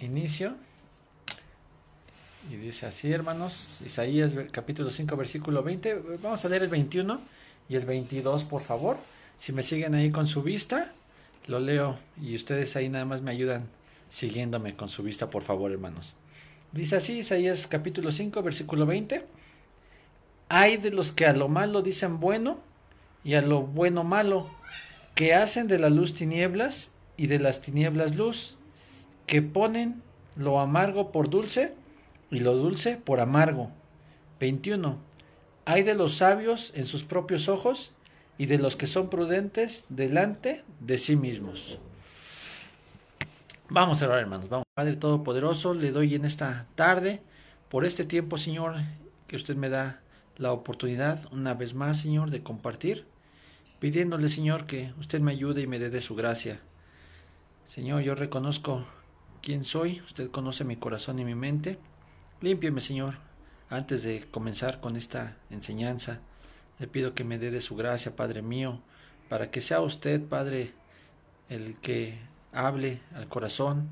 inicio. 0.00 0.54
Y 2.50 2.56
dice 2.56 2.86
así, 2.86 3.12
hermanos, 3.12 3.80
Isaías 3.84 4.32
capítulo 4.52 4.90
5, 4.90 5.16
versículo 5.16 5.62
20. 5.62 6.18
Vamos 6.22 6.44
a 6.44 6.48
leer 6.48 6.62
el 6.62 6.68
21 6.68 7.20
y 7.68 7.76
el 7.76 7.84
22, 7.84 8.44
por 8.44 8.62
favor. 8.62 8.98
Si 9.38 9.52
me 9.52 9.62
siguen 9.62 9.94
ahí 9.94 10.10
con 10.10 10.26
su 10.26 10.42
vista, 10.42 10.92
lo 11.46 11.60
leo 11.60 11.98
y 12.20 12.36
ustedes 12.36 12.76
ahí 12.76 12.88
nada 12.88 13.04
más 13.04 13.22
me 13.22 13.30
ayudan 13.30 13.68
siguiéndome 14.10 14.76
con 14.76 14.88
su 14.88 15.02
vista, 15.02 15.30
por 15.30 15.42
favor, 15.42 15.72
hermanos. 15.72 16.14
Dice 16.72 16.96
así, 16.96 17.18
Isaías 17.18 17.66
capítulo 17.66 18.12
5, 18.12 18.42
versículo 18.42 18.86
20. 18.86 19.24
Hay 20.48 20.76
de 20.76 20.90
los 20.90 21.12
que 21.12 21.26
a 21.26 21.32
lo 21.32 21.48
malo 21.48 21.82
dicen 21.82 22.20
bueno 22.20 22.58
y 23.24 23.34
a 23.34 23.42
lo 23.42 23.62
bueno 23.62 24.04
malo, 24.04 24.48
que 25.14 25.34
hacen 25.34 25.66
de 25.66 25.78
la 25.78 25.90
luz 25.90 26.14
tinieblas 26.14 26.90
y 27.16 27.26
de 27.26 27.40
las 27.40 27.60
tinieblas 27.60 28.14
luz, 28.14 28.56
que 29.26 29.42
ponen 29.42 30.02
lo 30.36 30.60
amargo 30.60 31.12
por 31.12 31.30
dulce 31.30 31.74
y 32.30 32.40
lo 32.40 32.54
dulce 32.56 32.96
por 32.96 33.20
amargo. 33.20 33.70
21. 34.40 34.98
Hay 35.64 35.82
de 35.82 35.94
los 35.94 36.16
sabios 36.16 36.72
en 36.74 36.86
sus 36.86 37.04
propios 37.04 37.48
ojos 37.48 37.92
y 38.38 38.46
de 38.46 38.58
los 38.58 38.76
que 38.76 38.86
son 38.86 39.08
prudentes 39.08 39.84
delante 39.88 40.62
de 40.80 40.98
sí 40.98 41.16
mismos. 41.16 41.78
Vamos 43.68 44.02
a 44.02 44.06
orar, 44.06 44.20
hermanos. 44.20 44.48
Vamos, 44.48 44.66
Padre 44.74 44.96
Todopoderoso, 44.96 45.74
le 45.74 45.90
doy 45.90 46.14
en 46.14 46.24
esta 46.24 46.66
tarde, 46.76 47.20
por 47.68 47.84
este 47.84 48.04
tiempo, 48.04 48.38
Señor, 48.38 48.76
que 49.26 49.36
usted 49.36 49.56
me 49.56 49.68
da 49.68 50.00
la 50.36 50.52
oportunidad 50.52 51.26
una 51.32 51.54
vez 51.54 51.74
más, 51.74 52.00
Señor, 52.00 52.30
de 52.30 52.42
compartir, 52.42 53.06
pidiéndole, 53.80 54.28
Señor, 54.28 54.66
que 54.66 54.92
usted 55.00 55.20
me 55.20 55.32
ayude 55.32 55.62
y 55.62 55.66
me 55.66 55.80
dé 55.80 55.90
de 55.90 56.00
su 56.00 56.14
gracia. 56.14 56.60
Señor, 57.64 58.02
yo 58.02 58.14
reconozco 58.14 58.84
quién 59.46 59.64
soy, 59.64 60.00
usted 60.00 60.28
conoce 60.32 60.64
mi 60.64 60.74
corazón 60.74 61.20
y 61.20 61.24
mi 61.24 61.36
mente. 61.36 61.78
Límpieme, 62.40 62.80
Señor, 62.80 63.18
antes 63.70 64.02
de 64.02 64.26
comenzar 64.28 64.80
con 64.80 64.96
esta 64.96 65.36
enseñanza. 65.50 66.18
Le 66.80 66.88
pido 66.88 67.14
que 67.14 67.22
me 67.22 67.38
dé 67.38 67.52
de 67.52 67.60
su 67.60 67.76
gracia, 67.76 68.16
Padre 68.16 68.42
mío, 68.42 68.80
para 69.28 69.52
que 69.52 69.60
sea 69.60 69.82
usted, 69.82 70.20
Padre, 70.20 70.72
el 71.48 71.76
que 71.76 72.18
hable 72.52 72.98
al 73.14 73.28
corazón, 73.28 73.88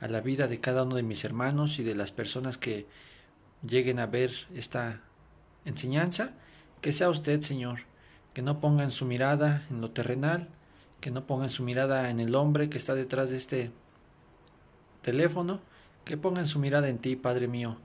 a 0.00 0.08
la 0.08 0.20
vida 0.22 0.48
de 0.48 0.58
cada 0.58 0.82
uno 0.82 0.96
de 0.96 1.04
mis 1.04 1.24
hermanos 1.24 1.78
y 1.78 1.84
de 1.84 1.94
las 1.94 2.10
personas 2.10 2.58
que 2.58 2.88
lleguen 3.62 4.00
a 4.00 4.06
ver 4.06 4.32
esta 4.56 5.02
enseñanza, 5.64 6.32
que 6.80 6.92
sea 6.92 7.10
usted, 7.10 7.42
Señor, 7.42 7.82
que 8.34 8.42
no 8.42 8.58
pongan 8.58 8.90
su 8.90 9.04
mirada 9.04 9.68
en 9.70 9.80
lo 9.80 9.88
terrenal, 9.88 10.48
que 11.00 11.12
no 11.12 11.28
pongan 11.28 11.48
su 11.48 11.62
mirada 11.62 12.10
en 12.10 12.18
el 12.18 12.34
hombre 12.34 12.68
que 12.68 12.76
está 12.76 12.96
detrás 12.96 13.30
de 13.30 13.36
este 13.36 13.70
teléfono, 15.06 15.60
que 16.04 16.16
pongan 16.16 16.48
su 16.48 16.58
mirada 16.58 16.88
en 16.88 16.98
ti, 16.98 17.14
Padre 17.14 17.46
mío. 17.46 17.76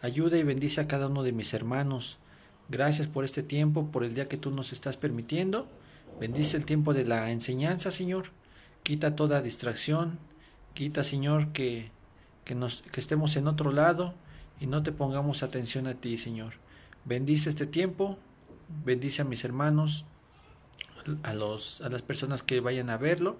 Ayuda 0.00 0.38
y 0.38 0.44
bendice 0.44 0.80
a 0.80 0.86
cada 0.86 1.08
uno 1.08 1.24
de 1.24 1.32
mis 1.32 1.52
hermanos. 1.52 2.18
Gracias 2.68 3.08
por 3.08 3.24
este 3.24 3.42
tiempo, 3.42 3.90
por 3.90 4.04
el 4.04 4.14
día 4.14 4.28
que 4.28 4.36
tú 4.36 4.52
nos 4.52 4.72
estás 4.72 4.96
permitiendo. 4.96 5.66
Bendice 6.20 6.56
el 6.56 6.66
tiempo 6.66 6.94
de 6.94 7.04
la 7.04 7.32
enseñanza, 7.32 7.90
Señor. 7.90 8.26
Quita 8.84 9.16
toda 9.16 9.42
distracción. 9.42 10.20
Quita, 10.74 11.02
Señor, 11.02 11.48
que, 11.52 11.90
que, 12.44 12.54
nos, 12.54 12.82
que 12.82 13.00
estemos 13.00 13.34
en 13.34 13.48
otro 13.48 13.72
lado 13.72 14.14
y 14.60 14.68
no 14.68 14.84
te 14.84 14.92
pongamos 14.92 15.42
atención 15.42 15.88
a 15.88 15.94
ti, 15.94 16.16
Señor. 16.16 16.54
Bendice 17.04 17.50
este 17.50 17.66
tiempo. 17.66 18.18
Bendice 18.84 19.22
a 19.22 19.24
mis 19.24 19.44
hermanos, 19.44 20.04
a, 21.24 21.34
los, 21.34 21.80
a 21.80 21.88
las 21.88 22.02
personas 22.02 22.44
que 22.44 22.60
vayan 22.60 22.88
a 22.88 22.98
verlo 22.98 23.36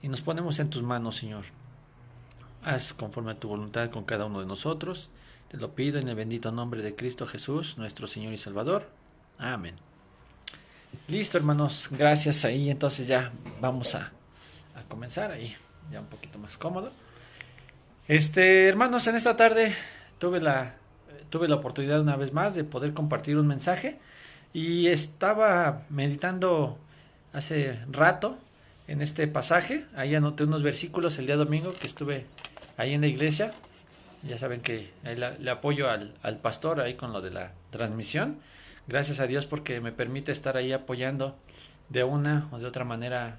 y 0.00 0.08
nos 0.08 0.22
ponemos 0.22 0.58
en 0.60 0.70
tus 0.70 0.82
manos, 0.82 1.16
Señor. 1.16 1.57
Haz 2.62 2.92
conforme 2.92 3.32
a 3.32 3.40
tu 3.40 3.48
voluntad 3.48 3.90
con 3.90 4.04
cada 4.04 4.26
uno 4.26 4.40
de 4.40 4.46
nosotros. 4.46 5.10
Te 5.48 5.56
lo 5.56 5.74
pido 5.74 5.98
en 5.98 6.08
el 6.08 6.14
bendito 6.14 6.52
nombre 6.52 6.82
de 6.82 6.94
Cristo 6.94 7.26
Jesús, 7.26 7.78
nuestro 7.78 8.06
Señor 8.06 8.32
y 8.32 8.38
Salvador. 8.38 8.88
Amén. 9.38 9.76
Listo, 11.06 11.38
hermanos. 11.38 11.88
Gracias 11.90 12.44
ahí. 12.44 12.70
Entonces 12.70 13.06
ya 13.06 13.32
vamos 13.60 13.94
a, 13.94 14.12
a 14.74 14.82
comenzar 14.88 15.30
ahí, 15.30 15.56
ya 15.90 16.00
un 16.00 16.06
poquito 16.06 16.38
más 16.38 16.56
cómodo. 16.56 16.92
Este, 18.08 18.68
hermanos, 18.68 19.06
en 19.06 19.16
esta 19.16 19.36
tarde 19.36 19.74
tuve 20.18 20.40
la, 20.40 20.74
tuve 21.30 21.48
la 21.48 21.56
oportunidad 21.56 22.00
una 22.00 22.16
vez 22.16 22.32
más 22.32 22.54
de 22.54 22.64
poder 22.64 22.94
compartir 22.94 23.36
un 23.36 23.46
mensaje 23.46 23.98
y 24.52 24.88
estaba 24.88 25.82
meditando 25.90 26.78
hace 27.32 27.78
rato 27.90 28.38
en 28.88 29.00
este 29.00 29.28
pasaje. 29.28 29.84
Ahí 29.94 30.14
anoté 30.14 30.42
unos 30.42 30.64
versículos 30.64 31.18
el 31.18 31.26
día 31.26 31.36
domingo 31.36 31.72
que 31.72 31.86
estuve 31.86 32.26
ahí 32.76 32.94
en 32.94 33.02
la 33.02 33.06
iglesia. 33.06 33.52
Ya 34.24 34.36
saben 34.38 34.60
que 34.60 34.90
ahí 35.04 35.16
le 35.16 35.50
apoyo 35.50 35.88
al, 35.88 36.14
al, 36.22 36.38
pastor 36.38 36.80
ahí 36.80 36.94
con 36.94 37.12
lo 37.12 37.20
de 37.20 37.30
la 37.30 37.52
transmisión. 37.70 38.40
Gracias 38.88 39.20
a 39.20 39.26
Dios 39.26 39.46
porque 39.46 39.80
me 39.80 39.92
permite 39.92 40.32
estar 40.32 40.56
ahí 40.56 40.72
apoyando 40.72 41.38
de 41.88 42.02
una 42.02 42.48
o 42.50 42.58
de 42.58 42.66
otra 42.66 42.84
manera 42.84 43.38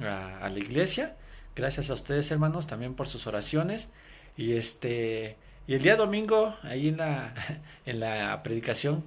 a, 0.00 0.38
a 0.38 0.48
la 0.48 0.58
iglesia. 0.60 1.16
Gracias 1.56 1.90
a 1.90 1.94
ustedes 1.94 2.30
hermanos 2.30 2.68
también 2.68 2.94
por 2.94 3.08
sus 3.08 3.26
oraciones. 3.26 3.88
Y 4.36 4.52
este 4.52 5.36
y 5.70 5.74
el 5.74 5.82
día 5.82 5.94
domingo 5.94 6.56
ahí 6.64 6.88
en 6.88 6.96
la, 6.96 7.32
en 7.86 8.00
la 8.00 8.42
predicación 8.42 9.04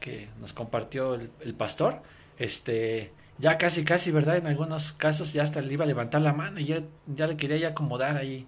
que 0.00 0.28
nos 0.40 0.54
compartió 0.54 1.14
el, 1.14 1.54
pastor, 1.54 2.00
este, 2.38 3.12
ya 3.38 3.58
casi, 3.58 3.84
casi, 3.84 4.10
¿verdad? 4.10 4.36
En 4.36 4.46
algunos 4.46 4.92
casos 4.92 5.32
ya 5.32 5.42
hasta 5.42 5.60
le 5.60 5.72
iba 5.72 5.84
a 5.84 5.86
levantar 5.88 6.20
la 6.22 6.32
mano 6.32 6.60
y 6.60 6.66
ya, 6.66 6.82
ya 7.06 7.26
le 7.26 7.36
quería 7.36 7.68
acomodar 7.68 8.16
ahí 8.16 8.46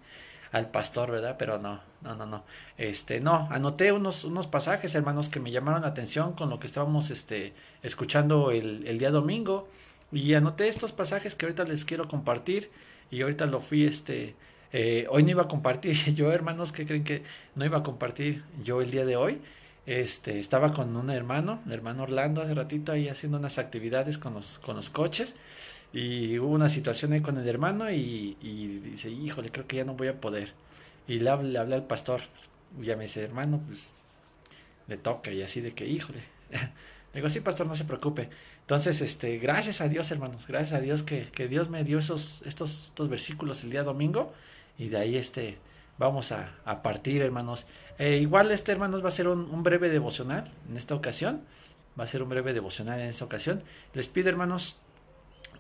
al 0.53 0.71
pastor, 0.71 1.11
¿verdad? 1.11 1.37
Pero 1.39 1.59
no, 1.59 1.81
no, 2.03 2.15
no, 2.15 2.27
no. 2.27 2.45
Este, 2.79 3.21
no, 3.21 3.49
anoté 3.51 3.93
unos, 3.93 4.25
unos 4.25 4.47
pasajes, 4.47 4.95
hermanos, 4.95 5.29
que 5.29 5.41
me 5.41 5.51
llamaron 5.51 5.83
la 5.83 5.89
atención 5.89 6.35
con 6.35 6.51
lo 6.51 6.61
que 6.61 6.69
estábamos, 6.69 7.11
este, 7.11 7.55
escuchando 7.83 8.51
el, 8.53 8.87
el 8.87 8.99
día 8.99 9.11
domingo. 9.11 9.69
Y 10.13 10.35
anoté 10.35 10.69
estos 10.69 10.93
pasajes 10.93 11.35
que 11.35 11.47
ahorita 11.47 11.65
les 11.65 11.85
quiero 11.85 12.07
compartir. 12.09 12.71
Y 13.11 13.23
ahorita 13.23 13.47
lo 13.47 13.61
fui, 13.61 13.85
este, 13.87 14.37
eh, 14.73 15.07
hoy 15.09 15.23
no 15.23 15.31
iba 15.31 15.43
a 15.45 15.49
compartir 15.49 15.97
yo, 16.15 16.33
hermanos, 16.33 16.73
que 16.73 16.87
creen 16.87 17.05
que 17.05 17.23
no 17.55 17.65
iba 17.65 17.79
a 17.79 17.83
compartir 17.83 18.43
yo 18.63 18.83
el 18.83 18.91
día 18.91 19.05
de 19.05 19.17
hoy? 19.17 19.41
Este, 19.87 20.41
estaba 20.41 20.73
con 20.73 20.97
un 20.97 21.11
hermano, 21.11 21.61
el 21.67 21.73
hermano 21.73 22.05
Orlando, 22.05 22.43
hace 22.43 22.55
ratito 22.55 22.93
ahí 22.93 23.09
haciendo 23.09 23.39
unas 23.39 23.59
actividades 23.59 24.19
con 24.19 24.35
los, 24.35 24.59
con 24.61 24.77
los 24.77 24.91
coches. 24.91 25.35
Y 25.93 26.39
hubo 26.39 26.53
una 26.55 26.69
situación 26.69 27.13
ahí 27.13 27.21
con 27.21 27.39
el 27.39 27.47
hermano 27.49 27.91
y, 27.91 28.37
y 28.41 28.79
dice, 28.81 29.11
híjole, 29.11 29.51
creo 29.51 29.67
que 29.67 29.77
ya 29.77 29.85
no 29.85 29.95
voy 29.95 30.09
a 30.09 30.21
poder. 30.21 30.53
Y 31.07 31.19
le 31.21 31.43
le 31.43 31.59
habla 31.59 31.77
al 31.77 31.87
pastor. 31.87 32.23
Y 32.81 32.87
ya 32.87 32.97
me 32.97 33.05
dice, 33.05 33.23
hermano, 33.23 33.61
pues 33.67 33.95
le 34.89 34.97
toca 34.97 35.31
y 35.31 35.43
así 35.43 35.61
de 35.61 35.73
que, 35.75 35.87
híjole. 35.87 36.21
le 36.51 36.61
digo, 37.15 37.29
sí, 37.29 37.41
pastor, 37.41 37.67
no 37.67 37.77
se 37.77 37.85
preocupe. 37.85 38.29
Entonces, 38.61 39.01
este, 39.03 39.39
gracias 39.39 39.81
a 39.81 39.89
Dios, 39.89 40.11
hermanos, 40.11 40.47
gracias 40.47 40.73
a 40.73 40.81
Dios 40.81 41.03
que, 41.03 41.27
que 41.27 41.49
Dios 41.49 41.69
me 41.69 41.85
dio 41.85 41.99
esos, 41.99 42.43
estos, 42.47 42.87
estos 42.89 43.09
versículos 43.09 43.63
el 43.65 43.71
día 43.71 43.83
domingo. 43.83 44.33
Y 44.79 44.89
de 44.89 44.99
ahí, 44.99 45.17
este, 45.17 45.59
vamos 45.99 46.33
a, 46.33 46.55
a 46.65 46.83
partir, 46.83 47.23
hermanos. 47.23 47.67
Eh, 47.99 48.17
igual 48.17 48.51
este, 48.51 48.73
hermanos, 48.73 49.05
va 49.05 49.09
a 49.09 49.13
ser 49.13 49.29
un, 49.29 49.63
breve 49.63 49.89
devocional 49.89 50.51
en 50.69 50.77
esta 50.77 50.95
ocasión. 50.95 51.43
Va 51.99 52.05
a 52.05 52.07
ser 52.07 52.23
un 52.23 52.29
breve 52.29 52.53
devocional 52.53 53.01
en 53.01 53.07
esta 53.09 53.25
ocasión. 53.25 53.63
Les 53.93 54.09
pido, 54.09 54.29
hermanos, 54.29 54.77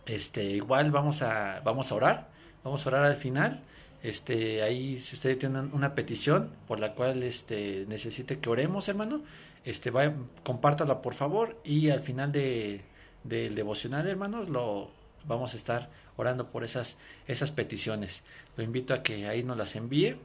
este, 0.07 0.43
igual 0.45 0.91
vamos 0.91 1.23
a, 1.23 1.61
vamos 1.65 1.93
a 1.93 1.95
orar. 1.95 2.29
Vamos 2.65 2.85
a 2.85 2.89
orar 2.89 3.05
al 3.05 3.17
final. 3.17 3.63
Este, 4.03 4.63
ahí, 4.63 5.01
si 5.01 5.17
ustedes 5.17 5.39
tienen 5.39 5.71
una 5.73 5.95
petición 5.95 6.51
por 6.67 6.81
la 6.81 6.93
cual 6.93 7.23
este, 7.23 7.85
necesite 7.89 8.39
que 8.39 8.51
oremos, 8.51 8.89
hermano, 8.89 9.23
este, 9.65 9.91
va, 9.91 10.13
compártala 10.43 11.03
por 11.03 11.15
favor. 11.15 11.57
Y 11.65 11.91
al 11.91 12.01
final 12.01 12.33
de, 12.33 12.83
del 13.23 13.55
devocional, 13.55 14.09
hermanos, 14.09 14.49
lo 14.49 14.91
vamos 15.27 15.55
a 15.55 15.57
estar 15.57 15.89
orando 16.17 16.47
por 16.47 16.65
esas, 16.65 16.99
esas 17.29 17.51
peticiones. 17.53 18.23
Lo 18.57 18.65
invito 18.65 18.93
a 18.93 19.03
que 19.03 19.29
ahí 19.29 19.43
nos 19.43 19.57
las 19.57 19.77
envíe 19.77 20.17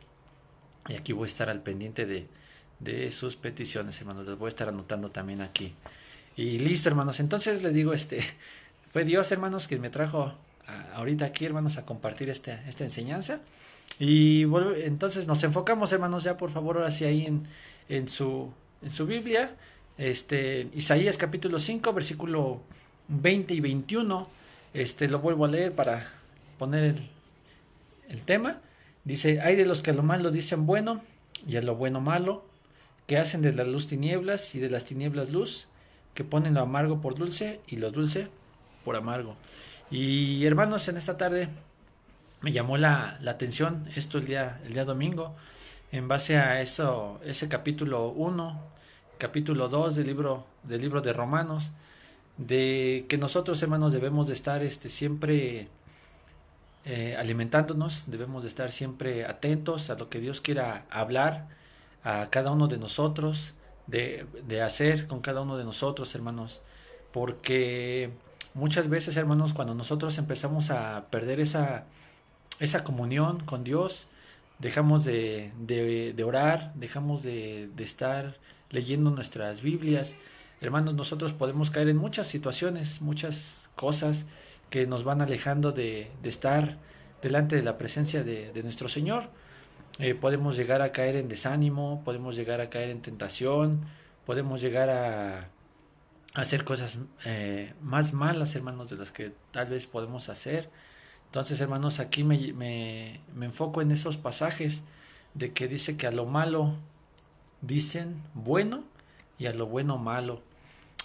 y 0.89 0.95
aquí 0.95 1.13
voy 1.13 1.27
a 1.27 1.31
estar 1.31 1.49
al 1.49 1.61
pendiente 1.61 2.05
de, 2.05 2.27
de 2.79 3.11
sus 3.11 3.35
peticiones, 3.35 3.99
hermanos. 3.99 4.27
Les 4.27 4.37
voy 4.37 4.47
a 4.47 4.49
estar 4.49 4.67
anotando 4.67 5.09
también 5.09 5.41
aquí. 5.41 5.73
Y 6.35 6.59
listo, 6.59 6.89
hermanos. 6.89 7.19
Entonces 7.19 7.61
les 7.61 7.73
digo, 7.73 7.93
este, 7.93 8.23
fue 8.91 9.05
Dios, 9.05 9.31
hermanos, 9.31 9.67
quien 9.67 9.81
me 9.81 9.89
trajo 9.89 10.33
ahorita 10.95 11.25
aquí, 11.25 11.45
hermanos, 11.45 11.77
a 11.77 11.85
compartir 11.85 12.29
esta, 12.29 12.67
esta 12.67 12.83
enseñanza. 12.83 13.39
Y 13.99 14.43
entonces 14.83 15.27
nos 15.27 15.43
enfocamos, 15.43 15.91
hermanos, 15.91 16.23
ya 16.23 16.37
por 16.37 16.51
favor, 16.51 16.77
ahora 16.77 16.91
sí 16.91 17.05
ahí 17.05 17.25
en, 17.25 17.47
en, 17.89 18.09
su, 18.09 18.51
en 18.81 18.91
su 18.91 19.05
Biblia. 19.05 19.51
Este, 19.97 20.69
Isaías 20.73 21.17
capítulo 21.17 21.59
5, 21.59 21.91
versículo 21.93 22.61
20 23.09 23.53
y 23.53 23.59
21. 23.59 24.27
Este, 24.73 25.07
lo 25.07 25.19
vuelvo 25.19 25.45
a 25.45 25.49
leer 25.49 25.73
para 25.73 26.11
poner 26.57 26.83
el, 26.83 27.09
el 28.09 28.21
tema. 28.21 28.61
Dice, 29.09 29.41
hay 29.41 29.55
de 29.55 29.65
los 29.65 29.81
que 29.81 29.89
a 29.89 29.95
lo 29.95 30.03
malo 30.03 30.29
dicen 30.29 30.67
bueno 30.67 31.01
y 31.47 31.55
a 31.55 31.63
lo 31.63 31.75
bueno 31.75 31.99
malo, 31.99 32.45
que 33.07 33.17
hacen 33.17 33.41
de 33.41 33.51
la 33.51 33.63
luz 33.63 33.87
tinieblas 33.87 34.53
y 34.53 34.59
de 34.59 34.69
las 34.69 34.85
tinieblas 34.85 35.31
luz, 35.31 35.67
que 36.13 36.23
ponen 36.23 36.53
lo 36.53 36.61
amargo 36.61 37.01
por 37.01 37.15
dulce 37.15 37.59
y 37.67 37.77
lo 37.77 37.89
dulce 37.89 38.27
por 38.85 38.95
amargo. 38.95 39.35
Y 39.89 40.45
hermanos, 40.45 40.87
en 40.89 40.97
esta 40.97 41.17
tarde 41.17 41.49
me 42.41 42.51
llamó 42.51 42.77
la, 42.77 43.17
la 43.21 43.31
atención 43.31 43.87
esto 43.95 44.19
el 44.19 44.27
día, 44.27 44.61
el 44.67 44.73
día 44.73 44.85
domingo, 44.85 45.35
en 45.91 46.07
base 46.07 46.37
a 46.37 46.61
eso, 46.61 47.19
ese 47.25 47.49
capítulo 47.49 48.09
1, 48.09 48.61
capítulo 49.17 49.69
2 49.69 49.95
del 49.95 50.05
libro, 50.05 50.45
del 50.61 50.81
libro 50.81 51.01
de 51.01 51.13
Romanos, 51.13 51.71
de 52.37 53.07
que 53.09 53.17
nosotros 53.17 53.59
hermanos 53.63 53.91
debemos 53.91 54.27
de 54.27 54.35
estar 54.35 54.61
este, 54.61 54.87
siempre 54.87 55.67
eh, 56.85 57.15
alimentándonos, 57.17 58.05
debemos 58.07 58.43
de 58.43 58.49
estar 58.49 58.71
siempre 58.71 59.25
atentos 59.25 59.89
a 59.89 59.95
lo 59.95 60.09
que 60.09 60.19
Dios 60.19 60.41
quiera 60.41 60.85
hablar 60.89 61.47
a 62.03 62.29
cada 62.29 62.51
uno 62.51 62.67
de 62.67 62.77
nosotros, 62.77 63.53
de, 63.87 64.25
de 64.47 64.61
hacer 64.61 65.07
con 65.07 65.21
cada 65.21 65.41
uno 65.41 65.57
de 65.57 65.65
nosotros, 65.65 66.13
hermanos, 66.15 66.61
porque 67.11 68.11
muchas 68.53 68.89
veces, 68.89 69.17
hermanos, 69.17 69.53
cuando 69.53 69.73
nosotros 69.73 70.17
empezamos 70.17 70.69
a 70.69 71.05
perder 71.09 71.39
esa, 71.39 71.85
esa 72.59 72.83
comunión 72.83 73.39
con 73.45 73.63
Dios, 73.63 74.05
dejamos 74.59 75.05
de, 75.05 75.51
de, 75.59 76.23
orar, 76.23 76.73
dejamos 76.75 77.23
de, 77.23 77.69
de, 77.75 77.83
estar 77.83 78.37
leyendo 78.69 79.09
nuestras 79.09 79.61
Biblias. 79.61 80.15
Hermanos, 80.61 80.93
nosotros 80.93 81.33
podemos 81.33 81.69
caer 81.69 81.89
en 81.89 81.97
muchas 81.97 82.27
situaciones, 82.27 83.01
muchas 83.01 83.67
cosas 83.75 84.25
que 84.69 84.87
nos 84.87 85.03
van 85.03 85.21
alejando 85.21 85.71
de, 85.71 86.11
de 86.21 86.29
estar 86.29 86.77
delante 87.21 87.55
de 87.55 87.63
la 87.63 87.77
presencia 87.77 88.23
de, 88.23 88.61
nuestro 88.63 88.89
Señor. 88.89 89.29
Eh, 89.97 90.15
podemos 90.15 90.55
llegar 90.55 90.81
a 90.81 90.91
caer 90.91 91.15
en 91.15 91.27
desánimo, 91.27 92.01
podemos 92.05 92.35
llegar 92.35 92.61
a 92.61 92.69
caer 92.69 92.89
en 92.89 93.01
tentación, 93.01 93.81
podemos 94.25 94.61
llegar 94.61 94.89
a, 94.89 95.49
hacer 96.35 96.63
cosas 96.63 96.97
eh, 97.25 97.73
más 97.81 98.13
malas, 98.13 98.55
hermanos, 98.55 98.89
de 98.89 98.97
las 98.97 99.11
que 99.11 99.33
tal 99.51 99.67
vez 99.67 99.87
podemos 99.87 100.29
hacer. 100.29 100.69
Entonces, 101.25 101.59
hermanos, 101.59 101.99
aquí 101.99 102.23
me, 102.23 102.53
me, 102.53 103.19
me 103.35 103.47
enfoco 103.47 103.81
en 103.81 103.91
esos 103.91 104.17
pasajes 104.17 104.81
de 105.33 105.53
que 105.53 105.67
dice 105.67 105.97
que 105.97 106.07
a 106.07 106.11
lo 106.11 106.25
malo 106.25 106.75
dicen 107.61 108.21
bueno 108.33 108.83
y 109.37 109.47
a 109.47 109.53
lo 109.53 109.65
bueno 109.65 109.97
malo. 109.97 110.41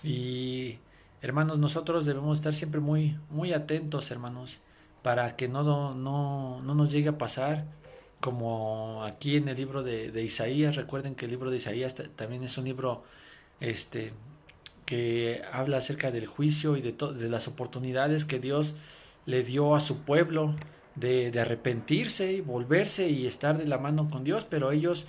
Y 0.03 0.79
hermanos, 1.25 1.59
nosotros 1.59 2.05
debemos 2.05 2.39
estar 2.39 2.55
siempre 2.55 2.81
muy, 2.81 3.17
muy 3.31 3.55
atentos, 3.55 4.11
hermanos, 4.11 4.59
para 5.03 5.37
que 5.37 5.49
no, 5.49 5.95
no, 5.95 6.61
no 6.61 6.75
nos 6.75 6.93
llegue 6.93 7.09
a 7.09 7.19
pasar 7.19 7.65
como 8.21 9.03
aquí 9.05 9.37
en 9.37 9.49
el 9.49 9.57
libro 9.57 9.83
de, 9.83 10.11
de 10.11 10.23
Isaías. 10.23 10.77
Recuerden 10.77 11.15
que 11.15 11.25
el 11.25 11.31
libro 11.31 11.51
de 11.51 11.57
Isaías 11.57 11.95
también 12.15 12.45
es 12.45 12.59
un 12.59 12.67
libro 12.67 13.05
este, 13.61 14.13
que 14.85 15.43
habla 15.51 15.79
acerca 15.79 16.11
del 16.11 16.27
juicio 16.27 16.77
y 16.77 16.83
de, 16.83 16.93
de 16.93 17.29
las 17.31 17.49
oportunidades 17.49 18.27
que 18.27 18.39
Dios 18.39 18.77
le 19.25 19.43
dio 19.43 19.75
a 19.75 19.81
su 19.81 20.03
pueblo 20.03 20.55
de, 20.95 21.31
de, 21.31 21.41
arrepentirse 21.41 22.35
y 22.35 22.43
volverse 22.43 23.09
y 23.09 23.27
estar 23.27 23.57
de 23.57 23.65
la 23.65 23.79
mano 23.79 24.11
con 24.11 24.25
Dios, 24.25 24.47
pero 24.49 24.73
ellos 24.73 25.07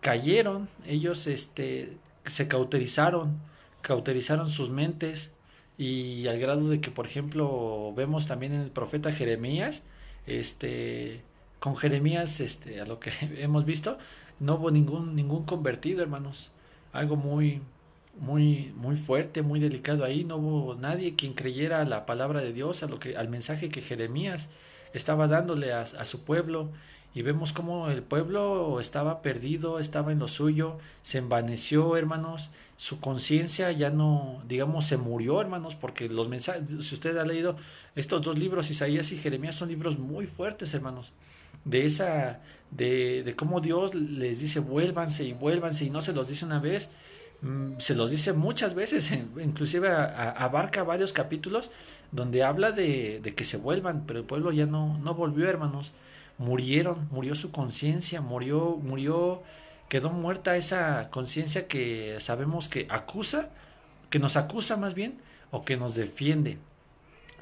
cayeron, 0.00 0.68
ellos 0.86 1.26
este, 1.26 1.98
se 2.24 2.46
cauterizaron, 2.46 3.40
cauterizaron 3.82 4.48
sus 4.48 4.70
mentes 4.70 5.34
y 5.80 6.28
al 6.28 6.38
grado 6.38 6.68
de 6.68 6.82
que, 6.82 6.90
por 6.90 7.06
ejemplo, 7.06 7.94
vemos 7.96 8.26
también 8.26 8.52
en 8.52 8.60
el 8.60 8.70
profeta 8.70 9.12
Jeremías, 9.12 9.82
este, 10.26 11.22
con 11.58 11.74
Jeremías, 11.74 12.40
este, 12.40 12.82
a 12.82 12.84
lo 12.84 13.00
que 13.00 13.12
hemos 13.38 13.64
visto, 13.64 13.96
no 14.40 14.56
hubo 14.56 14.70
ningún, 14.70 15.16
ningún 15.16 15.44
convertido, 15.44 16.02
hermanos, 16.02 16.50
algo 16.92 17.16
muy, 17.16 17.62
muy, 18.18 18.74
muy 18.76 18.96
fuerte, 18.98 19.40
muy 19.40 19.58
delicado 19.58 20.04
ahí. 20.04 20.22
No 20.22 20.36
hubo 20.36 20.74
nadie 20.74 21.16
quien 21.16 21.32
creyera 21.32 21.80
a 21.80 21.86
la 21.86 22.04
palabra 22.04 22.42
de 22.42 22.52
Dios, 22.52 22.82
a 22.82 22.86
lo 22.86 22.98
que, 22.98 23.16
al 23.16 23.30
mensaje 23.30 23.70
que 23.70 23.80
Jeremías 23.80 24.50
estaba 24.92 25.28
dándole 25.28 25.72
a, 25.72 25.80
a 25.80 26.04
su 26.04 26.24
pueblo. 26.24 26.68
Y 27.14 27.22
vemos 27.22 27.54
cómo 27.54 27.88
el 27.88 28.02
pueblo 28.02 28.80
estaba 28.80 29.22
perdido, 29.22 29.78
estaba 29.78 30.12
en 30.12 30.18
lo 30.18 30.28
suyo, 30.28 30.76
se 31.02 31.18
envaneció, 31.18 31.96
hermanos, 31.96 32.50
su 32.80 32.98
conciencia 32.98 33.72
ya 33.72 33.90
no, 33.90 34.42
digamos, 34.48 34.86
se 34.86 34.96
murió, 34.96 35.38
hermanos, 35.38 35.74
porque 35.74 36.08
los 36.08 36.30
mensajes, 36.30 36.62
si 36.80 36.94
usted 36.94 37.14
ha 37.18 37.26
leído 37.26 37.56
estos 37.94 38.22
dos 38.22 38.38
libros, 38.38 38.70
Isaías 38.70 39.12
y 39.12 39.18
Jeremías, 39.18 39.56
son 39.56 39.68
libros 39.68 39.98
muy 39.98 40.26
fuertes, 40.26 40.72
hermanos, 40.72 41.12
de 41.66 41.84
esa, 41.84 42.40
de, 42.70 43.22
de 43.22 43.36
cómo 43.36 43.60
Dios 43.60 43.94
les 43.94 44.40
dice, 44.40 44.60
vuélvanse 44.60 45.24
y 45.24 45.34
vuélvanse, 45.34 45.84
y 45.84 45.90
no 45.90 46.00
se 46.00 46.14
los 46.14 46.28
dice 46.28 46.46
una 46.46 46.58
vez, 46.58 46.88
Mm, 47.42 47.78
se 47.78 47.94
los 47.94 48.10
dice 48.10 48.32
muchas 48.32 48.74
veces, 48.74 49.10
inclusive 49.42 49.88
abarca 49.90 50.82
varios 50.82 51.12
capítulos 51.12 51.70
donde 52.12 52.42
habla 52.42 52.72
de, 52.72 53.20
de, 53.22 53.34
que 53.34 53.44
se 53.44 53.56
vuelvan, 53.56 54.04
pero 54.06 54.18
el 54.20 54.26
pueblo 54.26 54.52
ya 54.52 54.66
no, 54.66 54.98
no 54.98 55.14
volvió, 55.14 55.48
hermanos. 55.48 55.92
Murieron, 56.38 57.08
murió 57.10 57.34
su 57.34 57.52
conciencia, 57.52 58.20
murió, 58.22 58.78
murió, 58.82 59.42
quedó 59.90 60.10
muerta 60.10 60.56
esa 60.56 61.10
conciencia 61.10 61.66
que 61.66 62.16
sabemos 62.20 62.68
que 62.68 62.86
acusa, 62.88 63.50
que 64.08 64.20
nos 64.20 64.36
acusa 64.36 64.76
más 64.76 64.94
bien, 64.94 65.20
o 65.50 65.64
que 65.64 65.76
nos 65.76 65.96
defiende. 65.96 66.58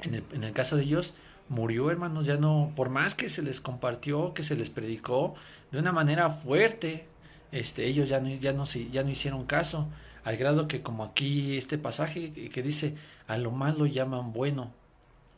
En 0.01 0.43
el, 0.43 0.51
caso 0.53 0.75
de 0.75 0.83
ellos, 0.83 1.13
murió, 1.47 1.91
hermanos, 1.91 2.25
ya 2.25 2.37
no, 2.37 2.73
por 2.75 2.89
más 2.89 3.13
que 3.13 3.29
se 3.29 3.43
les 3.43 3.61
compartió, 3.61 4.33
que 4.33 4.43
se 4.43 4.55
les 4.55 4.69
predicó 4.69 5.35
de 5.71 5.77
una 5.77 5.91
manera 5.91 6.31
fuerte, 6.31 7.05
este, 7.51 7.85
ellos 7.85 8.09
ya 8.09 8.19
no, 8.19 8.29
ya, 8.29 8.51
no, 8.51 8.65
ya 8.65 9.03
no 9.03 9.09
hicieron 9.11 9.45
caso, 9.45 9.87
al 10.23 10.35
grado 10.37 10.67
que 10.67 10.81
como 10.81 11.03
aquí 11.03 11.55
este 11.55 11.77
pasaje 11.77 12.31
que 12.49 12.63
dice, 12.63 12.95
a 13.27 13.37
lo 13.37 13.51
malo 13.51 13.85
llaman 13.85 14.33
bueno 14.33 14.73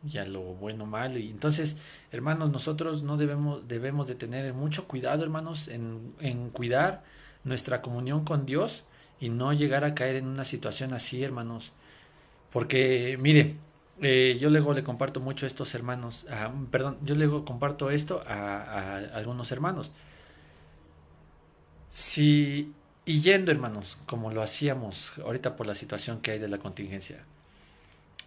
y 0.09 0.17
a 0.17 0.25
lo 0.25 0.41
bueno 0.41 0.85
malo. 0.85 1.17
Y 1.19 1.29
entonces, 1.29 1.77
hermanos, 2.11 2.51
nosotros 2.51 3.03
no 3.03 3.17
debemos, 3.17 3.67
debemos 3.67 4.07
de 4.07 4.15
tener 4.15 4.53
mucho 4.53 4.87
cuidado, 4.87 5.23
hermanos, 5.23 5.67
en, 5.67 6.13
en 6.19 6.49
cuidar 6.49 7.03
nuestra 7.43 7.81
comunión 7.81 8.25
con 8.25 8.45
Dios 8.45 8.83
y 9.19 9.29
no 9.29 9.53
llegar 9.53 9.83
a 9.83 9.95
caer 9.95 10.15
en 10.17 10.27
una 10.27 10.45
situación 10.45 10.93
así, 10.93 11.23
hermanos. 11.23 11.71
Porque, 12.51 13.17
mire, 13.19 13.57
eh, 14.01 14.37
yo 14.41 14.49
luego 14.49 14.73
le 14.73 14.83
comparto 14.83 15.19
mucho 15.19 15.45
a 15.45 15.47
estos 15.47 15.75
hermanos, 15.75 16.25
perdón, 16.71 16.97
yo 17.03 17.15
luego 17.15 17.45
comparto 17.45 17.91
esto 17.91 18.23
a 18.27 18.97
algunos 19.13 19.51
hermanos. 19.51 19.91
Si, 21.93 22.73
y 23.05 23.21
yendo 23.21 23.51
hermanos, 23.51 23.97
como 24.05 24.31
lo 24.31 24.41
hacíamos 24.41 25.13
ahorita 25.23 25.55
por 25.55 25.67
la 25.67 25.75
situación 25.75 26.21
que 26.21 26.31
hay 26.31 26.39
de 26.39 26.47
la 26.47 26.57
contingencia, 26.57 27.23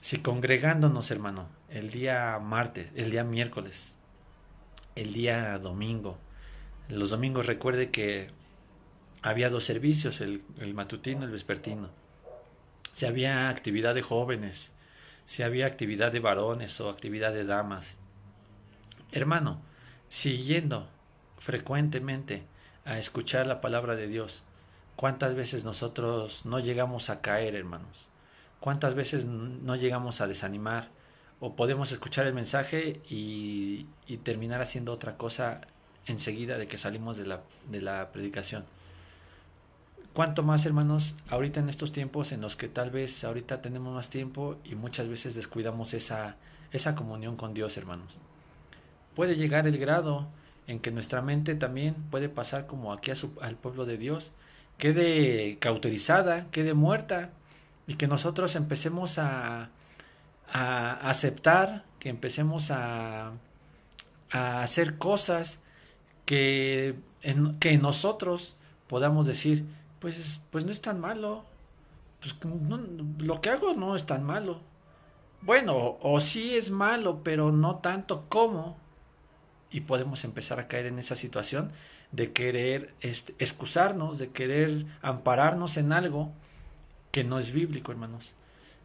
si 0.05 0.19
congregándonos 0.19 1.11
hermano, 1.11 1.49
el 1.71 1.91
día 1.91 2.39
martes, 2.39 2.91
el 2.95 3.11
día 3.11 3.25
miércoles, 3.25 3.95
el 4.97 5.15
día 5.15 5.59
domingo, 5.59 6.19
los 6.91 7.09
domingos 7.09 7.47
recuerde 7.47 7.89
que 7.89 8.29
había 9.23 9.49
dos 9.49 9.65
servicios, 9.65 10.21
el, 10.21 10.43
el 10.59 10.75
matutino 10.75 11.23
y 11.23 11.25
el 11.25 11.31
vespertino. 11.31 11.89
Si 12.93 13.07
había 13.07 13.49
actividad 13.49 13.95
de 13.95 14.03
jóvenes, 14.03 14.73
si 15.25 15.43
había 15.43 15.65
actividad 15.65 16.13
de 16.13 16.21
varones 16.21 16.79
o 16.83 16.91
actividad 16.91 17.33
de 17.33 17.47
damas. 17.47 17.87
Hermano, 19.11 19.63
siguiendo 20.11 20.87
frecuentemente 21.39 22.43
a 22.85 22.99
escuchar 22.99 23.47
la 23.47 23.63
palabra 23.63 23.97
de 23.97 24.09
Dios. 24.09 24.43
¿Cuántas 24.97 25.35
veces 25.35 25.65
nosotros 25.65 26.45
no 26.45 26.61
llegamos 26.61 27.09
a 27.09 27.23
caer, 27.23 27.55
hermanos? 27.55 28.11
¿Cuántas 28.65 28.95
veces 28.95 29.27
no 29.27 29.77
llegamos 29.77 30.23
a 30.23 30.27
desanimar? 30.27 30.89
O 31.39 31.55
podemos 31.55 31.93
escuchar 31.93 32.27
el 32.27 32.33
mensaje 32.33 33.03
y, 33.11 33.85
terminar 34.23 34.63
haciendo 34.63 34.91
otra 34.91 35.19
cosa 35.19 35.61
enseguida 36.07 36.57
de 36.57 36.67
que 36.67 36.79
salimos 36.79 37.19
de 37.19 37.27
la, 37.27 37.43
de 37.71 37.83
la 37.83 38.11
predicación. 38.11 38.65
¿Cuánto 40.15 40.43
más, 40.43 40.65
hermanos, 40.65 41.15
ahorita 41.29 41.61
en 41.61 41.69
estos 41.69 41.93
tiempos 41.93 42.33
en 42.33 42.41
los 42.41 42.57
que 42.57 42.69
tal 42.69 42.89
vez 42.89 43.23
ahorita 43.23 43.61
tenemos 43.61 43.95
más 43.95 44.09
tiempo 44.09 44.57
y 44.65 44.77
muchas 44.77 45.11
veces 45.11 45.35
descuidamos 45.35 45.93
esa, 45.93 46.37
esa 46.73 46.95
comunión 46.95 47.37
con 47.37 47.53
Dios, 47.53 47.77
hermanos? 47.77 48.15
Puede 49.15 49.37
llegar 49.37 49.67
el 49.67 49.77
grado 49.77 50.27
en 50.67 50.81
que 50.81 50.91
nuestra 50.91 51.21
mente 51.21 51.55
también 51.55 51.97
puede 52.11 52.31
pasar 52.31 52.67
como 52.67 52.95
aquí 52.95 53.11
al 53.43 53.57
pueblo 53.57 53.85
de 53.85 53.99
Dios, 53.99 54.31
quede 54.79 55.59
cauterizada, 55.59 56.47
quede 56.51 56.73
muerta, 56.73 57.31
y 57.87 57.97
que 57.97 58.07
nosotros 58.07 58.57
empecemos 58.57 59.19
a, 59.19 59.71
a 60.53 61.11
aceptar, 61.11 61.85
que 61.99 62.09
empecemos 62.09 62.71
a, 62.71 63.33
a 64.31 64.63
hacer 64.63 64.99
cosas 64.99 65.59
que 66.25 66.97
en, 67.23 67.59
que 67.59 67.77
nosotros 67.77 68.57
podamos 68.89 69.27
decir, 69.27 69.65
pues, 70.01 70.43
pues 70.51 70.65
no 70.65 70.73
es 70.73 70.81
tan 70.81 71.01
malo, 71.01 71.45
pues 72.21 72.35
lo 73.19 73.41
que 73.41 73.51
hago 73.51 73.75
no 73.75 73.97
es 73.97 74.07
tan 74.07 74.25
malo. 74.25 74.61
Bueno, 75.43 75.77
o, 75.77 76.15
o 76.15 76.21
sí 76.21 76.55
es 76.55 76.71
malo, 76.71 77.21
pero 77.23 77.53
no 77.53 77.77
tanto 77.77 78.25
como 78.29 78.79
y 79.71 79.81
podemos 79.81 80.25
empezar 80.25 80.61
a 80.61 80.69
caer 80.69 80.87
en 80.87 80.99
esa 81.01 81.17
situación 81.17 81.73
de 82.13 82.33
querer 82.33 82.95
este, 83.01 83.35
excusarnos, 83.41 84.19
de 84.19 84.29
querer 84.29 84.87
ampararnos 85.03 85.77
en 85.77 85.93
algo 85.93 86.33
que 87.15 87.23
no 87.23 87.39
es 87.39 87.53
bíblico, 87.53 87.93
hermanos. 87.93 88.33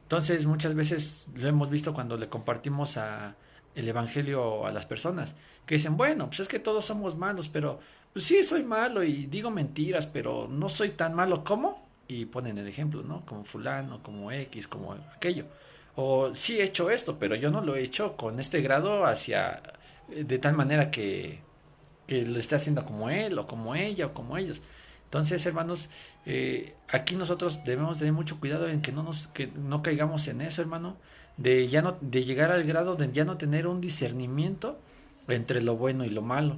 Entonces, 0.04 0.46
muchas 0.46 0.76
veces 0.76 1.26
lo 1.34 1.48
hemos 1.48 1.72
visto 1.72 1.96
cuando 1.96 2.16
le 2.16 2.30
compartimos 2.30 2.96
a 2.96 3.34
el 3.74 3.90
evangelio 3.90 4.68
a 4.68 4.72
las 4.72 4.86
personas, 4.86 5.34
que 5.66 5.76
dicen, 5.76 5.98
bueno, 5.98 6.28
pues 6.28 6.42
es 6.42 6.48
que 6.48 6.60
todos 6.60 6.86
somos 6.86 7.18
malos, 7.18 7.50
pero 7.50 7.80
pues 8.14 8.26
sí, 8.26 8.44
soy 8.44 8.62
malo 8.62 9.04
y 9.04 9.26
digo 9.26 9.50
mentiras, 9.50 10.06
pero 10.06 10.48
no 10.48 10.70
soy 10.70 10.90
tan 10.90 11.16
malo 11.16 11.44
como, 11.44 11.90
y 12.08 12.26
ponen 12.26 12.60
el 12.60 12.68
ejemplo, 12.68 13.02
¿no? 13.02 13.22
Como 13.22 13.46
fulano, 13.46 14.04
como 14.04 14.32
X, 14.32 14.68
como 14.68 14.94
aquello. 14.94 15.46
O 15.96 16.36
sí 16.36 16.60
he 16.60 16.66
hecho 16.66 16.92
esto, 16.92 17.18
pero 17.18 17.34
yo 17.34 17.50
no 17.50 17.62
lo 17.62 17.76
he 17.76 17.82
hecho 17.82 18.16
con 18.16 18.40
este 18.40 18.62
grado 18.62 19.08
hacia, 19.08 19.64
de 20.08 20.38
tal 20.38 20.54
manera 20.54 20.92
que, 20.92 21.40
que 22.06 22.28
lo 22.28 22.38
esté 22.38 22.58
haciendo 22.58 22.86
como 22.86 23.10
él, 23.10 23.40
o 23.40 23.48
como 23.48 23.74
ella, 23.74 24.06
o 24.06 24.14
como 24.14 24.38
ellos. 24.38 24.62
Entonces, 25.06 25.44
hermanos, 25.48 25.90
eh, 26.26 26.76
aquí 26.88 27.16
nosotros 27.16 27.64
debemos 27.64 27.98
tener 27.98 28.14
mucho 28.14 28.40
cuidado 28.40 28.68
en 28.68 28.82
que 28.82 28.92
no 28.92 29.04
nos, 29.04 29.28
que 29.28 29.48
no 29.48 29.82
caigamos 29.82 30.28
en 30.28 30.42
eso, 30.42 30.62
hermano, 30.62 30.98
de 31.38 31.70
ya 31.70 31.82
no, 31.82 31.98
de 32.02 32.24
llegar 32.24 32.52
al 32.52 32.64
grado 32.64 32.96
de 32.96 33.12
ya 33.12 33.24
no 33.24 33.38
tener 33.38 33.68
un 33.68 33.82
discernimiento 33.82 34.80
entre 35.28 35.62
lo 35.62 35.76
bueno 35.76 36.06
y 36.06 36.10
lo 36.10 36.22
malo. 36.22 36.58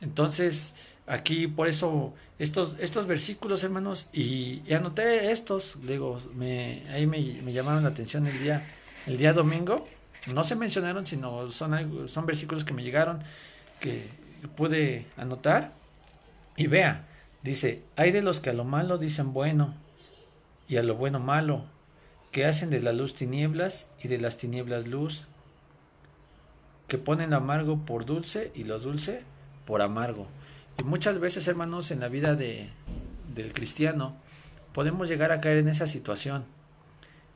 Entonces, 0.00 0.74
aquí 1.06 1.48
por 1.48 1.68
eso 1.68 2.14
estos, 2.38 2.74
estos 2.78 3.06
versículos, 3.06 3.64
hermanos, 3.64 4.08
y, 4.12 4.72
anoté 4.72 5.32
estos, 5.32 5.76
digo, 5.82 6.20
me, 6.34 6.84
ahí 6.90 7.06
me, 7.06 7.52
llamaron 7.52 7.82
la 7.82 7.88
atención 7.90 8.26
el 8.26 8.38
día, 8.40 8.64
el 9.06 9.18
día 9.18 9.32
domingo. 9.32 9.88
No 10.32 10.44
se 10.44 10.54
mencionaron, 10.54 11.06
sino 11.06 11.50
son, 11.50 12.08
son 12.08 12.26
versículos 12.26 12.64
que 12.64 12.74
me 12.74 12.84
llegaron, 12.84 13.22
que 13.80 14.08
pude 14.56 15.06
anotar. 15.16 15.72
Y 16.56 16.66
vea, 16.66 17.07
dice, 17.42 17.82
hay 17.96 18.12
de 18.12 18.22
los 18.22 18.40
que 18.40 18.50
a 18.50 18.54
lo 18.54 18.64
malo 18.64 18.98
dicen 18.98 19.32
bueno, 19.32 19.74
y 20.68 20.76
a 20.76 20.82
lo 20.82 20.94
bueno 20.94 21.18
malo, 21.18 21.64
que 22.30 22.44
hacen 22.44 22.70
de 22.70 22.80
la 22.80 22.92
luz 22.92 23.14
tinieblas 23.14 23.88
y 24.02 24.08
de 24.08 24.18
las 24.18 24.36
tinieblas 24.36 24.86
luz, 24.86 25.26
que 26.86 26.98
ponen 26.98 27.32
amargo 27.34 27.78
por 27.84 28.04
dulce 28.04 28.52
y 28.54 28.64
lo 28.64 28.78
dulce 28.78 29.22
por 29.66 29.82
amargo. 29.82 30.26
Y 30.78 30.84
muchas 30.84 31.18
veces, 31.20 31.48
hermanos, 31.48 31.90
en 31.90 32.00
la 32.00 32.08
vida 32.08 32.34
de, 32.34 32.68
del 33.34 33.52
cristiano, 33.52 34.16
podemos 34.72 35.08
llegar 35.08 35.32
a 35.32 35.40
caer 35.40 35.58
en 35.58 35.68
esa 35.68 35.86
situación. 35.86 36.44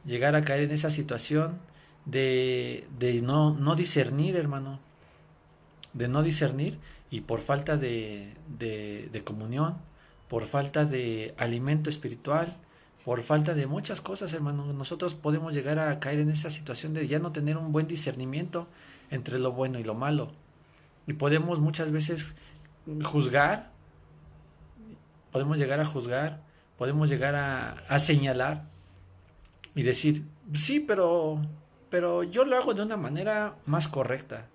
Llegar 0.04 0.36
a 0.36 0.44
caer 0.44 0.64
en 0.64 0.70
esa 0.72 0.90
situación 0.90 1.58
de, 2.04 2.86
de 2.98 3.20
no, 3.20 3.52
no 3.52 3.74
discernir, 3.74 4.36
hermano. 4.36 4.80
De 5.92 6.08
no 6.08 6.22
discernir 6.22 6.78
y 7.10 7.20
por 7.20 7.42
falta 7.42 7.76
de, 7.76 8.34
de 8.58 9.22
comunión, 9.24 9.76
por 10.32 10.46
falta 10.46 10.86
de 10.86 11.34
alimento 11.36 11.90
espiritual, 11.90 12.56
por 13.04 13.22
falta 13.22 13.52
de 13.52 13.66
muchas 13.66 14.00
cosas, 14.00 14.32
hermano, 14.32 14.72
nosotros 14.72 15.14
podemos 15.14 15.52
llegar 15.52 15.78
a 15.78 16.00
caer 16.00 16.20
en 16.20 16.30
esa 16.30 16.48
situación 16.48 16.94
de 16.94 17.06
ya 17.06 17.18
no 17.18 17.32
tener 17.32 17.58
un 17.58 17.70
buen 17.70 17.86
discernimiento 17.86 18.66
entre 19.10 19.38
lo 19.38 19.52
bueno 19.52 19.78
y 19.78 19.84
lo 19.84 19.92
malo. 19.92 20.32
Y 21.06 21.12
podemos 21.12 21.58
muchas 21.58 21.92
veces 21.92 22.32
juzgar, 23.04 23.72
podemos 25.32 25.58
llegar 25.58 25.80
a 25.80 25.84
juzgar, 25.84 26.40
podemos 26.78 27.10
llegar 27.10 27.34
a, 27.34 27.98
señalar 27.98 28.64
y 29.74 29.82
decir, 29.82 30.24
sí, 30.54 30.80
pero, 30.80 31.42
pero 31.90 32.22
yo 32.22 32.46
lo 32.46 32.56
hago 32.56 32.72
de 32.72 32.80
una 32.80 32.96
manera 32.96 33.56
más 33.66 33.86
correcta. 33.86 34.46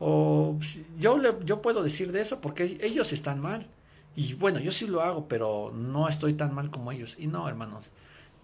O 0.00 0.58
yo, 0.98 1.16
le, 1.16 1.32
yo 1.46 1.62
puedo 1.62 1.82
decir 1.82 2.12
de 2.12 2.20
eso 2.20 2.42
porque 2.42 2.76
ellos 2.82 3.14
están 3.14 3.40
mal. 3.40 3.68
Y 4.16 4.34
bueno, 4.34 4.60
yo 4.60 4.70
sí 4.72 4.86
lo 4.86 5.02
hago, 5.02 5.26
pero 5.28 5.72
no 5.74 6.08
estoy 6.08 6.34
tan 6.34 6.54
mal 6.54 6.70
como 6.70 6.92
ellos. 6.92 7.16
Y 7.18 7.26
no, 7.26 7.48
hermanos, 7.48 7.84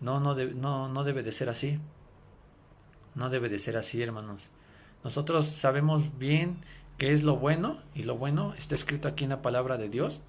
no, 0.00 0.18
no, 0.20 0.34
no, 0.34 0.88
no 0.88 1.04
debe 1.04 1.22
de 1.22 1.32
ser 1.32 1.48
así. 1.48 1.78
No 3.14 3.30
debe 3.30 3.48
de 3.48 3.58
ser 3.58 3.76
así, 3.76 4.02
hermanos. 4.02 4.42
Nosotros 5.04 5.46
sabemos 5.46 6.18
bien 6.18 6.58
qué 6.98 7.12
es 7.12 7.22
lo 7.22 7.36
bueno 7.36 7.78
y 7.94 8.02
lo 8.02 8.16
bueno 8.16 8.54
está 8.54 8.74
escrito 8.74 9.08
aquí 9.08 9.24
en 9.24 9.30
la 9.30 9.42
palabra 9.42 9.78
de 9.78 9.88
Dios. 9.88 10.20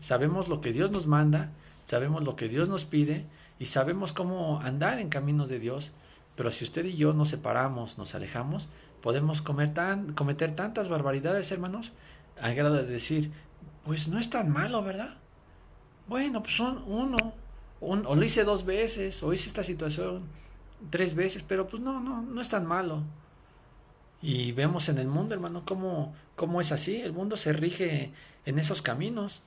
Sabemos 0.00 0.48
lo 0.48 0.60
que 0.60 0.72
Dios 0.72 0.90
nos 0.90 1.06
manda, 1.06 1.52
sabemos 1.86 2.22
lo 2.22 2.36
que 2.36 2.48
Dios 2.48 2.68
nos 2.68 2.84
pide 2.84 3.26
y 3.58 3.66
sabemos 3.66 4.12
cómo 4.12 4.60
andar 4.60 4.98
en 4.98 5.08
caminos 5.08 5.48
de 5.48 5.58
Dios. 5.58 5.90
Pero 6.36 6.52
si 6.52 6.64
usted 6.64 6.84
y 6.84 6.96
yo 6.96 7.12
nos 7.12 7.30
separamos, 7.30 7.98
nos 7.98 8.14
alejamos, 8.14 8.68
podemos 9.02 9.42
cometer 9.42 10.54
tantas 10.54 10.88
barbaridades, 10.88 11.50
hermanos, 11.50 11.92
al 12.40 12.54
grado 12.54 12.76
de 12.76 12.86
decir, 12.86 13.32
pues 13.88 14.06
no 14.06 14.18
es 14.18 14.28
tan 14.28 14.50
malo, 14.50 14.84
¿verdad? 14.84 15.14
Bueno, 16.08 16.42
pues 16.42 16.54
son 16.54 16.84
uno, 16.86 17.16
o 17.80 17.96
lo 17.96 18.22
hice 18.22 18.44
dos 18.44 18.66
veces, 18.66 19.22
o 19.22 19.32
hice 19.32 19.48
esta 19.48 19.62
situación 19.62 20.24
tres 20.90 21.14
veces, 21.14 21.42
pero 21.48 21.66
pues 21.66 21.82
no, 21.82 21.98
no, 21.98 22.20
no 22.20 22.42
es 22.42 22.50
tan 22.50 22.66
malo. 22.66 23.02
Y 24.20 24.52
vemos 24.52 24.90
en 24.90 24.98
el 24.98 25.06
mundo, 25.06 25.32
hermano, 25.32 25.62
cómo, 25.64 26.14
cómo 26.36 26.60
es 26.60 26.70
así. 26.70 27.00
El 27.00 27.14
mundo 27.14 27.38
se 27.38 27.54
rige 27.54 28.12
en 28.44 28.58
esos 28.58 28.82
caminos. 28.82 29.40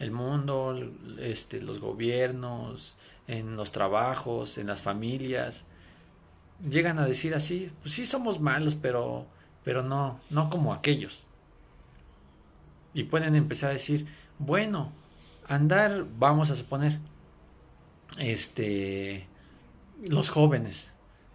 El 0.00 0.10
mundo, 0.10 0.76
este, 1.20 1.62
los 1.62 1.78
gobiernos, 1.78 2.96
en 3.28 3.54
los 3.54 3.70
trabajos, 3.70 4.58
en 4.58 4.66
las 4.66 4.80
familias, 4.80 5.62
llegan 6.68 6.98
a 6.98 7.06
decir 7.06 7.36
así, 7.36 7.70
pues 7.82 7.94
sí 7.94 8.04
somos 8.04 8.40
malos, 8.40 8.74
pero, 8.74 9.26
pero 9.62 9.84
no, 9.84 10.18
no 10.28 10.50
como 10.50 10.74
aquellos. 10.74 11.23
Y 12.94 13.04
pueden 13.04 13.34
empezar 13.34 13.70
a 13.70 13.74
decir, 13.74 14.06
bueno, 14.38 14.92
andar, 15.46 16.06
vamos 16.18 16.50
a 16.50 16.56
suponer, 16.56 17.00
este, 18.18 19.26
los 20.02 20.30
jóvenes, 20.30 20.92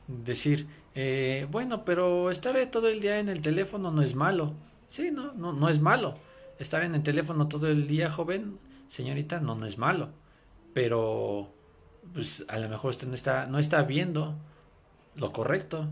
decir, 0.07 0.67
eh, 0.95 1.47
bueno, 1.51 1.85
pero 1.85 2.31
estar 2.31 2.55
todo 2.71 2.87
el 2.87 3.01
día 3.01 3.19
en 3.19 3.29
el 3.29 3.41
teléfono 3.41 3.91
no 3.91 4.01
es 4.01 4.15
malo. 4.15 4.53
Sí, 4.87 5.11
no, 5.11 5.33
no, 5.33 5.53
no 5.53 5.69
es 5.69 5.79
malo. 5.81 6.15
Estar 6.59 6.83
en 6.83 6.95
el 6.95 7.03
teléfono 7.03 7.47
todo 7.47 7.67
el 7.67 7.87
día, 7.87 8.09
joven, 8.09 8.59
señorita, 8.89 9.39
no, 9.39 9.55
no 9.55 9.65
es 9.65 9.77
malo. 9.77 10.09
Pero, 10.73 11.53
pues 12.13 12.45
a 12.47 12.57
lo 12.59 12.69
mejor 12.69 12.91
usted 12.91 13.07
no 13.07 13.15
está, 13.15 13.45
no 13.47 13.59
está 13.59 13.83
viendo 13.83 14.35
lo 15.15 15.31
correcto. 15.31 15.87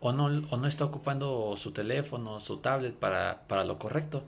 O 0.00 0.12
no, 0.12 0.26
o 0.26 0.56
no 0.56 0.66
está 0.66 0.84
ocupando 0.84 1.56
su 1.56 1.70
teléfono, 1.72 2.40
su 2.40 2.58
tablet 2.58 2.94
para, 2.94 3.42
para 3.46 3.64
lo 3.64 3.78
correcto. 3.78 4.24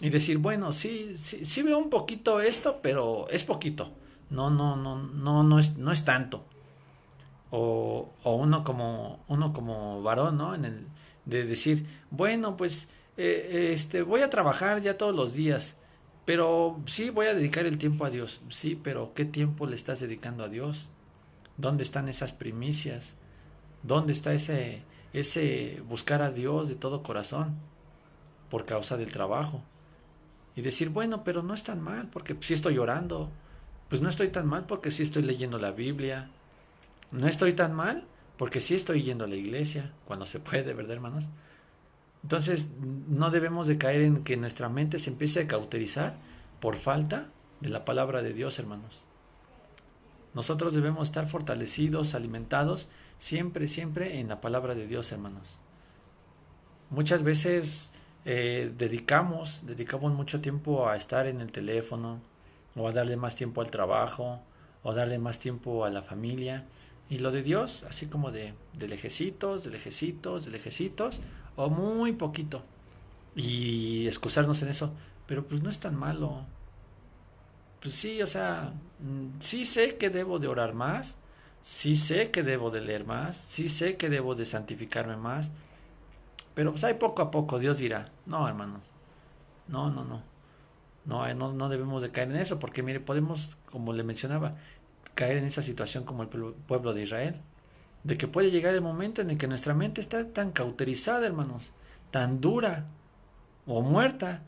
Y 0.00 0.10
decir, 0.10 0.38
bueno, 0.38 0.72
sí, 0.72 1.16
sí, 1.16 1.46
sí 1.46 1.62
veo 1.62 1.78
un 1.78 1.88
poquito 1.88 2.40
esto, 2.40 2.80
pero 2.82 3.28
es 3.30 3.44
poquito. 3.44 3.92
No, 4.28 4.50
no, 4.50 4.76
no, 4.76 4.96
no, 4.96 5.42
no 5.42 5.58
es, 5.58 5.78
no 5.78 5.92
es 5.92 6.04
tanto 6.04 6.44
o, 7.50 8.12
o 8.22 8.34
uno 8.34 8.64
como 8.64 9.24
uno 9.28 9.52
como 9.52 10.02
varón 10.02 10.36
no 10.38 10.54
en 10.54 10.64
el 10.64 10.86
de 11.24 11.44
decir 11.44 11.86
bueno 12.10 12.56
pues 12.56 12.88
eh, 13.16 13.70
este 13.72 14.02
voy 14.02 14.22
a 14.22 14.30
trabajar 14.30 14.82
ya 14.82 14.98
todos 14.98 15.14
los 15.14 15.32
días 15.32 15.76
pero 16.24 16.80
sí 16.86 17.10
voy 17.10 17.26
a 17.26 17.34
dedicar 17.34 17.66
el 17.66 17.78
tiempo 17.78 18.04
a 18.04 18.10
Dios 18.10 18.40
sí 18.50 18.78
pero 18.82 19.12
qué 19.14 19.24
tiempo 19.24 19.66
le 19.66 19.76
estás 19.76 20.00
dedicando 20.00 20.44
a 20.44 20.48
Dios 20.48 20.88
dónde 21.56 21.84
están 21.84 22.08
esas 22.08 22.32
primicias 22.32 23.14
dónde 23.82 24.12
está 24.12 24.34
ese 24.34 24.82
ese 25.12 25.82
buscar 25.88 26.22
a 26.22 26.32
Dios 26.32 26.68
de 26.68 26.74
todo 26.74 27.02
corazón 27.02 27.56
por 28.50 28.66
causa 28.66 28.96
del 28.96 29.12
trabajo 29.12 29.62
y 30.56 30.62
decir 30.62 30.88
bueno 30.88 31.22
pero 31.22 31.42
no 31.42 31.54
es 31.54 31.62
tan 31.62 31.80
mal 31.80 32.08
porque 32.12 32.36
si 32.40 32.54
estoy 32.54 32.74
llorando 32.74 33.30
pues 33.88 34.02
no 34.02 34.08
estoy 34.08 34.28
tan 34.28 34.46
mal 34.46 34.64
porque 34.66 34.90
si 34.90 35.04
estoy 35.04 35.22
leyendo 35.22 35.58
la 35.58 35.70
Biblia 35.70 36.30
no 37.12 37.28
estoy 37.28 37.52
tan 37.52 37.74
mal 37.74 38.04
porque 38.36 38.60
sí 38.60 38.74
estoy 38.74 39.02
yendo 39.02 39.24
a 39.24 39.28
la 39.28 39.36
iglesia 39.36 39.92
cuando 40.04 40.26
se 40.26 40.40
puede, 40.40 40.74
¿verdad, 40.74 40.92
hermanos? 40.92 41.24
Entonces, 42.22 42.70
no 42.80 43.30
debemos 43.30 43.66
de 43.66 43.78
caer 43.78 44.02
en 44.02 44.24
que 44.24 44.36
nuestra 44.36 44.68
mente 44.68 44.98
se 44.98 45.10
empiece 45.10 45.40
a 45.40 45.46
cauterizar 45.46 46.16
por 46.60 46.76
falta 46.76 47.28
de 47.60 47.68
la 47.68 47.84
palabra 47.84 48.22
de 48.22 48.32
Dios, 48.32 48.58
hermanos. 48.58 49.00
Nosotros 50.34 50.74
debemos 50.74 51.08
estar 51.08 51.28
fortalecidos, 51.30 52.14
alimentados, 52.14 52.88
siempre, 53.18 53.68
siempre 53.68 54.20
en 54.20 54.28
la 54.28 54.40
palabra 54.40 54.74
de 54.74 54.86
Dios, 54.86 55.12
hermanos. 55.12 55.46
Muchas 56.90 57.22
veces 57.22 57.90
eh, 58.26 58.72
dedicamos, 58.76 59.64
dedicamos 59.66 60.12
mucho 60.12 60.40
tiempo 60.40 60.88
a 60.88 60.96
estar 60.96 61.28
en 61.28 61.40
el 61.40 61.52
teléfono, 61.52 62.20
o 62.74 62.88
a 62.88 62.92
darle 62.92 63.16
más 63.16 63.36
tiempo 63.36 63.60
al 63.60 63.70
trabajo, 63.70 64.40
o 64.82 64.92
darle 64.92 65.18
más 65.18 65.38
tiempo 65.38 65.84
a 65.84 65.90
la 65.90 66.02
familia, 66.02 66.64
y 67.08 67.18
lo 67.18 67.30
de 67.30 67.42
Dios, 67.42 67.84
así 67.88 68.06
como 68.06 68.32
de, 68.32 68.52
de 68.72 68.88
lejecitos, 68.88 69.62
de 69.62 69.70
lejecitos, 69.70 70.44
de 70.44 70.50
lejecitos, 70.50 71.20
o 71.54 71.70
muy 71.70 72.12
poquito. 72.12 72.64
Y 73.36 74.08
excusarnos 74.08 74.60
en 74.62 74.70
eso, 74.70 74.92
pero 75.26 75.46
pues 75.46 75.62
no 75.62 75.70
es 75.70 75.78
tan 75.78 75.94
malo. 75.94 76.44
Pues 77.80 77.94
sí, 77.94 78.22
o 78.22 78.26
sea, 78.26 78.72
mm, 78.98 79.38
sí 79.40 79.64
sé 79.64 79.96
que 79.98 80.10
debo 80.10 80.40
de 80.40 80.48
orar 80.48 80.74
más, 80.74 81.14
sí 81.62 81.96
sé 81.96 82.32
que 82.32 82.42
debo 82.42 82.70
de 82.72 82.80
leer 82.80 83.04
más, 83.04 83.36
sí 83.38 83.68
sé 83.68 83.96
que 83.96 84.08
debo 84.08 84.34
de 84.34 84.46
santificarme 84.46 85.16
más, 85.16 85.48
pero 86.56 86.72
pues 86.72 86.84
ahí 86.84 86.94
poco 86.94 87.20
a 87.20 87.30
poco 87.30 87.58
Dios 87.58 87.76
dirá, 87.76 88.08
no 88.24 88.48
hermanos, 88.48 88.80
no, 89.68 89.90
no, 89.90 90.04
no, 90.06 90.22
no, 91.04 91.34
no, 91.34 91.52
no 91.52 91.68
debemos 91.68 92.00
de 92.00 92.10
caer 92.10 92.30
en 92.30 92.36
eso, 92.36 92.58
porque 92.58 92.82
mire, 92.82 92.98
podemos, 92.98 93.58
como 93.70 93.92
le 93.92 94.02
mencionaba, 94.02 94.54
caer 95.14 95.36
en 95.36 95.44
esa 95.44 95.60
situación 95.60 96.04
como 96.04 96.22
el 96.22 96.28
pueblo 96.30 96.94
de 96.94 97.02
Israel, 97.02 97.34
de 98.04 98.16
que 98.16 98.26
puede 98.26 98.50
llegar 98.50 98.74
el 98.74 98.80
momento 98.80 99.20
en 99.20 99.28
el 99.28 99.36
que 99.36 99.48
nuestra 99.48 99.74
mente 99.74 100.00
está 100.00 100.32
tan 100.32 100.50
cauterizada, 100.50 101.26
hermanos, 101.26 101.72
tan 102.10 102.40
dura 102.40 102.86
o 103.66 103.82
muerta, 103.82 104.40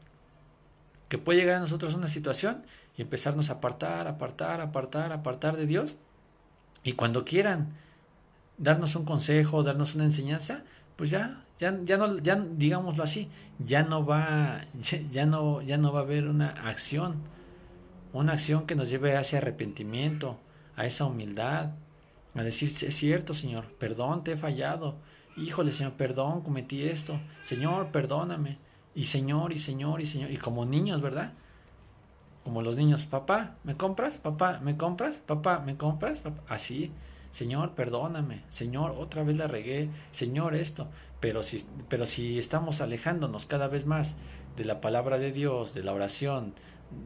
que 1.10 1.18
puede 1.18 1.40
llegar 1.40 1.56
a 1.56 1.60
nosotros 1.60 1.92
una 1.92 2.08
situación 2.08 2.62
y 2.96 3.02
empezarnos 3.02 3.50
a 3.50 3.54
apartar, 3.54 4.08
apartar, 4.08 4.62
apartar, 4.62 5.12
apartar 5.12 5.58
de 5.58 5.66
Dios. 5.66 5.90
Y 6.84 6.94
cuando 6.94 7.26
quieran 7.26 7.74
darnos 8.56 8.96
un 8.96 9.04
consejo, 9.04 9.62
darnos 9.62 9.94
una 9.94 10.04
enseñanza, 10.04 10.62
pues 10.96 11.10
ya, 11.10 11.44
ya, 11.60 11.78
ya 11.84 11.96
no, 11.96 12.18
ya 12.18 12.36
digámoslo 12.36 13.02
así, 13.02 13.28
ya 13.58 13.82
no 13.82 14.04
va, 14.04 14.62
ya 15.12 15.26
no, 15.26 15.62
ya 15.62 15.76
no 15.76 15.92
va 15.92 16.00
a 16.00 16.02
haber 16.02 16.28
una 16.28 16.50
acción, 16.50 17.16
una 18.12 18.34
acción 18.34 18.66
que 18.66 18.74
nos 18.74 18.90
lleve 18.90 19.16
a 19.16 19.20
ese 19.20 19.38
arrepentimiento, 19.38 20.38
a 20.76 20.86
esa 20.86 21.04
humildad, 21.04 21.70
a 22.34 22.42
decir, 22.42 22.68
es 22.68 22.96
cierto, 22.96 23.34
Señor, 23.34 23.64
perdón, 23.78 24.22
te 24.22 24.32
he 24.32 24.36
fallado. 24.36 24.96
Híjole, 25.36 25.72
Señor, 25.72 25.92
perdón, 25.92 26.42
cometí 26.42 26.82
esto. 26.82 27.18
Señor, 27.42 27.88
perdóname. 27.88 28.58
Y 28.94 29.04
Señor, 29.06 29.52
y 29.52 29.58
Señor, 29.58 30.00
y 30.00 30.06
Señor. 30.06 30.30
Y 30.30 30.36
como 30.36 30.64
niños, 30.64 31.00
¿verdad? 31.00 31.32
Como 32.44 32.62
los 32.62 32.76
niños, 32.76 33.02
papá, 33.06 33.56
¿me 33.64 33.76
compras? 33.76 34.18
Papá, 34.18 34.60
¿me 34.62 34.76
compras? 34.76 35.16
Papá, 35.26 35.60
¿me 35.60 35.76
compras? 35.76 36.18
Así, 36.48 36.92
Señor, 37.32 37.74
perdóname. 37.74 38.42
Señor, 38.50 38.92
otra 38.98 39.22
vez 39.22 39.36
la 39.36 39.46
regué. 39.46 39.90
Señor, 40.12 40.54
esto. 40.54 40.88
Pero 41.20 41.42
si, 41.42 41.64
pero 41.88 42.06
si 42.06 42.38
estamos 42.38 42.80
alejándonos 42.80 43.46
cada 43.46 43.68
vez 43.68 43.86
más 43.86 44.16
de 44.56 44.64
la 44.64 44.80
palabra 44.80 45.18
de 45.18 45.32
Dios, 45.32 45.74
de 45.74 45.82
la 45.82 45.92
oración, 45.92 46.54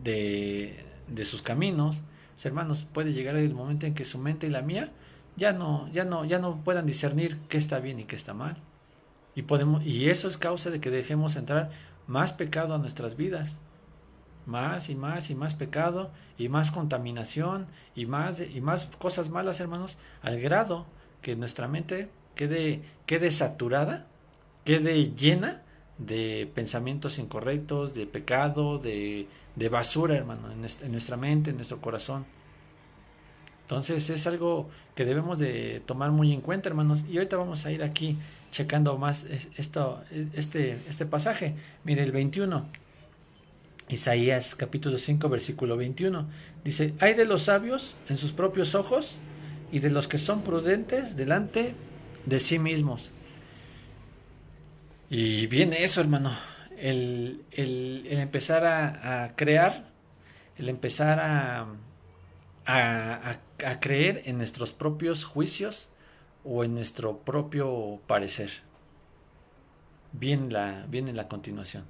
de, 0.03 0.85
de 1.09 1.25
sus 1.25 1.43
caminos, 1.43 1.97
pues, 2.35 2.47
hermanos, 2.47 2.87
puede 2.93 3.13
llegar 3.13 3.37
el 3.37 3.55
momento 3.55 3.87
en 3.87 3.95
que 3.95 4.05
su 4.05 4.19
mente 4.19 4.47
y 4.47 4.51
la 4.51 4.63
mía 4.63 4.91
ya 5.37 5.53
no, 5.53 5.89
ya 5.93 6.05
no, 6.05 6.25
ya 6.25 6.39
no 6.39 6.63
puedan 6.65 6.87
discernir 6.87 7.39
qué 7.49 7.57
está 7.57 7.79
bien 7.79 8.01
y 8.01 8.05
qué 8.05 8.17
está 8.17 8.35
mal. 8.35 8.57
Y 9.35 9.43
podemos, 9.43 9.85
y 9.85 10.11
eso 10.11 10.29
es 10.29 10.37
causa 10.37 10.71
de 10.71 10.81
que 10.81 10.91
dejemos 10.91 11.37
entrar 11.37 11.71
más 12.07 12.33
pecado 12.33 12.75
a 12.75 12.79
nuestras 12.79 13.17
vidas. 13.17 13.59
Más 14.45 14.91
y 14.91 14.97
más 14.97 15.31
y 15.31 15.37
más 15.37 15.55
pecado 15.55 16.11
y 16.37 16.49
más 16.49 16.73
contaminación 16.73 17.69
y 17.95 18.07
más 18.07 18.41
y 18.41 18.61
más 18.61 18.87
cosas 18.99 19.31
malas, 19.31 19.61
hermanos, 19.61 19.97
al 20.21 20.41
grado 20.41 20.87
que 21.23 21.37
nuestra 21.37 21.69
mente 21.69 22.11
quede, 22.35 22.83
quede 23.13 23.31
saturada, 23.31 24.07
quede 24.65 25.13
llena 25.13 25.61
de 25.99 26.51
pensamientos 26.55 27.19
incorrectos, 27.19 27.93
de 27.93 28.07
pecado, 28.07 28.79
de, 28.79 29.27
de 29.55 29.69
basura, 29.69 30.17
hermano, 30.17 30.51
en 30.51 30.93
nuestra 30.93 31.19
mente, 31.19 31.51
en 31.51 31.57
nuestro 31.57 31.79
corazón. 31.79 32.25
Entonces 33.65 34.09
es 34.09 34.27
algo 34.27 34.71
que 34.95 35.05
debemos 35.05 35.39
de 35.39 35.83
tomar 35.85 36.11
muy 36.11 36.33
en 36.33 36.41
cuenta, 36.41 36.71
hermanos. 36.71 37.01
Y 37.07 37.19
ahorita 37.19 37.37
vamos 37.37 37.67
a 37.67 37.71
ir 37.71 37.83
aquí 37.83 38.17
checando 38.51 38.97
más 38.97 39.27
esto, 39.59 40.03
este, 40.33 40.79
este 40.89 41.05
pasaje. 41.05 41.55
Mire 41.85 42.03
el 42.05 42.13
21. 42.13 42.65
Isaías 43.91 44.55
capítulo 44.55 44.97
5 44.97 45.29
versículo 45.29 45.77
21. 45.77 46.31
Dice, 46.65 46.95
hay 46.99 47.13
de 47.13 47.27
los 47.27 47.43
sabios 47.43 47.95
en 48.09 48.17
sus 48.17 48.33
propios 48.33 48.75
ojos 48.75 49.19
y 49.71 49.81
de 49.81 49.91
los 49.91 50.09
que 50.09 50.17
son 50.17 50.41
prudentes 50.41 51.15
delante 51.15 51.75
de 52.25 52.41
sí 52.41 52.59
mismos. 52.59 53.11
Y 55.11 55.47
viene 55.47 55.85
eso, 55.85 56.01
hermano. 56.01 56.37
El, 56.79 57.45
el, 57.53 58.07
empezar 58.09 58.65
a, 58.65 59.25
a 59.25 59.37
crear, 59.37 59.91
el 60.57 60.69
empezar 60.69 61.21
a, 61.21 61.67
a, 62.67 63.37
a, 63.65 63.81
creer 63.81 64.23
en 64.25 64.39
nuestros 64.39 64.73
propios 64.73 65.25
juicios 65.25 65.89
o 66.45 66.65
en 66.65 66.75
nuestro 66.75 67.19
propio 67.19 68.01
parecer. 68.07 68.51
Viene 70.13 70.51
la, 70.51 70.87
viene 70.89 71.13
la 71.13 71.29
continuación. 71.29 71.85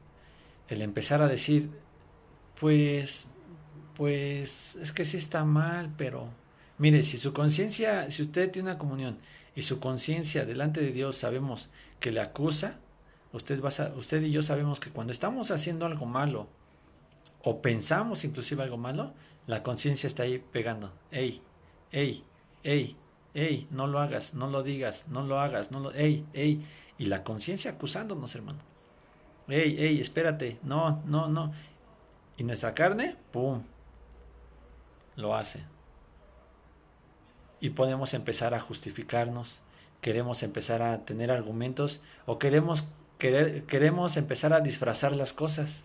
El 0.69 0.83
empezar 0.83 1.23
a 1.23 1.29
decir, 1.29 1.71
pues, 2.61 3.29
pues, 3.97 4.77
es 4.77 4.93
que 4.93 5.05
sí 5.05 5.17
está 5.17 5.45
mal, 5.45 5.93
pero, 5.97 6.29
mire, 6.79 7.03
si 7.03 7.19
su 7.19 7.33
conciencia, 7.33 8.11
si 8.11 8.23
usted 8.23 8.51
tiene 8.51 8.71
una 8.71 8.79
comunión 8.79 9.19
y 9.55 9.63
su 9.63 9.81
conciencia 9.81 10.45
delante 10.45 10.81
de 10.81 10.93
Dios 10.93 11.17
sabemos 11.17 11.69
que 12.01 12.11
le 12.11 12.21
acusa, 12.21 12.79
usted, 13.33 13.63
va 13.63 13.71
usted 13.97 14.23
y 14.23 14.31
yo 14.31 14.43
sabemos 14.43 14.81
que 14.81 14.91
cuando 14.91 15.13
estamos 15.13 15.51
haciendo 15.51 15.87
algo 15.87 16.07
malo 16.07 16.49
o 17.43 17.61
pensamos 17.61 18.25
inclusive 18.25 18.63
algo 18.63 18.77
malo, 18.77 19.13
la 19.47 19.63
conciencia 19.63 20.07
está 20.07 20.23
ahí 20.23 20.39
pegando. 20.39 20.93
Ey, 21.11 21.43
ey, 21.91 22.25
ey, 22.63 22.97
ey, 23.35 23.67
no 23.71 23.87
lo 23.87 23.99
hagas, 23.99 24.35
no 24.35 24.49
lo 24.49 24.63
digas, 24.63 25.05
no 25.09 25.23
lo 25.23 25.41
hagas, 25.41 25.71
no 25.71 25.81
lo, 25.81 25.93
ey, 25.93 26.25
ey. 26.33 26.65
Y 26.99 27.07
la 27.07 27.25
conciencia 27.25 27.73
acusándonos, 27.73 28.35
hermano. 28.35 28.61
Ey, 29.49 29.77
ey, 29.79 30.01
espérate, 30.01 30.59
no, 30.63 31.03
no, 31.05 31.29
no. 31.29 31.53
Y 32.37 32.45
nuestra 32.45 32.75
carne, 32.75 33.17
¡pum! 33.33 33.63
Lo 35.17 35.35
hace. 35.35 35.65
Y 37.63 37.71
podemos 37.71 38.13
empezar 38.13 38.55
a 38.55 38.61
justificarnos, 38.61 39.61
queremos 40.01 40.43
empezar 40.43 40.83
a 40.83 41.05
tener 41.05 41.31
argumentos 41.31 42.01
o 42.27 42.41
queremos, 42.41 42.85
querer, 43.19 43.63
queremos 43.67 44.17
empezar 44.17 44.53
a 44.53 44.61
disfrazar 44.61 45.15
las 45.15 45.33
cosas. 45.33 45.85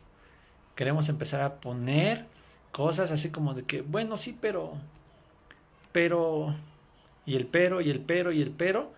Queremos 0.76 1.08
empezar 1.08 1.42
a 1.42 1.58
poner 1.58 2.26
cosas 2.72 3.12
así 3.12 3.30
como 3.30 3.54
de 3.54 3.63
que, 3.63 3.82
bueno, 3.82 4.18
sí, 4.18 4.36
pero, 4.42 4.74
pero, 5.92 6.56
y 7.28 7.36
el 7.36 7.46
pero, 7.46 7.80
y 7.80 7.92
el 7.92 8.00
pero, 8.02 8.32
y 8.32 8.42
el 8.42 8.50
pero, 8.50 8.92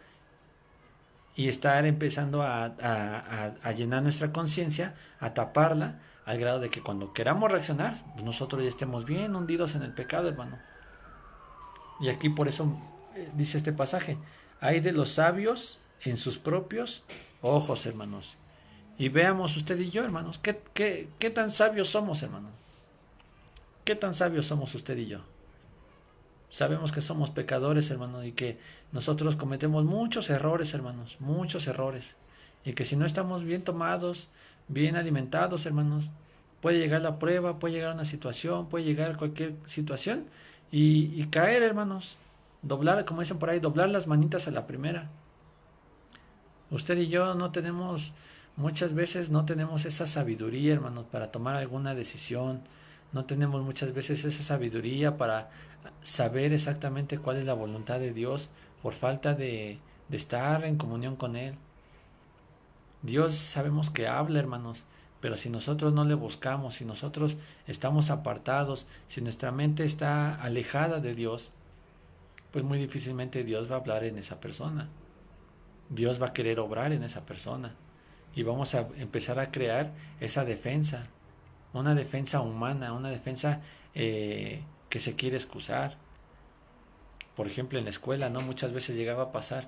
y 1.35 1.49
estar 1.49 1.85
empezando 1.85 2.43
a, 2.43 2.63
a, 2.65 3.55
a, 3.61 3.71
llenar 3.73 4.03
nuestra 4.03 4.31
conciencia, 4.31 4.95
a 5.19 5.33
taparla, 5.33 5.99
al 6.25 6.39
grado 6.39 6.61
de 6.61 6.69
que 6.69 6.81
cuando 6.81 7.11
queramos 7.11 7.51
reaccionar, 7.51 8.03
pues 8.13 8.23
nosotros 8.23 8.63
ya 8.63 8.69
estemos 8.69 9.03
bien 9.03 9.35
hundidos 9.35 9.75
en 9.75 9.83
el 9.83 9.91
pecado, 9.91 10.29
hermano. 10.29 10.68
Y 11.99 12.09
aquí 12.09 12.29
por 12.29 12.47
eso 12.47 12.77
eh, 13.15 13.29
dice 13.33 13.57
este 13.57 13.73
pasaje, 13.73 14.17
hay 14.61 14.79
de 14.79 14.91
los 14.91 15.11
sabios 15.11 15.79
en 16.01 16.17
sus 16.17 16.37
propios 16.37 17.03
ojos, 17.41 17.85
hermanos. 17.85 18.35
Y 18.97 19.09
veamos 19.09 19.55
usted 19.55 19.79
y 19.79 19.91
yo, 19.91 20.03
hermanos, 20.03 20.39
qué, 20.41 20.61
qué, 20.73 21.07
qué 21.19 21.29
tan 21.29 21.51
sabios 21.51 21.89
somos, 21.89 22.21
hermanos. 22.23 22.51
¿Qué 23.85 23.95
tan 23.95 24.13
sabios 24.13 24.47
somos 24.47 24.75
usted 24.75 24.97
y 24.97 25.07
yo? 25.07 25.19
Sabemos 26.49 26.91
que 26.91 27.01
somos 27.01 27.29
pecadores, 27.29 27.89
hermano, 27.91 28.23
y 28.23 28.31
que 28.31 28.57
nosotros 28.91 29.35
cometemos 29.35 29.85
muchos 29.85 30.29
errores, 30.29 30.73
hermanos, 30.73 31.15
muchos 31.19 31.67
errores. 31.67 32.15
Y 32.65 32.73
que 32.73 32.85
si 32.85 32.95
no 32.95 33.05
estamos 33.05 33.43
bien 33.43 33.63
tomados, 33.63 34.27
bien 34.67 34.95
alimentados, 34.95 35.65
hermanos, 35.65 36.05
puede 36.61 36.79
llegar 36.79 37.01
la 37.01 37.19
prueba, 37.19 37.59
puede 37.59 37.75
llegar 37.75 37.93
una 37.93 38.05
situación, 38.05 38.67
puede 38.67 38.85
llegar 38.85 39.17
cualquier 39.17 39.53
situación 39.67 40.25
y, 40.71 41.21
y 41.21 41.27
caer, 41.27 41.63
hermanos. 41.63 42.17
Doblar, 42.61 43.05
como 43.05 43.21
dicen 43.21 43.39
por 43.39 43.49
ahí, 43.49 43.59
doblar 43.59 43.89
las 43.89 44.07
manitas 44.07 44.47
a 44.47 44.51
la 44.51 44.67
primera. 44.67 45.09
Usted 46.71 46.97
y 46.97 47.07
yo 47.07 47.33
no 47.35 47.51
tenemos, 47.51 48.13
muchas 48.57 48.93
veces 48.93 49.29
no 49.29 49.45
tenemos 49.45 49.85
esa 49.85 50.05
sabiduría, 50.05 50.73
hermanos, 50.73 51.05
para 51.09 51.31
tomar 51.31 51.55
alguna 51.55 51.95
decisión 51.95 52.61
no 53.11 53.25
tenemos 53.25 53.63
muchas 53.63 53.93
veces 53.93 54.23
esa 54.23 54.43
sabiduría 54.43 55.17
para 55.17 55.49
saber 56.03 56.53
exactamente 56.53 57.17
cuál 57.17 57.37
es 57.37 57.45
la 57.45 57.53
voluntad 57.53 57.99
de 57.99 58.13
Dios 58.13 58.49
por 58.83 58.93
falta 58.93 59.33
de, 59.33 59.79
de 60.09 60.17
estar 60.17 60.63
en 60.63 60.77
comunión 60.77 61.15
con 61.15 61.35
Él. 61.35 61.55
Dios 63.01 63.35
sabemos 63.35 63.89
que 63.89 64.07
habla, 64.07 64.39
hermanos, 64.39 64.77
pero 65.21 65.35
si 65.35 65.49
nosotros 65.49 65.93
no 65.93 66.05
le 66.05 66.13
buscamos, 66.13 66.75
si 66.75 66.85
nosotros 66.85 67.35
estamos 67.67 68.09
apartados, 68.09 68.87
si 69.07 69.21
nuestra 69.21 69.51
mente 69.51 69.83
está 69.83 70.35
alejada 70.41 70.99
de 70.99 71.13
Dios, 71.13 71.51
pues 72.51 72.63
muy 72.63 72.79
difícilmente 72.79 73.43
Dios 73.43 73.69
va 73.69 73.75
a 73.75 73.79
hablar 73.79 74.03
en 74.03 74.17
esa 74.17 74.39
persona. 74.39 74.87
Dios 75.89 76.21
va 76.21 76.27
a 76.27 76.33
querer 76.33 76.59
obrar 76.59 76.93
en 76.93 77.03
esa 77.03 77.25
persona. 77.25 77.75
Y 78.35 78.43
vamos 78.43 78.75
a 78.75 78.87
empezar 78.97 79.39
a 79.39 79.51
crear 79.51 79.91
esa 80.19 80.45
defensa, 80.45 81.07
una 81.73 81.95
defensa 81.95 82.41
humana, 82.41 82.93
una 82.93 83.09
defensa 83.09 83.61
eh, 83.95 84.63
que 84.89 84.99
se 84.99 85.15
quiere 85.15 85.35
excusar. 85.35 85.97
Por 87.35 87.47
ejemplo, 87.47 87.79
en 87.79 87.85
la 87.85 87.91
escuela, 87.91 88.29
¿no? 88.29 88.41
Muchas 88.41 88.71
veces 88.71 88.95
llegaba 88.95 89.23
a 89.23 89.31
pasar 89.31 89.67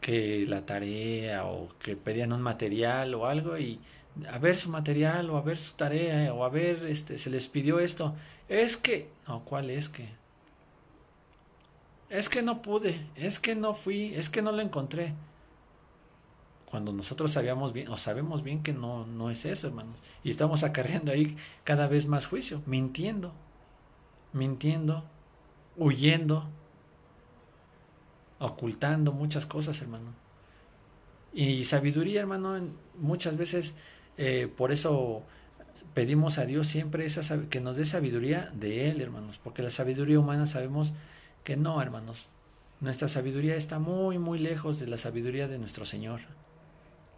que 0.00 0.44
la 0.46 0.66
tarea 0.66 1.44
o 1.44 1.68
que 1.78 1.96
pedían 1.96 2.32
un 2.32 2.42
material 2.42 3.14
o 3.14 3.26
algo 3.26 3.58
y 3.58 3.80
a 4.30 4.38
ver 4.38 4.56
su 4.56 4.70
material 4.70 5.30
o 5.30 5.36
a 5.36 5.42
ver 5.42 5.58
su 5.58 5.74
tarea 5.74 6.32
o 6.32 6.44
a 6.44 6.48
ver 6.48 6.86
este 6.86 7.18
se 7.18 7.30
les 7.30 7.48
pidió 7.48 7.80
esto 7.80 8.14
es 8.48 8.76
que 8.76 9.08
no 9.26 9.44
cuál 9.44 9.70
es 9.70 9.88
que 9.88 10.08
es 12.10 12.28
que 12.28 12.42
no 12.42 12.62
pude 12.62 13.06
es 13.16 13.40
que 13.40 13.54
no 13.54 13.74
fui 13.74 14.14
es 14.14 14.30
que 14.30 14.42
no 14.42 14.52
lo 14.52 14.62
encontré 14.62 15.14
cuando 16.74 16.92
nosotros 16.92 17.30
sabíamos 17.30 17.72
bien 17.72 17.86
o 17.86 17.96
sabemos 17.96 18.42
bien 18.42 18.64
que 18.64 18.72
no, 18.72 19.06
no 19.06 19.30
es 19.30 19.44
eso, 19.44 19.68
hermanos. 19.68 19.96
Y 20.24 20.30
estamos 20.30 20.64
acarreando 20.64 21.12
ahí 21.12 21.36
cada 21.62 21.86
vez 21.86 22.08
más 22.08 22.26
juicio, 22.26 22.62
mintiendo, 22.66 23.32
mintiendo, 24.32 25.04
huyendo. 25.76 26.48
ocultando 28.40 29.12
muchas 29.12 29.46
cosas, 29.46 29.80
hermano. 29.80 30.14
Y 31.32 31.64
sabiduría, 31.64 32.20
hermano, 32.20 32.58
muchas 32.98 33.36
veces 33.36 33.76
eh, 34.16 34.48
por 34.56 34.72
eso 34.72 35.22
pedimos 35.94 36.38
a 36.38 36.44
Dios 36.44 36.66
siempre 36.68 37.06
esa, 37.06 37.22
que 37.48 37.60
nos 37.60 37.76
dé 37.76 37.84
sabiduría 37.84 38.50
de 38.52 38.90
Él, 38.90 39.00
hermanos, 39.00 39.40
porque 39.42 39.62
la 39.62 39.70
sabiduría 39.70 40.18
humana 40.18 40.46
sabemos 40.46 40.92
que 41.44 41.56
no, 41.56 41.80
hermanos. 41.80 42.26
Nuestra 42.80 43.08
sabiduría 43.08 43.56
está 43.56 43.78
muy, 43.78 44.18
muy 44.18 44.38
lejos 44.38 44.78
de 44.80 44.86
la 44.86 44.98
sabiduría 44.98 45.48
de 45.48 45.58
nuestro 45.58 45.86
Señor. 45.86 46.20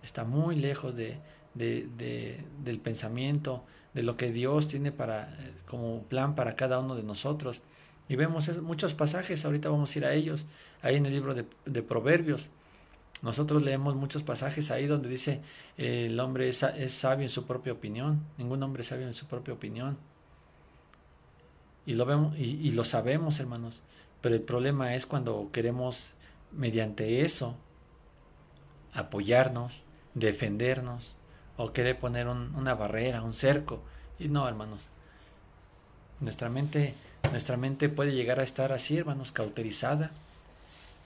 Está 0.02 0.24
muy 0.24 0.56
lejos 0.56 0.94
de, 0.94 1.18
de, 1.54 2.44
del 2.62 2.78
pensamiento, 2.78 3.64
de 3.94 4.02
lo 4.02 4.16
que 4.16 4.30
Dios 4.30 4.68
tiene 4.68 4.92
para, 4.92 5.34
eh, 5.40 5.52
como 5.66 6.02
plan 6.02 6.34
para 6.34 6.54
cada 6.54 6.78
uno 6.78 6.94
de 6.94 7.02
nosotros. 7.02 7.62
Y 8.08 8.16
vemos 8.16 8.48
muchos 8.60 8.94
pasajes, 8.94 9.44
ahorita 9.44 9.68
vamos 9.68 9.94
a 9.94 9.98
ir 9.98 10.04
a 10.04 10.12
ellos, 10.12 10.44
ahí 10.82 10.96
en 10.96 11.06
el 11.06 11.12
libro 11.12 11.34
de, 11.34 11.46
de 11.64 11.82
Proverbios. 11.82 12.48
Nosotros 13.22 13.62
leemos 13.62 13.94
muchos 13.94 14.22
pasajes 14.22 14.70
ahí 14.70 14.86
donde 14.86 15.08
dice 15.08 15.40
el 15.76 16.18
hombre 16.20 16.48
es, 16.48 16.58
sabio 16.88 17.24
en 17.24 17.30
su 17.30 17.46
propia 17.46 17.72
opinión, 17.72 18.22
ningún 18.36 18.62
hombre 18.62 18.82
es 18.82 18.88
sabio 18.88 19.06
en 19.06 19.14
su 19.14 19.26
propia 19.26 19.54
opinión. 19.54 19.96
Y 21.86 21.94
lo 21.94 22.04
vemos 22.04 22.36
y, 22.36 22.70
lo 22.72 22.84
sabemos, 22.84 23.38
hermanos. 23.40 23.80
Pero 24.20 24.34
el 24.34 24.42
problema 24.42 24.94
es 24.94 25.06
cuando 25.06 25.50
queremos 25.52 26.10
mediante 26.52 27.24
eso 27.24 27.56
apoyarnos, 28.92 29.84
defendernos 30.14 31.14
o 31.56 31.72
querer 31.72 31.98
poner 31.98 32.26
una 32.26 32.74
barrera, 32.74 33.22
un 33.22 33.34
cerco. 33.34 33.82
Y 34.18 34.28
no, 34.28 34.48
hermanos. 34.48 34.80
Nuestra 36.20 36.48
mente, 36.48 36.94
nuestra 37.30 37.56
mente 37.56 37.88
puede 37.88 38.14
llegar 38.14 38.40
a 38.40 38.44
estar 38.44 38.72
así, 38.72 38.96
hermanos, 38.96 39.32
cauterizada. 39.32 40.10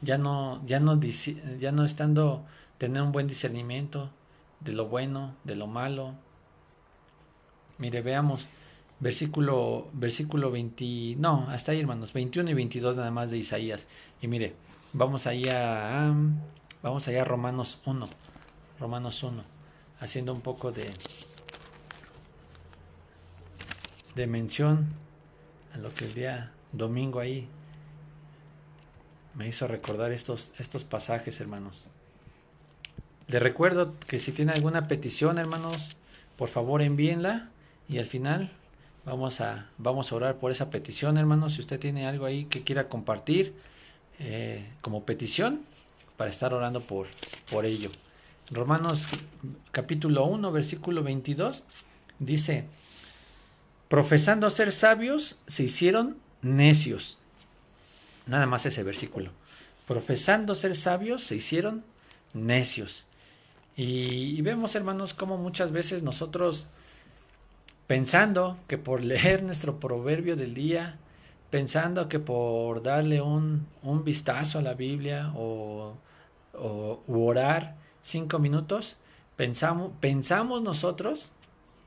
Ya 0.02 0.18
no, 0.18 0.64
ya 0.66 0.80
no, 0.80 0.98
ya 1.00 1.72
no 1.72 1.84
estando 1.84 2.44
tener 2.78 3.02
un 3.02 3.12
buen 3.12 3.26
discernimiento 3.26 4.10
de 4.60 4.72
lo 4.72 4.88
bueno, 4.88 5.34
de 5.44 5.56
lo 5.56 5.66
malo. 5.66 6.14
Mire, 7.78 8.00
veamos 8.00 8.46
versículo 9.00 9.88
versículo 9.92 10.50
20, 10.50 11.16
no, 11.18 11.48
hasta 11.50 11.72
ahí, 11.72 11.80
hermanos, 11.80 12.12
21 12.12 12.50
y 12.50 12.54
22 12.54 12.96
nada 12.96 13.10
más 13.10 13.30
de 13.30 13.38
Isaías. 13.38 13.86
Y 14.22 14.28
mire, 14.28 14.54
vamos 14.92 15.26
allá 15.26 16.12
vamos 16.82 17.08
allá 17.08 17.22
a 17.22 17.24
Romanos 17.24 17.80
1. 17.84 18.08
Romanos 18.78 19.22
1, 19.22 19.42
haciendo 20.00 20.32
un 20.32 20.40
poco 20.40 20.72
de 20.72 20.90
de 24.14 24.26
mención 24.26 24.88
a 25.72 25.78
lo 25.78 25.94
que 25.94 26.06
el 26.06 26.14
día 26.14 26.52
domingo 26.72 27.20
ahí 27.20 27.48
me 29.34 29.48
hizo 29.48 29.66
recordar 29.66 30.12
estos, 30.12 30.50
estos 30.58 30.84
pasajes, 30.84 31.40
hermanos. 31.40 31.76
Le 33.28 33.38
recuerdo 33.38 33.94
que 34.06 34.18
si 34.18 34.32
tiene 34.32 34.52
alguna 34.52 34.88
petición, 34.88 35.38
hermanos, 35.38 35.96
por 36.36 36.48
favor 36.48 36.82
envíenla 36.82 37.48
y 37.88 37.98
al 37.98 38.06
final 38.06 38.50
vamos 39.04 39.40
a, 39.40 39.66
vamos 39.78 40.10
a 40.10 40.16
orar 40.16 40.36
por 40.36 40.50
esa 40.50 40.70
petición, 40.70 41.16
hermanos. 41.16 41.54
Si 41.54 41.60
usted 41.60 41.78
tiene 41.78 42.06
algo 42.06 42.24
ahí 42.26 42.46
que 42.46 42.62
quiera 42.62 42.88
compartir 42.88 43.54
eh, 44.18 44.68
como 44.80 45.04
petición, 45.04 45.60
para 46.20 46.30
estar 46.30 46.52
orando 46.52 46.82
por, 46.82 47.06
por 47.50 47.64
ello. 47.64 47.90
Romanos 48.50 49.06
capítulo 49.70 50.26
1, 50.26 50.52
versículo 50.52 51.02
22, 51.02 51.62
dice, 52.18 52.66
profesando 53.88 54.50
ser 54.50 54.72
sabios, 54.72 55.36
se 55.46 55.62
hicieron 55.62 56.18
necios. 56.42 57.16
Nada 58.30 58.46
más 58.46 58.64
ese 58.64 58.84
versículo. 58.84 59.32
Profesando 59.88 60.54
ser 60.54 60.76
sabios, 60.76 61.24
se 61.24 61.34
hicieron 61.34 61.82
necios. 62.32 63.04
Y, 63.76 64.40
vemos, 64.42 64.76
hermanos, 64.76 65.14
como 65.14 65.36
muchas 65.36 65.72
veces 65.72 66.04
nosotros, 66.04 66.66
pensando 67.88 68.56
que 68.68 68.78
por 68.78 69.02
leer 69.12 69.42
nuestro 69.42 69.80
proverbio 69.80 70.36
del 70.36 70.54
día, 70.54 70.96
pensando 71.50 72.08
que 72.08 72.20
por 72.20 72.84
darle 72.84 73.20
un, 73.20 73.66
un 73.82 74.04
vistazo 74.04 74.60
a 74.60 74.62
la 74.62 74.74
Biblia 74.74 75.32
o, 75.34 75.96
o 76.54 77.02
orar 77.08 77.74
cinco 78.00 78.38
minutos, 78.38 78.96
pensamos, 79.34 79.90
pensamos 79.98 80.62
nosotros 80.62 81.32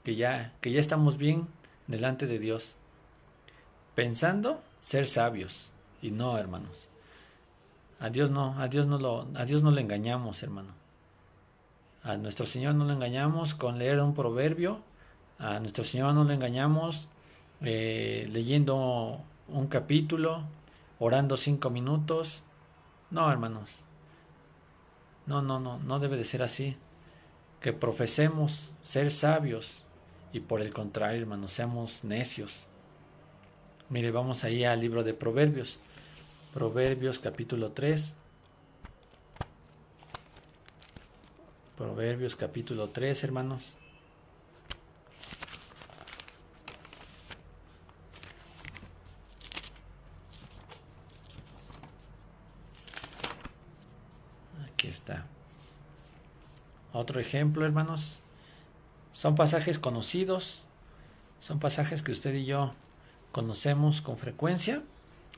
que 0.04 0.18
ya, 0.18 0.52
que 0.60 0.74
ya 0.74 0.82
estamos 0.82 1.18
bien 1.18 1.48
delante 1.88 2.28
de 2.28 2.38
Dios, 2.38 2.76
pensando 3.96 4.62
ser 4.82 5.08
sabios. 5.08 5.73
Y 6.04 6.12
no, 6.12 6.38
hermanos. 6.38 6.90
A 8.02 8.10
Dios 8.10 8.30
no, 8.30 8.60
a 8.60 8.68
Dios 8.68 8.88
no 8.88 9.00
lo, 9.00 9.26
a 9.36 9.46
Dios 9.46 9.64
no 9.64 9.72
le 9.72 9.80
engañamos, 9.80 10.44
hermano. 10.44 10.74
A 12.04 12.18
nuestro 12.18 12.46
Señor 12.46 12.76
no 12.76 12.84
le 12.84 12.92
engañamos 12.92 13.54
con 13.56 13.80
leer 13.80 14.02
un 14.02 14.14
proverbio. 14.14 14.82
A 15.40 15.62
nuestro 15.62 15.86
Señor 15.86 16.14
no 16.14 16.26
le 16.26 16.34
engañamos 16.34 17.08
eh, 17.62 18.28
leyendo 18.34 19.22
un 19.48 19.68
capítulo, 19.68 20.44
orando 21.00 21.38
cinco 21.38 21.70
minutos. 21.70 22.44
No, 23.10 23.32
hermanos. 23.32 23.70
No, 25.26 25.42
no, 25.42 25.62
no, 25.62 25.80
no 25.80 26.00
debe 26.00 26.18
de 26.18 26.26
ser 26.26 26.44
así. 26.44 26.76
Que 27.62 27.72
profesemos 27.72 28.74
ser 28.82 29.10
sabios 29.10 29.86
y 30.34 30.42
por 30.42 30.60
el 30.60 30.74
contrario, 30.74 31.22
hermanos, 31.22 31.54
seamos 31.54 32.04
necios. 32.04 32.66
Mire, 33.88 34.12
vamos 34.12 34.44
ahí 34.44 34.66
al 34.66 34.82
libro 34.82 35.06
de 35.06 35.14
Proverbios. 35.14 35.80
Proverbios 36.54 37.18
capítulo 37.18 37.72
3. 37.72 38.14
Proverbios 41.76 42.36
capítulo 42.36 42.90
3, 42.90 43.24
hermanos. 43.24 43.64
Aquí 54.68 54.90
está. 54.90 55.26
Otro 56.92 57.20
ejemplo, 57.20 57.66
hermanos. 57.66 58.20
Son 59.10 59.34
pasajes 59.34 59.80
conocidos. 59.80 60.62
Son 61.42 61.60
pasajes 61.60 62.04
que 62.04 62.12
usted 62.12 62.36
y 62.36 62.46
yo 62.46 62.76
conocemos 63.32 64.02
con 64.02 64.20
frecuencia 64.20 64.84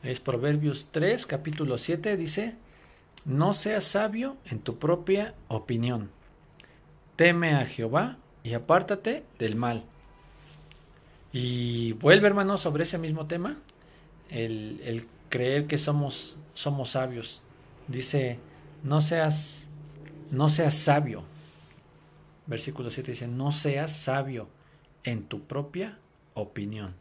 es 0.06 0.20
Proverbios 0.20 0.90
3, 0.92 1.26
capítulo 1.26 1.78
7, 1.78 2.16
dice, 2.16 2.54
no 3.26 3.56
seas 3.56 3.84
sabio 3.84 4.38
en 4.46 4.60
tu 4.60 4.78
propia 4.78 5.34
opinión. 5.48 6.12
Teme 7.16 7.56
a 7.56 7.66
Jehová 7.66 8.18
y 8.44 8.54
apártate 8.54 9.24
del 9.40 9.56
mal. 9.56 9.84
Y 11.34 11.94
vuelve, 11.94 12.28
hermano, 12.28 12.58
sobre 12.60 12.84
ese 12.84 13.00
mismo 13.00 13.26
tema, 13.26 13.58
el, 14.30 14.80
el 14.84 15.08
creer 15.30 15.66
que 15.66 15.80
somos, 15.80 16.38
somos 16.54 16.92
sabios. 16.92 17.42
Dice, 17.88 18.38
no 18.84 19.02
seas, 19.02 19.66
no 20.30 20.50
seas 20.50 20.76
sabio. 20.76 21.24
Versículo 22.46 22.92
7 22.92 23.12
dice, 23.12 23.28
no 23.28 23.52
seas 23.52 23.92
sabio 23.92 24.50
en 25.04 25.24
tu 25.24 25.42
propia 25.46 25.98
opinión. 26.36 26.94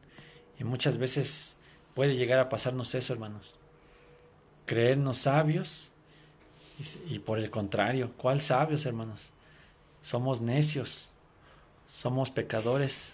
Y 0.58 0.64
muchas 0.64 0.96
veces 0.96 1.56
Puede 1.94 2.16
llegar 2.16 2.40
a 2.40 2.48
pasarnos 2.48 2.94
eso, 2.94 3.12
hermanos. 3.12 3.54
Creernos 4.66 5.18
sabios 5.18 5.90
y, 7.08 7.20
por 7.20 7.38
el 7.38 7.50
contrario, 7.50 8.10
¿cuál 8.16 8.42
sabios, 8.42 8.84
hermanos? 8.84 9.20
Somos 10.02 10.40
necios, 10.40 11.08
somos 11.96 12.30
pecadores, 12.30 13.12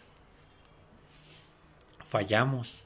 fallamos 2.08 2.82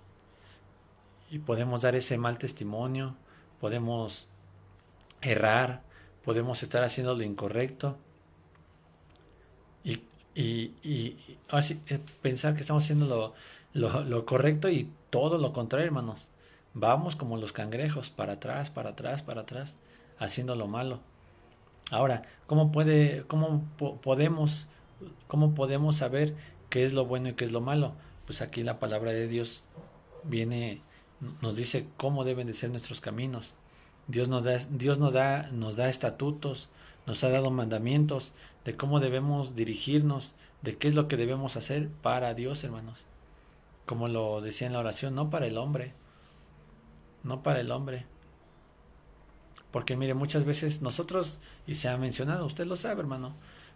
y 1.30 1.38
podemos 1.38 1.82
dar 1.82 1.94
ese 1.94 2.18
mal 2.18 2.38
testimonio, 2.38 3.14
podemos 3.60 4.26
errar, 5.22 5.82
podemos 6.24 6.62
estar 6.62 6.82
haciendo 6.82 7.14
lo 7.14 7.22
incorrecto 7.22 7.96
y, 9.84 10.00
y, 10.34 10.72
y 10.82 11.38
así, 11.48 11.80
eh, 11.86 12.00
pensar 12.20 12.54
que 12.54 12.62
estamos 12.62 12.82
haciendo 12.82 13.06
lo, 13.06 13.34
lo, 13.74 14.24
correcto 14.24 14.70
y 14.70 14.88
todo 15.10 15.36
lo 15.38 15.52
contrario, 15.52 15.86
hermanos. 15.86 16.20
Vamos 16.72 17.16
como 17.16 17.36
los 17.36 17.52
cangrejos, 17.52 18.10
para 18.10 18.34
atrás, 18.34 18.70
para 18.70 18.90
atrás, 18.90 19.22
para 19.22 19.42
atrás, 19.42 19.74
haciendo 20.18 20.54
lo 20.54 20.66
malo. 20.66 21.00
Ahora, 21.90 22.22
¿cómo 22.46 22.72
puede, 22.72 23.24
cómo 23.26 23.62
podemos, 24.02 24.66
cómo 25.26 25.54
podemos 25.54 25.96
saber 25.96 26.34
qué 26.70 26.84
es 26.84 26.92
lo 26.92 27.04
bueno 27.04 27.28
y 27.28 27.34
qué 27.34 27.44
es 27.44 27.52
lo 27.52 27.60
malo? 27.60 27.92
Pues 28.26 28.40
aquí 28.40 28.62
la 28.62 28.78
palabra 28.78 29.12
de 29.12 29.28
Dios 29.28 29.62
viene, 30.22 30.80
nos 31.42 31.56
dice 31.56 31.86
cómo 31.96 32.24
deben 32.24 32.46
de 32.46 32.54
ser 32.54 32.70
nuestros 32.70 33.00
caminos. 33.00 33.54
Dios 34.06 34.28
nos 34.28 34.44
da, 34.44 34.58
Dios 34.70 34.98
nos 34.98 35.12
da, 35.12 35.48
nos 35.52 35.76
da 35.76 35.88
estatutos, 35.88 36.68
nos 37.06 37.22
ha 37.22 37.28
dado 37.28 37.50
mandamientos 37.50 38.32
de 38.64 38.76
cómo 38.76 38.98
debemos 38.98 39.54
dirigirnos, 39.54 40.32
de 40.62 40.76
qué 40.76 40.88
es 40.88 40.94
lo 40.94 41.06
que 41.06 41.16
debemos 41.16 41.56
hacer 41.56 41.88
para 42.02 42.34
Dios, 42.34 42.64
hermanos 42.64 42.98
como 43.86 44.08
lo 44.08 44.40
decía 44.40 44.66
en 44.66 44.72
la 44.72 44.80
oración, 44.80 45.14
no 45.14 45.30
para 45.30 45.46
el 45.46 45.58
hombre, 45.58 45.92
no 47.22 47.42
para 47.42 47.60
el 47.60 47.70
hombre, 47.70 48.06
Porque 49.70 49.96
mire, 49.96 50.14
muchas 50.14 50.44
veces 50.44 50.82
nosotros, 50.82 51.38
y 51.66 51.74
se 51.74 51.88
ha 51.88 51.96
mencionado, 51.96 52.46
usted 52.46 52.64
lo 52.64 52.76
sabe, 52.76 53.00
hermano, 53.00 53.34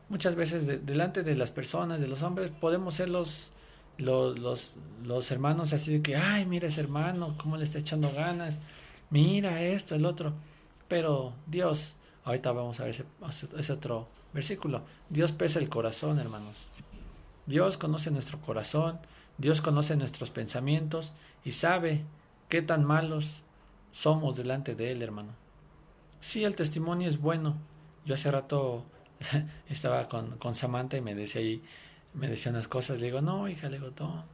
muchas 0.09 0.37
veces 0.37 0.87
delante 0.87 1.23
de 1.25 1.35
las 1.35 1.51
personas, 1.51 2.01
de 2.01 2.07
los 2.07 2.23
hombres, 2.23 2.53
podemos 2.61 2.94
ser 2.94 3.09
los, 3.09 3.51
los, 3.97 4.38
los, 4.38 4.75
los, 5.05 5.31
hermanos 5.33 5.73
así 5.73 5.94
de 5.94 6.03
que, 6.03 6.16
ay, 6.16 6.47
mira 6.47 6.68
ese 6.68 6.81
hermano, 6.83 7.35
cómo 7.37 7.57
le 7.57 7.64
está 7.64 7.79
echando 7.79 8.12
ganas, 8.12 8.59
mira 9.11 9.61
esto, 9.62 9.97
el 9.97 10.07
otro. 10.07 10.35
Pero 10.87 11.35
Dios, 11.47 11.94
ahorita 12.25 12.53
vamos 12.53 12.79
a 12.79 12.85
ver 12.85 12.94
ese, 12.94 13.05
ese 13.59 13.73
otro 13.73 14.07
versículo, 14.33 14.83
Dios 15.11 15.33
pesa 15.33 15.59
el 15.59 15.68
corazón, 15.68 16.18
hermanos. 16.18 16.55
Dios 17.47 17.77
conoce 17.79 18.11
nuestro 18.11 18.40
corazón, 18.40 19.01
Dios 19.38 19.62
conoce 19.62 19.96
nuestros 19.96 20.31
pensamientos 20.31 21.12
y 21.44 21.53
sabe 21.53 22.05
qué 22.48 22.61
tan 22.61 22.85
malos 22.85 23.42
somos 23.92 24.37
delante 24.37 24.74
de 24.74 24.92
Él, 24.92 25.03
hermano. 25.03 25.33
Sí, 26.20 26.44
el 26.44 26.57
testimonio 26.57 27.09
es 27.09 27.20
bueno. 27.20 27.57
Yo 28.05 28.14
hace 28.14 28.31
rato 28.31 28.85
estaba 29.68 30.09
con, 30.09 30.38
con 30.38 30.55
Samantha 30.55 30.96
y 30.96 31.01
me 31.01 31.14
decía 31.14 31.40
ahí, 31.40 31.62
me 32.14 32.29
decía 32.29 32.51
unas 32.51 32.68
cosas. 32.68 32.98
Le 32.98 33.07
digo, 33.07 33.20
no, 33.20 33.48
hija, 33.48 33.68
le 33.68 33.79
digo, 33.79 33.92
no, 33.98 34.24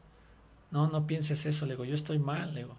no, 0.71 0.89
no 0.89 1.07
pienses 1.07 1.45
eso. 1.47 1.67
Le 1.67 1.75
digo, 1.75 1.85
yo 1.85 1.95
estoy 1.95 2.19
mal. 2.19 2.55
Le 2.55 2.63
digo, 2.63 2.77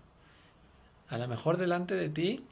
a 1.10 1.18
lo 1.18 1.28
mejor 1.28 1.58
delante 1.58 1.96
de 1.96 2.10
ti, 2.10 2.44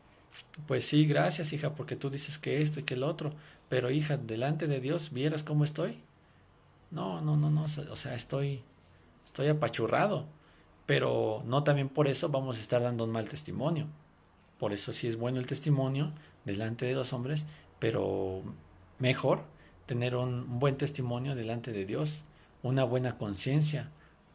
pues 0.68 0.86
sí, 0.86 1.06
gracias, 1.06 1.54
hija, 1.54 1.74
porque 1.76 1.96
tú 1.96 2.10
dices 2.10 2.38
que 2.38 2.62
esto 2.62 2.80
y 2.80 2.84
que 2.84 2.94
el 2.94 3.04
otro. 3.04 3.34
Pero, 3.70 3.90
hija, 3.92 4.18
delante 4.18 4.68
de 4.68 4.80
Dios, 4.80 5.12
¿vieras 5.12 5.44
cómo 5.44 5.66
estoy? 5.66 6.04
No, 6.92 7.22
no, 7.22 7.36
no, 7.38 7.50
no, 7.50 7.64
o 7.64 7.96
sea, 7.96 8.14
estoy, 8.14 8.62
estoy 9.26 9.48
apachurrado. 9.48 10.26
Pero 10.86 11.44
no 11.46 11.64
también 11.64 11.90
por 11.90 12.08
eso 12.08 12.30
vamos 12.30 12.58
a 12.58 12.62
estar 12.62 12.82
dando 12.82 13.06
un 13.06 13.12
mal 13.12 13.30
testimonio. 13.30 13.88
Por 14.60 14.74
eso 14.74 14.94
sí 14.94 15.08
es 15.08 15.18
bueno 15.18 15.40
el 15.40 15.48
testimonio 15.48 16.12
delante 16.46 16.86
de 16.86 16.94
los 16.94 17.14
hombres, 17.14 17.46
pero 17.80 18.42
mejor 19.00 19.44
tener 19.86 20.16
un, 20.16 20.60
buen 20.60 20.78
testimonio 20.78 21.36
delante 21.36 21.72
de 21.72 21.86
Dios, 21.86 22.22
una 22.62 22.84
buena 22.84 23.18
conciencia, 23.18 23.90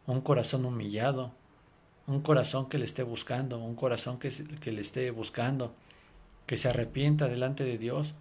un 0.07 0.20
corazón 0.20 0.64
humillado, 0.64 1.33
un 2.07 2.20
corazón 2.22 2.68
que 2.68 2.79
le 2.79 2.85
esté 2.85 3.03
buscando, 3.03 3.59
un 3.59 3.74
corazón 3.74 4.18
que, 4.18 4.31
le 4.70 4.81
esté 4.81 5.11
buscando, 5.11 5.74
que 6.46 6.57
se 6.57 6.68
arrepienta 6.68 7.29
delante 7.29 7.64
de 7.64 7.79
Dios. 7.79 8.14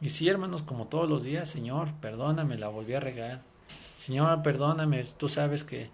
Y 0.00 0.10
sí, 0.10 0.28
hermanos, 0.28 0.62
como 0.62 0.88
todos 0.88 1.08
los 1.08 1.22
días, 1.22 1.48
Señor, 1.48 1.92
perdóname, 2.00 2.58
la 2.58 2.68
volví 2.68 2.94
a 2.94 3.00
regar. 3.00 3.42
Señor, 3.98 4.42
perdóname, 4.42 5.04
tú 5.16 5.28
sabes 5.28 5.64
que, 5.64 5.90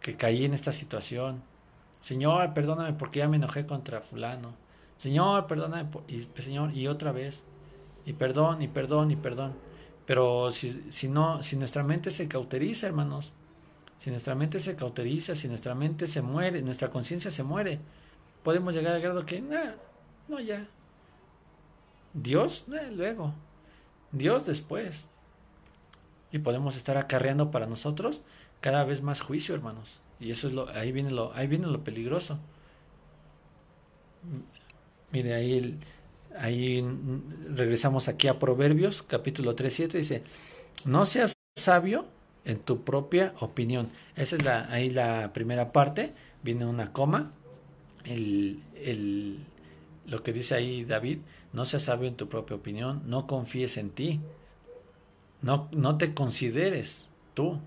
que 0.00 0.16
caí 0.16 0.44
en 0.44 0.54
esta 0.54 0.72
situación. 0.72 1.42
Señor, 2.00 2.54
perdóname 2.54 2.94
porque 2.94 3.20
ya 3.20 3.28
me 3.28 3.36
enojé 3.36 3.66
contra 3.66 4.00
fulano. 4.00 4.54
Señor, 4.96 5.46
perdóname, 5.46 5.88
y, 6.08 6.28
Señor, 6.40 6.74
y 6.74 6.86
otra 6.86 7.12
vez, 7.12 7.42
y 8.04 8.12
perdón, 8.12 8.62
y 8.62 8.68
perdón, 8.68 9.10
y 9.10 9.16
perdón. 9.16 9.54
Pero 10.06 10.50
si, 10.52 10.86
si 10.90 11.08
no, 11.08 11.42
si 11.42 11.56
nuestra 11.56 11.82
mente 11.82 12.10
se 12.10 12.26
cauteriza, 12.26 12.86
hermanos, 12.86 13.32
si 14.00 14.10
nuestra 14.10 14.34
mente 14.34 14.60
se 14.60 14.74
cauteriza, 14.76 15.34
si 15.34 15.46
nuestra 15.46 15.74
mente 15.74 16.06
se 16.06 16.22
muere, 16.22 16.62
nuestra 16.62 16.88
conciencia 16.88 17.30
se 17.30 17.42
muere, 17.42 17.78
podemos 18.42 18.74
llegar 18.74 18.94
al 18.94 19.02
grado 19.02 19.26
que, 19.26 19.40
nah, 19.40 19.72
no, 20.26 20.40
ya. 20.40 20.66
Dios, 22.14 22.64
luego. 22.66 23.34
Dios 24.10 24.46
después. 24.46 25.06
Y 26.32 26.38
podemos 26.38 26.76
estar 26.76 26.96
acarreando 26.96 27.50
para 27.50 27.66
nosotros 27.66 28.22
cada 28.60 28.84
vez 28.84 29.02
más 29.02 29.20
juicio, 29.20 29.54
hermanos. 29.54 30.00
Y 30.20 30.30
eso 30.30 30.48
es 30.48 30.54
lo, 30.54 30.68
ahí 30.70 30.92
viene 30.92 31.10
lo, 31.10 31.32
ahí 31.34 31.46
viene 31.46 31.66
lo 31.66 31.82
peligroso. 31.82 32.38
Mire, 35.12 35.34
ahí, 35.34 35.78
ahí 36.38 36.84
regresamos 37.48 38.08
aquí 38.08 38.28
a 38.28 38.38
Proverbios, 38.38 39.02
capítulo 39.02 39.54
3, 39.54 39.74
7, 39.74 39.98
dice, 39.98 40.22
no 40.84 41.06
seas 41.06 41.34
sabio 41.56 42.06
en 42.44 42.58
tu 42.58 42.84
propia 42.84 43.34
opinión. 43.40 43.88
Esa 44.14 44.36
es 44.36 44.44
la, 44.44 44.70
ahí 44.70 44.90
la 44.90 45.32
primera 45.32 45.72
parte, 45.72 46.12
viene 46.42 46.66
una 46.66 46.92
coma, 46.92 47.32
el, 48.04 48.62
el, 48.76 49.38
lo 50.06 50.22
que 50.22 50.32
dice 50.32 50.54
ahí 50.54 50.84
David, 50.84 51.20
no 51.52 51.66
seas 51.66 51.84
sabio 51.84 52.08
en 52.08 52.16
tu 52.16 52.28
propia 52.28 52.56
opinión, 52.56 53.02
no 53.06 53.26
confíes 53.26 53.76
en 53.76 53.90
ti, 53.90 54.20
no, 55.42 55.68
no 55.72 55.98
te 55.98 56.14
consideres 56.14 57.08
tú 57.34 57.58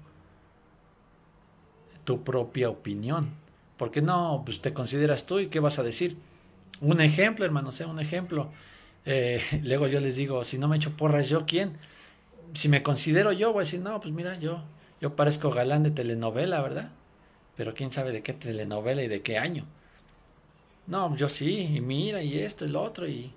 tu 2.04 2.24
propia 2.24 2.70
opinión. 2.70 3.32
Porque 3.78 4.02
no, 4.02 4.44
pues 4.46 4.62
te 4.62 4.74
consideras 4.74 5.26
tú 5.26 5.40
y 5.40 5.48
qué 5.48 5.60
vas 5.60 5.80
a 5.80 5.84
decir. 5.84 6.18
Un 6.82 7.02
ejemplo, 7.02 7.46
hermano, 7.46 7.72
sea 7.72 7.88
un 7.88 8.00
ejemplo. 8.00 8.52
Eh, 9.06 9.42
luego 9.64 9.88
yo 9.88 10.00
les 10.00 10.16
digo, 10.16 10.44
si 10.46 10.58
no 10.58 10.68
me 10.68 10.78
echo 10.78 10.92
porras, 10.92 11.30
¿yo 11.30 11.46
quién? 11.46 11.74
Si 12.54 12.70
me 12.70 12.84
considero 12.84 13.32
yo, 13.32 13.52
voy 13.52 13.62
a 13.64 13.66
decir, 13.66 13.80
no, 13.80 14.00
pues 14.00 14.14
mira, 14.14 14.38
yo, 14.40 14.64
yo 15.02 15.16
parezco 15.16 15.50
galán 15.52 15.84
de 15.84 15.92
telenovela, 15.92 16.62
¿verdad? 16.62 16.92
Pero 17.58 17.74
quién 17.74 17.92
sabe 17.92 18.12
de 18.12 18.22
qué 18.22 18.34
telenovela 18.34 19.04
y 19.04 19.08
de 19.08 19.22
qué 19.22 19.38
año. 19.38 19.66
No, 20.88 21.16
yo 21.16 21.30
sí, 21.30 21.76
y 21.76 21.82
mira, 21.82 22.22
y 22.22 22.40
esto, 22.40 22.66
y 22.66 22.70
lo 22.70 22.84
otro, 22.84 23.08
y... 23.08 23.32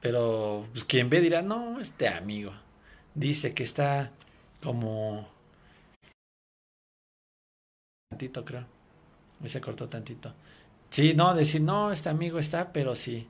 Pero 0.00 0.64
pues, 0.72 0.84
quien 0.84 1.10
ve 1.10 1.20
dirá, 1.20 1.42
no, 1.42 1.80
este 1.80 2.08
amigo 2.08 2.52
dice 3.18 3.52
que 3.54 3.64
está 3.64 4.10
como... 4.62 5.28
Tantito, 8.10 8.44
creo. 8.44 8.64
Me 9.40 9.48
se 9.48 9.60
cortó 9.60 9.88
tantito. 9.88 10.32
Sí, 10.90 11.14
no, 11.14 11.34
decir, 11.34 11.60
no, 11.60 11.92
este 11.92 12.08
amigo 12.08 12.38
está, 12.38 12.72
pero 12.72 12.94
sí. 12.94 13.28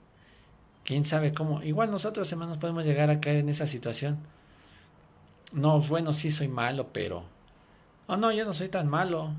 ¿Quién 0.84 1.04
sabe 1.04 1.34
cómo? 1.34 1.62
Igual 1.62 1.90
nosotros, 1.90 2.30
hermanos, 2.30 2.58
podemos 2.58 2.84
llegar 2.84 3.10
a 3.10 3.20
caer 3.20 3.38
en 3.38 3.48
esa 3.48 3.66
situación. 3.66 4.18
No, 5.52 5.80
bueno, 5.80 6.12
sí 6.12 6.30
soy 6.30 6.48
malo, 6.48 6.88
pero... 6.92 7.24
Oh, 8.06 8.16
no, 8.16 8.32
yo 8.32 8.44
no 8.44 8.54
soy 8.54 8.68
tan 8.68 8.88
malo. 8.88 9.32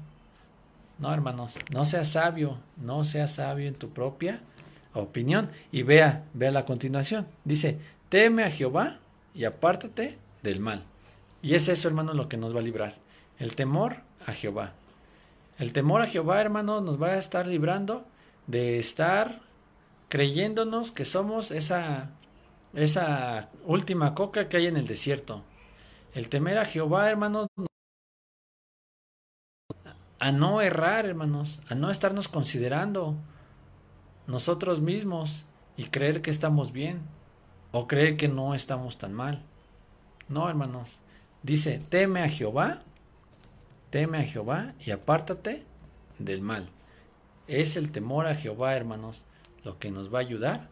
No, 0.99 1.13
hermanos, 1.13 1.55
no 1.71 1.85
seas 1.85 2.09
sabio, 2.09 2.59
no 2.77 3.03
seas 3.03 3.35
sabio 3.35 3.67
en 3.67 3.75
tu 3.75 3.89
propia 3.89 4.41
opinión. 4.93 5.49
Y 5.71 5.83
vea, 5.83 6.25
vea 6.33 6.51
la 6.51 6.65
continuación. 6.65 7.25
Dice, 7.45 7.79
teme 8.09 8.43
a 8.43 8.51
Jehová 8.51 8.99
y 9.33 9.45
apártate 9.45 10.17
del 10.43 10.59
mal. 10.59 10.83
Y 11.41 11.55
es 11.55 11.67
eso, 11.69 11.87
hermanos, 11.87 12.15
lo 12.15 12.27
que 12.27 12.37
nos 12.37 12.55
va 12.55 12.59
a 12.59 12.63
librar. 12.63 12.95
El 13.37 13.55
temor 13.55 13.97
a 14.25 14.33
Jehová. 14.33 14.73
El 15.57 15.73
temor 15.73 16.01
a 16.01 16.07
Jehová, 16.07 16.41
hermano, 16.41 16.81
nos 16.81 17.01
va 17.01 17.09
a 17.09 17.17
estar 17.17 17.47
librando 17.47 18.05
de 18.47 18.79
estar 18.79 19.41
creyéndonos 20.09 20.91
que 20.91 21.05
somos 21.05 21.51
esa, 21.51 22.09
esa 22.73 23.49
última 23.65 24.15
coca 24.15 24.49
que 24.49 24.57
hay 24.57 24.67
en 24.67 24.77
el 24.77 24.87
desierto. 24.87 25.43
El 26.13 26.29
temer 26.29 26.57
a 26.57 26.65
Jehová, 26.65 27.09
hermanos, 27.09 27.47
a 30.19 30.31
no 30.31 30.61
errar, 30.61 31.05
hermanos, 31.05 31.61
a 31.69 31.75
no 31.75 31.91
estarnos 31.91 32.27
considerando 32.27 33.15
nosotros 34.27 34.81
mismos 34.81 35.45
y 35.77 35.85
creer 35.85 36.21
que 36.21 36.31
estamos 36.31 36.71
bien 36.71 37.01
o 37.71 37.87
creer 37.87 38.17
que 38.17 38.27
no 38.27 38.53
estamos 38.53 38.97
tan 38.97 39.13
mal. 39.13 39.43
No, 40.29 40.47
hermanos. 40.47 40.89
Dice, 41.43 41.81
teme 41.89 42.21
a 42.21 42.29
Jehová 42.29 42.83
Teme 43.89 44.19
a 44.19 44.23
Jehová 44.23 44.73
y 44.79 44.91
apártate 44.91 45.63
del 46.19 46.41
mal. 46.41 46.69
Es 47.47 47.75
el 47.75 47.91
temor 47.91 48.27
a 48.27 48.35
Jehová, 48.35 48.75
hermanos, 48.75 49.23
lo 49.63 49.79
que 49.79 49.89
nos 49.89 50.13
va 50.13 50.19
a 50.19 50.21
ayudar 50.21 50.67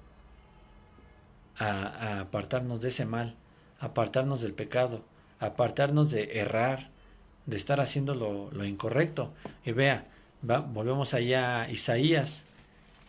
a, 1.58 2.20
apartarnos 2.20 2.82
de 2.82 2.90
ese 2.90 3.06
mal, 3.06 3.34
apartarnos 3.80 4.42
del 4.42 4.54
pecado, 4.54 5.04
apartarnos 5.40 6.12
de 6.12 6.40
errar, 6.40 6.90
de 7.48 7.58
estar 7.58 7.82
haciendo 7.82 8.14
lo, 8.14 8.66
incorrecto. 8.66 9.34
Y 9.66 9.72
vea, 9.72 10.04
volvemos 10.44 11.16
allá 11.16 11.62
a 11.62 11.72
Isaías, 11.72 12.44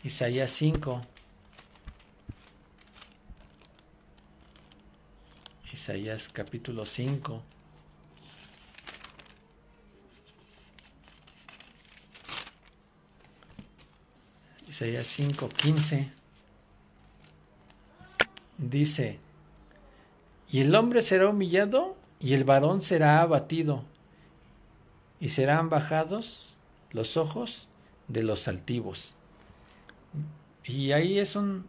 Isaías 0.04 0.50
5. 0.52 1.02
Isaías 5.78 6.28
capítulo 6.32 6.84
5. 6.84 7.40
Isaías 14.68 15.06
5:15 15.06 16.08
dice, 18.58 19.20
y 20.50 20.62
el 20.62 20.74
hombre 20.74 21.02
será 21.02 21.28
humillado 21.28 21.96
y 22.18 22.34
el 22.34 22.42
varón 22.42 22.82
será 22.82 23.22
abatido, 23.22 23.84
y 25.20 25.28
serán 25.28 25.70
bajados 25.70 26.54
los 26.90 27.16
ojos 27.16 27.68
de 28.08 28.24
los 28.24 28.48
altivos. 28.48 29.14
Y 30.64 30.90
ahí 30.90 31.20
es 31.20 31.36
un, 31.36 31.66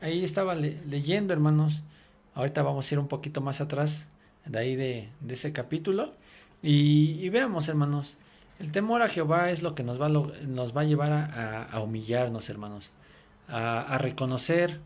ahí 0.00 0.24
estaba 0.24 0.56
leyendo, 0.56 1.32
hermanos. 1.32 1.80
Ahorita 2.34 2.62
vamos 2.62 2.90
a 2.90 2.94
ir 2.94 2.98
un 2.98 3.08
poquito 3.08 3.40
más 3.40 3.60
atrás 3.60 4.06
de 4.44 4.58
ahí 4.58 4.76
de, 4.76 5.08
ese 5.28 5.52
capítulo. 5.52 6.12
Y, 6.62 7.28
veamos, 7.28 7.68
hermanos, 7.68 8.16
el 8.58 8.72
temor 8.72 9.02
a 9.02 9.08
Jehová 9.08 9.50
es 9.50 9.62
lo 9.62 9.74
que 9.74 9.82
nos 9.82 10.00
va, 10.00 10.08
nos 10.08 10.76
va 10.76 10.80
a 10.80 10.84
llevar 10.84 11.12
a, 11.12 11.80
humillarnos, 11.80 12.48
hermanos, 12.48 12.90
a, 13.48 13.98
reconocer 13.98 14.80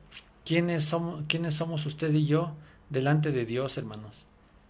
quiénes 0.44 0.84
somos, 0.84 1.24
quiénes 1.26 1.54
somos 1.54 1.86
usted 1.86 2.12
y 2.12 2.26
yo 2.26 2.52
delante 2.90 3.32
de 3.32 3.46
Dios, 3.46 3.78
hermanos. 3.78 4.12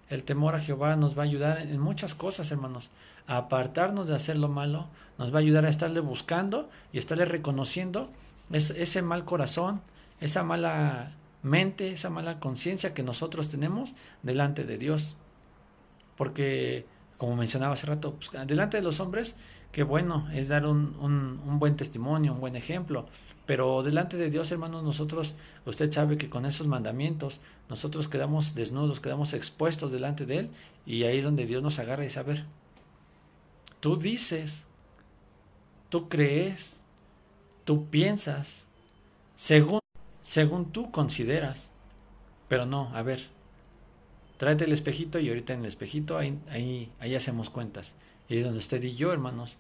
El 0.09 0.25
temor 0.25 0.55
a 0.55 0.61
Jehová 0.61 0.97
nos 0.97 1.19
va 1.19 1.23
a 1.23 1.27
ayudar 1.27 1.61
en 1.61 1.81
muchas 1.81 2.15
cosas, 2.15 2.51
hermanos. 2.51 2.91
A 3.27 3.39
apartarnos 3.39 4.09
de 4.09 4.15
hacer 4.15 4.37
lo 4.37 4.49
malo, 4.49 4.87
nos 5.19 5.33
va 5.33 5.39
a 5.39 5.41
ayudar 5.41 5.67
a 5.67 5.71
estarle 5.71 6.01
buscando 6.01 6.71
y 6.93 6.99
estarle 6.99 7.25
reconociendo 7.25 8.09
ese 8.53 9.03
mal 9.03 9.25
corazón, 9.25 9.83
esa 10.21 10.43
mala 10.43 11.13
mente, 11.43 11.93
esa 11.93 12.11
mala 12.11 12.41
conciencia 12.41 12.95
que 12.95 13.03
nosotros 13.03 13.49
tenemos 13.49 13.95
delante 14.23 14.65
de 14.65 14.79
Dios. 14.79 15.17
Porque, 16.17 16.87
como 17.17 17.37
mencionaba 17.37 17.75
hace 17.75 17.87
rato, 17.87 18.15
pues, 18.15 18.31
delante 18.47 18.77
de 18.79 18.83
los 18.83 19.01
hombres, 19.01 19.37
que 19.73 19.83
bueno, 19.83 20.29
es 20.33 20.49
dar 20.49 20.67
un, 20.67 20.97
un 21.01 21.59
buen 21.59 21.77
testimonio, 21.77 22.33
un 22.33 22.41
buen 22.41 22.57
ejemplo. 22.57 23.07
Pero 23.49 23.83
delante 23.83 24.19
de 24.19 24.29
Dios, 24.29 24.53
hermanos, 24.53 24.83
nosotros, 24.83 25.35
usted 25.65 25.91
sabe 25.91 26.19
que 26.19 26.29
con 26.29 26.45
esos 26.45 26.67
mandamientos, 26.67 27.41
nosotros 27.71 28.07
quedamos 28.07 28.55
desnudos, 28.55 29.01
quedamos 29.01 29.33
expuestos 29.33 29.91
delante 29.91 30.27
de 30.27 30.41
Él, 30.41 30.51
y 30.85 31.05
ahí 31.05 31.17
es 31.17 31.25
donde 31.25 31.47
Dios 31.47 31.63
nos 31.63 31.79
agarra 31.79 32.05
y 32.05 32.11
saber. 32.11 32.45
Tú 33.81 33.97
dices, 33.97 34.65
tú 35.89 36.11
crees, 36.11 36.79
tú 37.65 37.87
piensas, 37.87 38.65
según, 39.37 39.81
según 40.29 40.73
tú 40.73 40.91
consideras. 40.91 41.71
Pero 42.49 42.67
no, 42.67 42.95
a 42.95 43.01
ver, 43.01 43.29
tráete 44.37 44.67
el 44.67 44.73
espejito 44.73 45.19
y 45.19 45.29
ahorita 45.31 45.55
en 45.55 45.61
el 45.61 45.67
espejito 45.67 46.19
ahí, 46.19 46.39
ahí, 46.51 46.93
ahí 47.01 47.15
hacemos 47.15 47.49
cuentas. 47.49 47.93
Y 48.29 48.37
es 48.37 48.45
donde 48.45 48.59
usted 48.59 48.83
y 48.83 48.95
yo, 48.95 49.11
hermanos, 49.11 49.55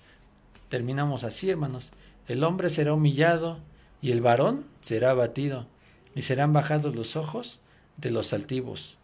terminamos 0.69 1.25
así, 1.25 1.49
hermanos. 1.49 1.89
El 2.27 2.45
hombre 2.45 2.69
será 2.69 2.93
humillado 2.93 3.61
y 4.03 4.11
el 4.11 4.21
varón 4.21 4.67
será 4.83 5.13
abatido 5.13 5.67
y 6.15 6.21
serán 6.21 6.53
bajados 6.53 6.95
los 6.95 7.17
ojos 7.17 7.61
de 7.97 8.11
los 8.11 8.35
altivos. 8.35 8.99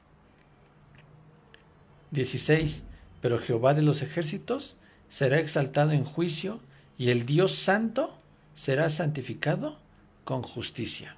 16. 2.11 2.83
Pero 3.23 3.39
Jehová 3.39 3.73
de 3.73 3.81
los 3.81 4.03
ejércitos 4.03 4.77
será 5.09 5.41
exaltado 5.41 5.93
en 5.93 6.05
juicio 6.05 6.61
y 6.99 7.09
el 7.09 7.25
Dios 7.25 7.55
santo 7.55 8.19
será 8.55 8.91
santificado 8.91 9.79
con 10.25 10.43
justicia. 10.43 11.17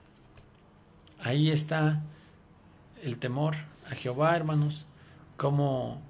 Ahí 1.26 1.50
está 1.50 2.04
el 3.02 3.18
temor 3.18 3.56
a 3.90 3.96
Jehová, 3.96 4.36
hermanos, 4.36 4.86
como, 5.36 6.00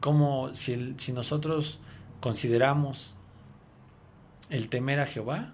como 0.00 0.52
si, 0.56 0.96
nosotros 1.12 1.78
consideramos 2.18 3.14
el 4.50 4.68
temer 4.68 4.98
a 4.98 5.06
Jehová, 5.06 5.52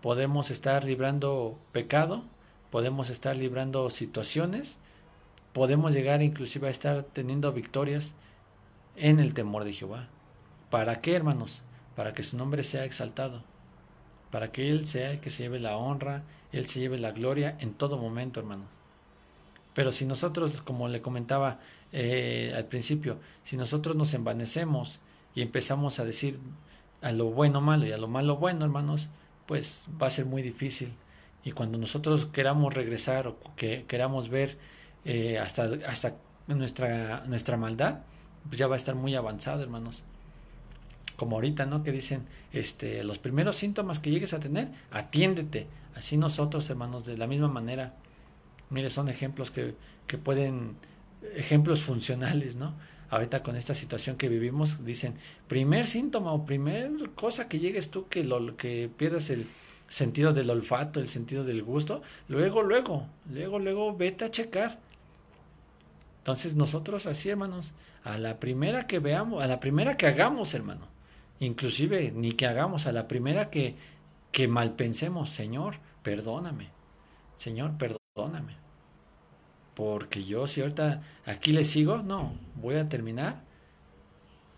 podemos 0.00 0.50
estar 0.50 0.82
librando 0.82 1.56
pecado, 1.70 2.24
podemos 2.72 3.10
estar 3.10 3.36
librando 3.36 3.88
situaciones, 3.90 4.74
podemos 5.52 5.92
llegar 5.92 6.20
inclusive 6.20 6.66
a 6.66 6.72
estar 6.72 7.04
teniendo 7.04 7.52
victorias 7.52 8.10
en 8.96 9.20
el 9.20 9.34
temor 9.34 9.62
de 9.62 9.74
Jehová. 9.74 10.08
¿Para 10.68 11.00
qué, 11.00 11.14
hermanos? 11.14 11.62
Para 11.94 12.12
que 12.12 12.24
su 12.24 12.36
nombre 12.36 12.64
sea 12.64 12.86
exaltado 12.86 13.44
para 14.32 14.50
que 14.50 14.70
Él 14.70 14.88
sea 14.88 15.12
el 15.12 15.20
que 15.20 15.30
se 15.30 15.44
lleve 15.44 15.60
la 15.60 15.76
honra, 15.76 16.22
Él 16.52 16.68
se 16.68 16.80
lleve 16.80 16.98
la 16.98 17.12
gloria 17.12 17.56
en 17.60 17.74
todo 17.74 17.98
momento, 17.98 18.40
hermano. 18.40 18.64
Pero 19.74 19.90
si 19.92 20.04
nosotros, 20.04 20.60
como 20.62 20.88
le 20.88 21.00
comentaba 21.00 21.58
eh, 21.92 22.52
al 22.54 22.66
principio, 22.66 23.18
si 23.44 23.56
nosotros 23.56 23.96
nos 23.96 24.12
envanecemos 24.14 25.00
y 25.34 25.42
empezamos 25.42 25.98
a 25.98 26.04
decir 26.04 26.38
a 27.00 27.12
lo 27.12 27.26
bueno 27.26 27.60
malo 27.60 27.86
y 27.86 27.92
a 27.92 27.96
lo 27.96 28.06
malo 28.06 28.36
bueno, 28.36 28.64
hermanos, 28.64 29.08
pues 29.46 29.84
va 30.00 30.08
a 30.08 30.10
ser 30.10 30.26
muy 30.26 30.42
difícil. 30.42 30.92
Y 31.44 31.52
cuando 31.52 31.78
nosotros 31.78 32.26
queramos 32.26 32.74
regresar 32.74 33.26
o 33.26 33.36
que 33.56 33.84
queramos 33.88 34.28
ver 34.28 34.58
eh, 35.04 35.38
hasta, 35.38 35.70
hasta 35.88 36.14
nuestra, 36.46 37.24
nuestra 37.26 37.56
maldad, 37.56 38.00
pues 38.46 38.58
ya 38.58 38.66
va 38.66 38.74
a 38.74 38.78
estar 38.78 38.94
muy 38.94 39.14
avanzado, 39.14 39.62
hermanos 39.62 40.02
como 41.22 41.36
ahorita, 41.36 41.66
¿no? 41.66 41.84
Que 41.84 41.92
dicen, 41.92 42.24
este, 42.52 43.04
los 43.04 43.18
primeros 43.18 43.54
síntomas 43.54 44.00
que 44.00 44.10
llegues 44.10 44.32
a 44.34 44.40
tener, 44.40 44.68
atiéndete. 44.90 45.68
Así 45.94 46.16
nosotros, 46.16 46.68
hermanos, 46.70 47.06
de 47.06 47.16
la 47.16 47.26
misma 47.26 47.48
manera. 47.48 47.94
Mire, 48.70 48.90
son 48.90 49.08
ejemplos 49.08 49.50
que, 49.50 49.74
que 50.06 50.18
pueden, 50.18 50.76
ejemplos 51.34 51.82
funcionales, 51.82 52.56
¿no? 52.56 52.74
Ahorita 53.10 53.42
con 53.42 53.56
esta 53.56 53.74
situación 53.74 54.16
que 54.16 54.28
vivimos, 54.28 54.84
dicen, 54.84 55.14
primer 55.46 55.86
síntoma 55.86 56.32
o 56.32 56.46
primer 56.46 57.10
cosa 57.14 57.48
que 57.48 57.58
llegues 57.58 57.90
tú 57.90 58.08
que 58.08 58.24
lo 58.24 58.56
que 58.56 58.90
pierdas 58.96 59.28
el 59.28 59.46
sentido 59.88 60.32
del 60.32 60.48
olfato, 60.48 60.98
el 60.98 61.08
sentido 61.08 61.44
del 61.44 61.62
gusto, 61.62 62.02
luego, 62.28 62.62
luego, 62.62 63.06
luego, 63.30 63.58
luego 63.58 63.94
vete 63.94 64.24
a 64.24 64.30
checar. 64.30 64.78
Entonces 66.20 66.54
nosotros 66.54 67.04
así, 67.06 67.28
hermanos, 67.28 67.72
a 68.02 68.16
la 68.16 68.40
primera 68.40 68.86
que 68.86 68.98
veamos, 68.98 69.42
a 69.42 69.46
la 69.46 69.60
primera 69.60 69.98
que 69.98 70.06
hagamos, 70.06 70.54
hermano, 70.54 70.86
inclusive 71.40 72.12
ni 72.14 72.32
que 72.32 72.46
hagamos 72.46 72.86
a 72.86 72.92
la 72.92 73.08
primera 73.08 73.50
que, 73.50 73.74
que 74.32 74.48
mal 74.48 74.74
pensemos, 74.74 75.30
Señor, 75.30 75.76
perdóname, 76.02 76.68
Señor, 77.36 77.76
perdóname. 77.76 78.56
Porque 79.74 80.24
yo 80.24 80.46
si 80.46 80.60
ahorita 80.60 81.02
aquí 81.24 81.52
le 81.52 81.64
sigo, 81.64 81.98
no, 81.98 82.34
voy 82.56 82.76
a 82.76 82.88
terminar 82.88 83.42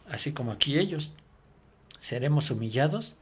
así 0.08 0.32
como 0.32 0.52
aquí 0.52 0.78
ellos. 0.78 1.12
Seremos 1.98 2.50
humillados 2.50 3.16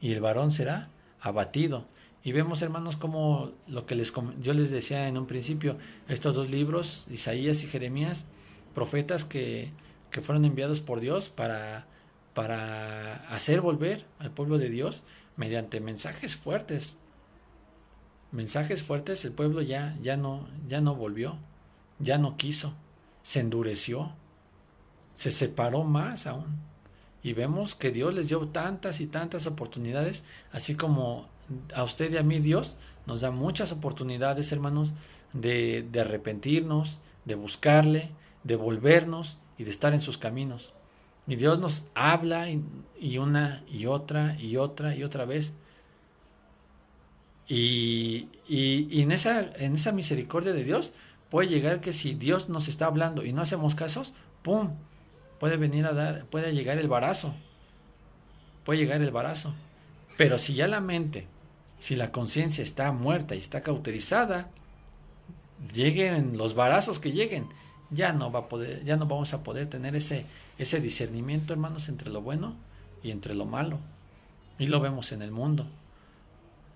y 0.00 0.12
el 0.12 0.20
varón 0.20 0.52
será 0.52 0.88
abatido. 1.20 1.86
Y 2.22 2.32
vemos, 2.32 2.62
hermanos, 2.62 2.96
como 2.96 3.52
lo 3.66 3.86
que 3.86 3.94
les, 3.94 4.12
yo 4.40 4.52
les 4.52 4.70
decía 4.70 5.08
en 5.08 5.16
un 5.16 5.26
principio, 5.26 5.78
estos 6.08 6.34
dos 6.34 6.50
libros, 6.50 7.06
Isaías 7.10 7.62
y 7.62 7.68
Jeremías, 7.68 8.26
profetas 8.74 9.24
que, 9.24 9.70
que 10.10 10.20
fueron 10.20 10.44
enviados 10.44 10.80
por 10.80 11.00
Dios 11.00 11.28
para 11.28 11.86
para 12.36 13.14
hacer 13.34 13.62
volver 13.62 14.04
al 14.18 14.30
pueblo 14.30 14.58
de 14.58 14.68
Dios 14.68 15.02
mediante 15.36 15.80
mensajes 15.80 16.36
fuertes. 16.36 16.96
Mensajes 18.32 18.82
fuertes, 18.82 19.24
el 19.24 19.32
pueblo 19.32 19.62
ya, 19.62 19.96
ya, 20.02 20.16
no, 20.16 20.48
ya 20.68 20.80
no 20.80 20.94
volvió, 20.94 21.38
ya 21.98 22.18
no 22.18 22.36
quiso, 22.36 22.74
se 23.22 23.40
endureció, 23.40 24.12
se 25.14 25.30
separó 25.30 25.84
más 25.84 26.26
aún. 26.26 26.60
Y 27.22 27.32
vemos 27.32 27.74
que 27.74 27.90
Dios 27.90 28.14
les 28.14 28.28
dio 28.28 28.48
tantas 28.48 29.00
y 29.00 29.06
tantas 29.06 29.46
oportunidades, 29.46 30.24
así 30.52 30.74
como 30.74 31.28
a 31.74 31.82
usted 31.84 32.12
y 32.12 32.16
a 32.16 32.22
mí 32.22 32.40
Dios 32.40 32.76
nos 33.06 33.20
da 33.20 33.30
muchas 33.30 33.72
oportunidades, 33.72 34.52
hermanos, 34.52 34.92
de, 35.32 35.86
de 35.90 36.00
arrepentirnos, 36.00 36.98
de 37.24 37.34
buscarle, 37.34 38.10
de 38.44 38.56
volvernos 38.56 39.38
y 39.58 39.64
de 39.64 39.70
estar 39.70 39.94
en 39.94 40.00
sus 40.00 40.18
caminos. 40.18 40.72
Y 41.26 41.36
Dios 41.36 41.58
nos 41.58 41.84
habla 41.94 42.48
y, 42.50 43.18
una 43.18 43.62
y 43.68 43.86
otra 43.86 44.36
y 44.40 44.56
otra 44.56 44.94
y 44.94 45.02
otra 45.02 45.24
vez. 45.24 45.54
Y, 47.48 48.28
y, 48.48 49.02
en, 49.02 49.12
esa, 49.12 49.40
en 49.40 49.74
esa 49.74 49.92
misericordia 49.92 50.52
de 50.52 50.64
Dios 50.64 50.92
puede 51.30 51.48
llegar 51.48 51.80
que 51.80 51.92
si 51.92 52.14
Dios 52.14 52.48
nos 52.48 52.68
está 52.68 52.86
hablando 52.86 53.24
y 53.24 53.32
no 53.32 53.42
hacemos 53.42 53.74
casos, 53.74 54.14
¡pum! 54.42 54.70
Puede 55.40 55.56
venir 55.56 55.86
a 55.86 55.92
dar, 55.92 56.24
puede 56.26 56.52
llegar 56.54 56.78
el 56.78 56.88
barazo. 56.88 57.34
Puede 58.64 58.80
llegar 58.80 59.02
el 59.02 59.10
barazo. 59.10 59.54
Pero 60.16 60.38
si 60.38 60.54
ya 60.54 60.66
la 60.66 60.80
mente, 60.80 61.26
si 61.78 61.94
la 61.94 62.10
conciencia 62.10 62.64
está 62.64 62.90
muerta 62.92 63.34
y 63.34 63.38
está 63.38 63.60
cauterizada, 63.60 64.48
lleguen 65.74 66.38
los 66.38 66.54
barazos 66.54 66.98
que 66.98 67.12
lleguen, 67.12 67.48
ya 67.90 68.12
no 68.12 68.32
va 68.32 68.40
a 68.40 68.48
poder, 68.48 68.84
ya 68.84 68.96
no 68.96 69.06
vamos 69.06 69.32
a 69.34 69.42
poder 69.42 69.68
tener 69.68 69.94
ese, 69.94 70.26
ese 70.58 70.80
discernimiento, 70.80 71.52
hermanos, 71.52 71.88
entre 71.88 72.10
lo 72.10 72.22
bueno 72.22 72.54
y 73.02 73.10
entre 73.10 73.34
lo 73.34 73.44
malo. 73.44 73.78
Y 74.58 74.66
lo 74.66 74.80
vemos 74.80 75.12
en 75.12 75.22
el 75.22 75.30
mundo. 75.30 75.66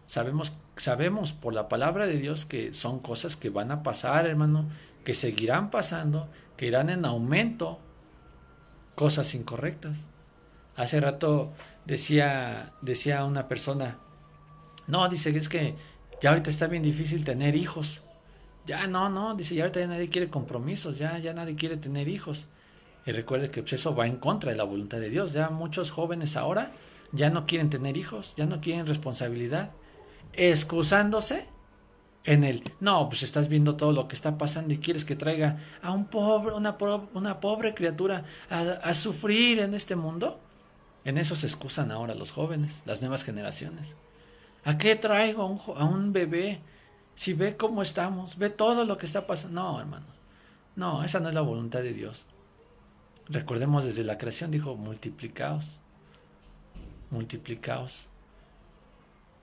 Sabemos, 0.07 0.53
sabemos 0.77 1.33
por 1.33 1.55
la 1.55 1.69
palabra 1.69 2.07
de 2.07 2.19
Dios 2.19 2.45
que 2.45 2.75
son 2.75 2.99
cosas 2.99 3.37
que 3.37 3.49
van 3.49 3.71
a 3.71 3.83
pasar, 3.83 4.27
hermano, 4.27 4.67
que 5.05 5.15
seguirán 5.15 5.71
pasando, 5.71 6.29
que 6.57 6.67
irán 6.67 6.91
en 6.91 7.05
aumento, 7.05 7.79
cosas 8.95 9.35
incorrectas. 9.35 9.97
Hace 10.77 11.01
rato 11.01 11.53
decía, 11.87 12.73
decía 12.83 13.25
una 13.25 13.49
persona, 13.49 13.99
no, 14.87 15.09
dice 15.09 15.33
que 15.33 15.39
es 15.39 15.49
que 15.49 15.75
ya 16.21 16.31
ahorita 16.31 16.51
está 16.51 16.67
bien 16.67 16.83
difícil 16.83 17.25
tener 17.25 17.57
hijos. 17.57 18.03
Ya 18.67 18.87
no, 18.87 19.09
no, 19.09 19.35
dice, 19.35 19.55
ya 19.55 19.63
ahorita 19.63 19.81
ya 19.81 19.87
nadie 19.87 20.09
quiere 20.09 20.29
compromisos, 20.29 20.99
ya, 20.99 21.19
ya 21.19 21.33
nadie 21.33 21.55
quiere 21.55 21.77
tener 21.77 22.09
hijos. 22.09 22.45
Y 23.07 23.13
recuerde 23.13 23.51
que 23.51 23.63
pues, 23.63 23.75
eso 23.75 23.95
va 23.95 24.07
en 24.07 24.17
contra 24.17 24.51
de 24.51 24.57
la 24.57 24.65
voluntad 24.65 24.99
de 24.99 25.11
Dios. 25.11 25.33
Ya 25.33 25.49
muchos 25.51 25.91
jóvenes 25.91 26.37
ahora 26.37 26.73
ya 27.13 27.31
no 27.31 27.47
quieren 27.47 27.71
tener 27.71 27.97
hijos, 27.97 28.35
ya 28.37 28.47
no 28.47 28.61
quieren 28.61 28.87
responsabilidad, 28.87 29.71
excusándose 30.33 31.47
en 32.25 32.45
el, 32.45 32.63
no, 32.81 33.09
pues 33.09 33.23
estás 33.23 33.49
viendo 33.49 33.77
todo 33.77 33.93
lo 33.93 34.07
que 34.07 34.15
está 34.15 34.37
pasando 34.37 34.75
y 34.75 34.79
quieres 34.79 35.05
que 35.05 35.17
traiga 35.17 35.59
a 35.83 35.91
un 35.93 36.07
pobre, 36.07 36.55
una, 36.55 36.77
una 37.15 37.41
pobre 37.41 37.75
criatura 37.75 38.25
a, 38.51 38.95
sufrir 38.95 39.61
en 39.61 39.75
este 39.75 39.97
mundo. 39.97 40.39
En 41.05 41.17
eso 41.17 41.35
se 41.35 41.47
excusan 41.47 41.91
ahora 41.91 42.15
los 42.15 42.31
jóvenes, 42.31 42.73
las 42.85 43.01
nuevas 43.01 43.25
generaciones. 43.25 43.87
¿A 44.65 44.77
qué 44.77 44.97
traigo 44.97 45.43
a 45.43 45.47
un, 45.47 45.61
a 45.77 45.85
un 45.85 46.13
bebé? 46.13 46.61
Si 47.15 47.33
ve 47.33 47.57
cómo 47.57 47.81
estamos, 47.83 48.37
ve 48.37 48.51
todo 48.51 48.85
lo 48.85 48.99
que 48.99 49.07
está 49.07 49.27
pasando. 49.27 49.63
No, 49.63 49.81
hermano. 49.81 50.07
No, 50.77 51.03
esa 51.03 51.21
no 51.21 51.29
es 51.31 51.35
la 51.35 51.41
voluntad 51.41 51.81
de 51.81 51.95
Dios. 51.95 52.27
Recordemos 53.31 53.85
desde 53.85 54.03
la 54.03 54.19
creación 54.19 54.51
dijo, 54.51 54.75
multiplicaos. 54.75 55.65
Multiplicaos. 57.11 57.93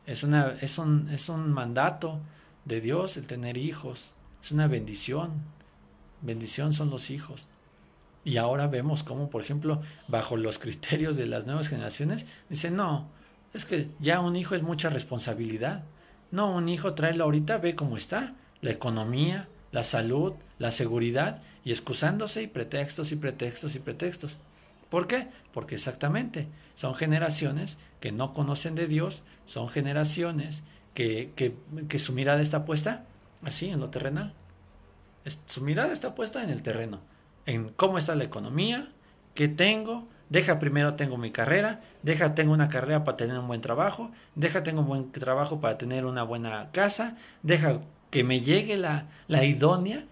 Es, 0.06 0.24
una, 0.24 0.58
es, 0.62 0.78
un, 0.78 1.10
es 1.10 1.30
un 1.30 1.54
mandato 1.54 2.20
de 2.66 2.82
Dios 2.82 3.16
el 3.16 3.28
tener 3.28 3.56
hijos. 3.56 4.12
Es 4.44 4.52
una 4.52 4.68
bendición. 4.68 5.42
Bendición 6.22 6.74
son 6.74 6.90
los 6.90 7.10
hijos. 7.10 7.48
Y 8.26 8.36
ahora 8.36 8.68
vemos 8.68 9.04
cómo, 9.04 9.30
por 9.30 9.42
ejemplo, 9.42 9.82
bajo 10.10 10.36
los 10.36 10.60
criterios 10.60 11.16
de 11.16 11.28
las 11.28 11.46
nuevas 11.46 11.70
generaciones, 11.70 12.26
dicen, 12.50 12.76
no, 12.76 13.08
es 13.54 13.64
que 13.64 13.90
ya 14.00 14.20
un 14.20 14.36
hijo 14.36 14.56
es 14.56 14.64
mucha 14.64 14.90
responsabilidad. 14.90 15.86
No, 16.32 16.54
un 16.54 16.68
hijo 16.68 16.94
tráelo 16.94 17.24
ahorita, 17.24 17.58
ve 17.60 17.76
cómo 17.76 17.96
está, 17.96 18.34
la 18.60 18.72
economía, 18.72 19.48
la 19.78 19.84
salud, 19.84 20.34
la 20.57 20.71
seguridad, 20.71 21.43
y 21.63 21.71
excusándose 21.71 22.41
y 22.41 22.47
pretextos 22.47 23.11
y 23.11 23.15
pretextos 23.15 23.75
y 23.75 23.80
pretextos. 23.80 24.36
¿Por 24.89 25.05
qué? 25.05 25.28
Porque 25.53 25.75
exactamente 25.75 26.47
son 26.73 26.95
generaciones 26.95 27.78
que 27.99 28.11
no 28.11 28.34
conocen 28.34 28.73
de 28.73 28.88
Dios, 28.88 29.21
son 29.45 29.69
generaciones 29.69 30.63
que, 30.95 31.32
que, 31.36 31.53
que 31.88 31.99
su 31.99 32.11
mirada 32.11 32.41
está 32.41 32.65
puesta 32.65 33.05
así 33.43 33.69
en 33.69 33.80
lo 33.80 33.91
terrenal. 33.91 34.34
Su 35.45 35.61
mirada 35.61 35.93
está 35.93 36.15
puesta 36.15 36.41
en 36.41 36.49
el 36.49 36.63
terreno, 36.63 36.99
en 37.45 37.69
cómo 37.69 37.99
está 37.99 38.15
la 38.15 38.23
economía, 38.23 38.89
qué 39.36 39.47
tengo, 39.47 40.07
deja 40.30 40.57
primero 40.57 40.95
tengo 40.95 41.19
mi 41.19 41.30
carrera, 41.30 41.82
deja 42.01 42.34
tengo 42.34 42.51
una 42.51 42.69
carrera 42.69 43.03
para 43.03 43.17
tener 43.17 43.38
un 43.38 43.47
buen 43.47 43.61
trabajo, 43.61 44.09
deja 44.34 44.63
tengo 44.63 44.82
un 44.82 44.88
buen 44.88 45.11
trabajo 45.11 45.61
para 45.61 45.78
tener 45.78 46.03
una 46.07 46.23
buena 46.23 46.71
casa, 46.71 47.15
deja 47.43 47.80
que 48.10 48.24
me 48.24 48.41
llegue 48.41 48.78
la, 48.78 49.08
la 49.28 49.43
idónea 49.45 50.05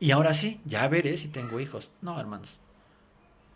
y 0.00 0.12
ahora 0.12 0.32
sí, 0.34 0.60
ya 0.64 0.88
veré 0.88 1.16
si 1.18 1.28
tengo 1.28 1.60
hijos. 1.60 1.90
No, 2.00 2.18
hermanos. 2.18 2.48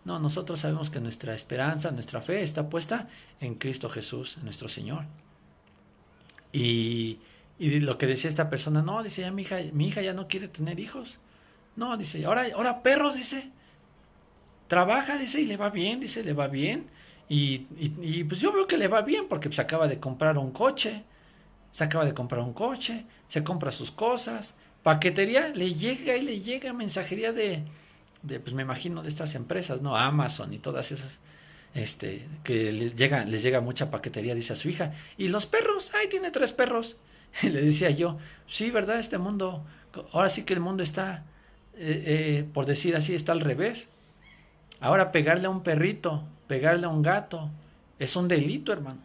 No, 0.04 0.18
nosotros 0.18 0.60
sabemos 0.60 0.90
que 0.90 1.00
nuestra 1.00 1.34
esperanza, 1.34 1.90
nuestra 1.90 2.20
fe 2.20 2.42
está 2.42 2.68
puesta 2.68 3.08
en 3.40 3.54
Cristo 3.54 3.88
Jesús, 3.88 4.36
nuestro 4.42 4.68
Señor. 4.68 5.04
Y, 6.52 7.18
y 7.58 7.80
lo 7.80 7.96
que 7.96 8.06
decía 8.06 8.28
esta 8.28 8.50
persona, 8.50 8.82
no, 8.82 9.02
dice, 9.02 9.22
ya 9.22 9.30
mi 9.30 9.42
hija, 9.42 9.58
mi 9.72 9.88
hija 9.88 10.02
ya 10.02 10.12
no 10.12 10.28
quiere 10.28 10.48
tener 10.48 10.78
hijos. 10.78 11.14
No, 11.76 11.96
dice, 11.96 12.24
ahora, 12.26 12.46
ahora 12.54 12.82
perros, 12.82 13.16
dice. 13.16 13.50
Trabaja, 14.68 15.18
dice, 15.18 15.40
y 15.40 15.46
le 15.46 15.56
va 15.56 15.70
bien, 15.70 16.00
dice, 16.00 16.22
le 16.22 16.34
va 16.34 16.48
bien. 16.48 16.86
Y, 17.28 17.66
y, 17.78 18.24
pues 18.24 18.40
yo 18.40 18.52
veo 18.52 18.66
que 18.66 18.76
le 18.76 18.88
va 18.88 19.00
bien 19.00 19.26
porque 19.28 19.50
se 19.50 19.60
acaba 19.60 19.88
de 19.88 19.98
comprar 19.98 20.36
un 20.36 20.50
coche. 20.50 21.04
Se 21.74 21.84
acaba 21.84 22.06
de 22.06 22.14
comprar 22.14 22.40
un 22.40 22.54
coche, 22.54 23.04
se 23.28 23.44
compra 23.44 23.70
sus 23.70 23.90
cosas. 23.90 24.54
Paquetería, 24.82 25.48
le 25.48 25.74
llega 25.74 26.16
y 26.16 26.22
le 26.22 26.40
llega 26.40 26.72
mensajería 26.72 27.32
de, 27.32 27.64
de 28.22 28.40
pues 28.40 28.54
me 28.54 28.62
imagino, 28.62 29.02
de 29.02 29.10
estas 29.10 29.34
empresas, 29.34 29.82
¿no? 29.82 29.94
Amazon 29.94 30.54
y 30.54 30.58
todas 30.58 30.90
esas 30.90 31.18
este, 31.74 32.26
que 32.44 32.72
le 32.72 32.90
llega, 32.90 33.24
les 33.24 33.42
llega 33.42 33.60
mucha 33.60 33.90
paquetería, 33.90 34.34
dice 34.34 34.52
a 34.52 34.56
su 34.56 34.68
hija. 34.68 34.94
Y 35.18 35.28
los 35.28 35.46
perros, 35.46 35.90
ay, 35.94 36.08
tiene 36.08 36.30
tres 36.30 36.52
perros. 36.52 36.96
Y 37.42 37.48
le 37.50 37.62
decía 37.62 37.90
yo, 37.90 38.18
sí, 38.48 38.70
¿verdad? 38.70 39.00
Este 39.00 39.18
mundo, 39.18 39.64
ahora 40.12 40.28
sí 40.28 40.44
que 40.44 40.54
el 40.54 40.60
mundo 40.60 40.82
está, 40.82 41.24
eh, 41.74 42.04
eh, 42.06 42.46
por 42.52 42.66
decir 42.66 42.96
así, 42.96 43.14
está 43.14 43.32
al 43.32 43.40
revés. 43.40 43.88
Ahora 44.80 45.12
pegarle 45.12 45.46
a 45.46 45.50
un 45.50 45.62
perrito, 45.62 46.24
pegarle 46.46 46.86
a 46.86 46.90
un 46.90 47.02
gato, 47.02 47.50
es 47.98 48.14
un 48.16 48.28
delito, 48.28 48.72
hermanos. 48.72 49.02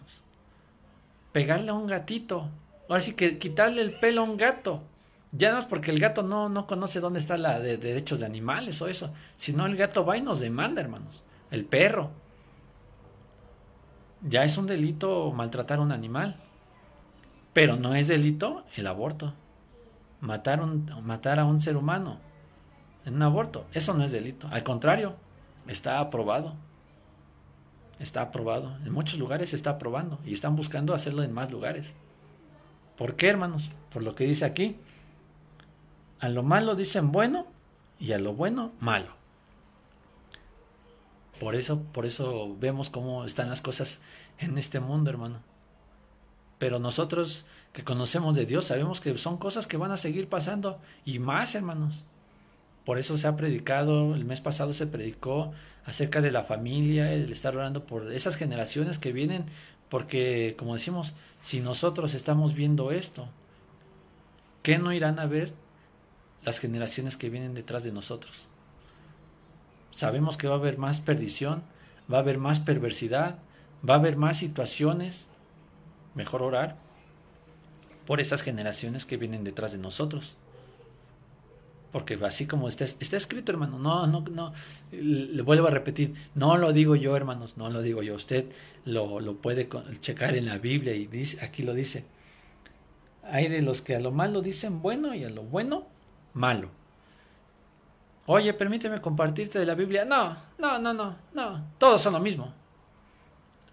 Pegarle 1.39 1.69
a 1.69 1.73
un 1.73 1.87
gatito, 1.87 2.49
ahora 2.89 3.01
sí 3.01 3.13
que 3.13 3.37
quitarle 3.37 3.81
el 3.81 3.93
pelo 3.93 4.19
a 4.19 4.23
un 4.25 4.35
gato. 4.35 4.83
Ya 5.31 5.53
no 5.53 5.59
es 5.59 5.63
porque 5.63 5.89
el 5.89 5.97
gato 5.97 6.21
no, 6.21 6.49
no 6.49 6.67
conoce 6.67 6.99
dónde 6.99 7.19
está 7.19 7.37
la 7.37 7.61
de, 7.61 7.77
derechos 7.77 8.19
de 8.19 8.25
animales 8.25 8.81
o 8.81 8.89
eso, 8.89 9.13
sino 9.37 9.65
el 9.65 9.77
gato 9.77 10.03
va 10.03 10.17
y 10.17 10.21
nos 10.21 10.41
demanda, 10.41 10.81
hermanos. 10.81 11.23
El 11.49 11.63
perro. 11.63 12.11
Ya 14.21 14.43
es 14.43 14.57
un 14.57 14.67
delito 14.67 15.31
maltratar 15.31 15.77
a 15.77 15.81
un 15.81 15.93
animal. 15.93 16.35
Pero 17.53 17.77
no 17.77 17.95
es 17.95 18.09
delito 18.09 18.65
el 18.75 18.85
aborto. 18.85 19.33
Matar, 20.19 20.59
un, 20.59 20.91
matar 21.05 21.39
a 21.39 21.45
un 21.45 21.61
ser 21.61 21.77
humano 21.77 22.17
en 23.05 23.15
un 23.15 23.23
aborto, 23.23 23.65
eso 23.71 23.93
no 23.93 24.03
es 24.03 24.11
delito. 24.11 24.49
Al 24.51 24.63
contrario, 24.63 25.15
está 25.69 26.01
aprobado. 26.01 26.55
Está 27.99 28.21
aprobado. 28.21 28.77
En 28.85 28.93
muchos 28.93 29.19
lugares 29.19 29.49
se 29.51 29.55
está 29.55 29.71
aprobando 29.71 30.19
y 30.25 30.33
están 30.33 30.55
buscando 30.55 30.93
hacerlo 30.93 31.23
en 31.23 31.33
más 31.33 31.51
lugares. 31.51 31.93
¿Por 32.97 33.15
qué, 33.15 33.27
hermanos? 33.27 33.69
Por 33.93 34.03
lo 34.03 34.15
que 34.15 34.25
dice 34.25 34.45
aquí. 34.45 34.77
A 36.19 36.29
lo 36.29 36.43
malo 36.43 36.75
dicen 36.75 37.11
bueno 37.11 37.45
y 37.99 38.13
a 38.13 38.19
lo 38.19 38.33
bueno 38.33 38.71
malo. 38.79 39.19
Por 41.39 41.55
eso, 41.55 41.81
por 41.93 42.05
eso 42.05 42.55
vemos 42.59 42.89
cómo 42.89 43.25
están 43.25 43.49
las 43.49 43.61
cosas 43.61 43.99
en 44.37 44.57
este 44.57 44.79
mundo, 44.79 45.09
hermano. 45.09 45.39
Pero 46.57 46.79
nosotros 46.79 47.45
que 47.71 47.83
conocemos 47.83 48.35
de 48.35 48.45
Dios 48.45 48.65
sabemos 48.65 48.99
que 48.99 49.17
son 49.17 49.37
cosas 49.37 49.67
que 49.67 49.77
van 49.77 49.91
a 49.91 49.97
seguir 49.97 50.27
pasando 50.27 50.79
y 51.05 51.19
más, 51.19 51.55
hermanos. 51.55 52.03
Por 52.89 52.97
eso 52.97 53.19
se 53.19 53.27
ha 53.27 53.35
predicado, 53.35 54.15
el 54.15 54.25
mes 54.25 54.41
pasado 54.41 54.73
se 54.73 54.87
predicó 54.87 55.51
acerca 55.85 56.21
de 56.21 56.31
la 56.31 56.41
familia, 56.41 57.13
el 57.13 57.31
estar 57.31 57.55
orando 57.55 57.85
por 57.85 58.11
esas 58.11 58.35
generaciones 58.35 58.97
que 58.97 59.11
vienen, 59.11 59.45
porque 59.89 60.55
como 60.57 60.73
decimos, 60.73 61.13
si 61.39 61.59
nosotros 61.59 62.15
estamos 62.15 62.55
viendo 62.55 62.89
esto, 62.89 63.29
¿qué 64.63 64.79
no 64.79 64.91
irán 64.91 65.19
a 65.19 65.27
ver 65.27 65.53
las 66.43 66.57
generaciones 66.57 67.15
que 67.15 67.29
vienen 67.29 67.53
detrás 67.53 67.83
de 67.83 67.91
nosotros? 67.91 68.33
Sabemos 69.91 70.35
que 70.35 70.47
va 70.47 70.55
a 70.55 70.57
haber 70.57 70.79
más 70.79 70.99
perdición, 70.99 71.61
va 72.11 72.17
a 72.17 72.21
haber 72.21 72.39
más 72.39 72.59
perversidad, 72.59 73.37
va 73.87 73.93
a 73.93 73.97
haber 73.97 74.17
más 74.17 74.37
situaciones 74.37 75.27
Mejor 76.15 76.41
orar 76.41 76.75
por 78.07 78.19
esas 78.19 78.41
generaciones 78.41 79.05
que 79.05 79.17
vienen 79.17 79.43
detrás 79.43 79.73
de 79.73 79.77
nosotros. 79.77 80.35
Porque 81.91 82.19
así 82.23 82.45
como 82.45 82.69
está, 82.69 82.85
está 82.85 83.17
escrito, 83.17 83.51
hermano, 83.51 83.79
no, 83.79 84.05
no, 84.05 84.21
no, 84.21 84.53
le 84.91 85.41
vuelvo 85.41 85.67
a 85.67 85.71
repetir, 85.71 86.13
no 86.35 86.57
lo 86.57 86.71
digo 86.71 86.95
yo, 86.95 87.15
hermanos, 87.15 87.57
no 87.57 87.69
lo 87.69 87.81
digo 87.81 88.03
yo, 88.03 88.15
usted 88.15 88.45
lo, 88.85 89.19
lo 89.19 89.37
puede 89.37 89.67
checar 89.99 90.35
en 90.35 90.45
la 90.45 90.59
Biblia 90.59 90.93
y 90.93 91.07
dice, 91.07 91.43
aquí 91.43 91.63
lo 91.63 91.73
dice. 91.73 92.05
Hay 93.23 93.47
de 93.47 93.61
los 93.61 93.81
que 93.81 93.95
a 93.95 93.99
lo 93.99 94.11
malo 94.11 94.41
dicen 94.41 94.81
bueno 94.81 95.13
y 95.15 95.23
a 95.23 95.29
lo 95.29 95.43
bueno 95.43 95.87
malo. 96.33 96.69
Oye, 98.27 98.53
permíteme 98.53 99.01
compartirte 99.01 99.57
de 99.57 99.65
la 99.65 99.73
Biblia. 99.73 100.05
No, 100.05 100.37
no, 100.59 100.77
no, 100.79 100.93
no, 100.93 101.15
no, 101.33 101.67
todos 101.79 102.01
son 102.01 102.13
lo 102.13 102.19
mismo 102.19 102.53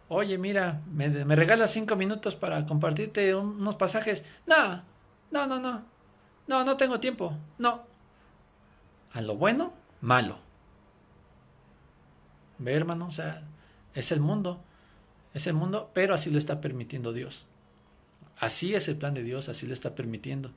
oye, 0.08 0.38
mira, 0.38 0.82
me, 0.90 1.08
me 1.08 1.36
regalas 1.36 1.72
cinco 1.72 1.96
minutos 1.96 2.36
para 2.36 2.64
compartirte 2.66 3.34
unos 3.34 3.76
pasajes. 3.76 4.24
No, 4.46 4.82
no, 5.30 5.46
no, 5.46 5.58
no, 5.58 5.82
no, 6.46 6.64
no 6.64 6.76
tengo 6.76 7.00
tiempo, 7.00 7.32
no. 7.58 7.95
A 9.16 9.22
lo 9.22 9.34
bueno, 9.34 9.72
malo. 10.02 10.36
Ve, 12.58 12.74
hermano, 12.74 13.06
o 13.06 13.12
sea, 13.12 13.44
es 13.94 14.12
el 14.12 14.20
mundo, 14.20 14.60
es 15.32 15.46
el 15.46 15.54
mundo, 15.54 15.90
pero 15.94 16.12
así 16.12 16.30
lo 16.30 16.36
está 16.36 16.60
permitiendo 16.60 17.14
Dios. 17.14 17.46
Así 18.38 18.74
es 18.74 18.88
el 18.88 18.96
plan 18.96 19.14
de 19.14 19.22
Dios, 19.22 19.48
así 19.48 19.66
lo 19.66 19.72
está 19.72 19.94
permitiendo. 19.94 20.50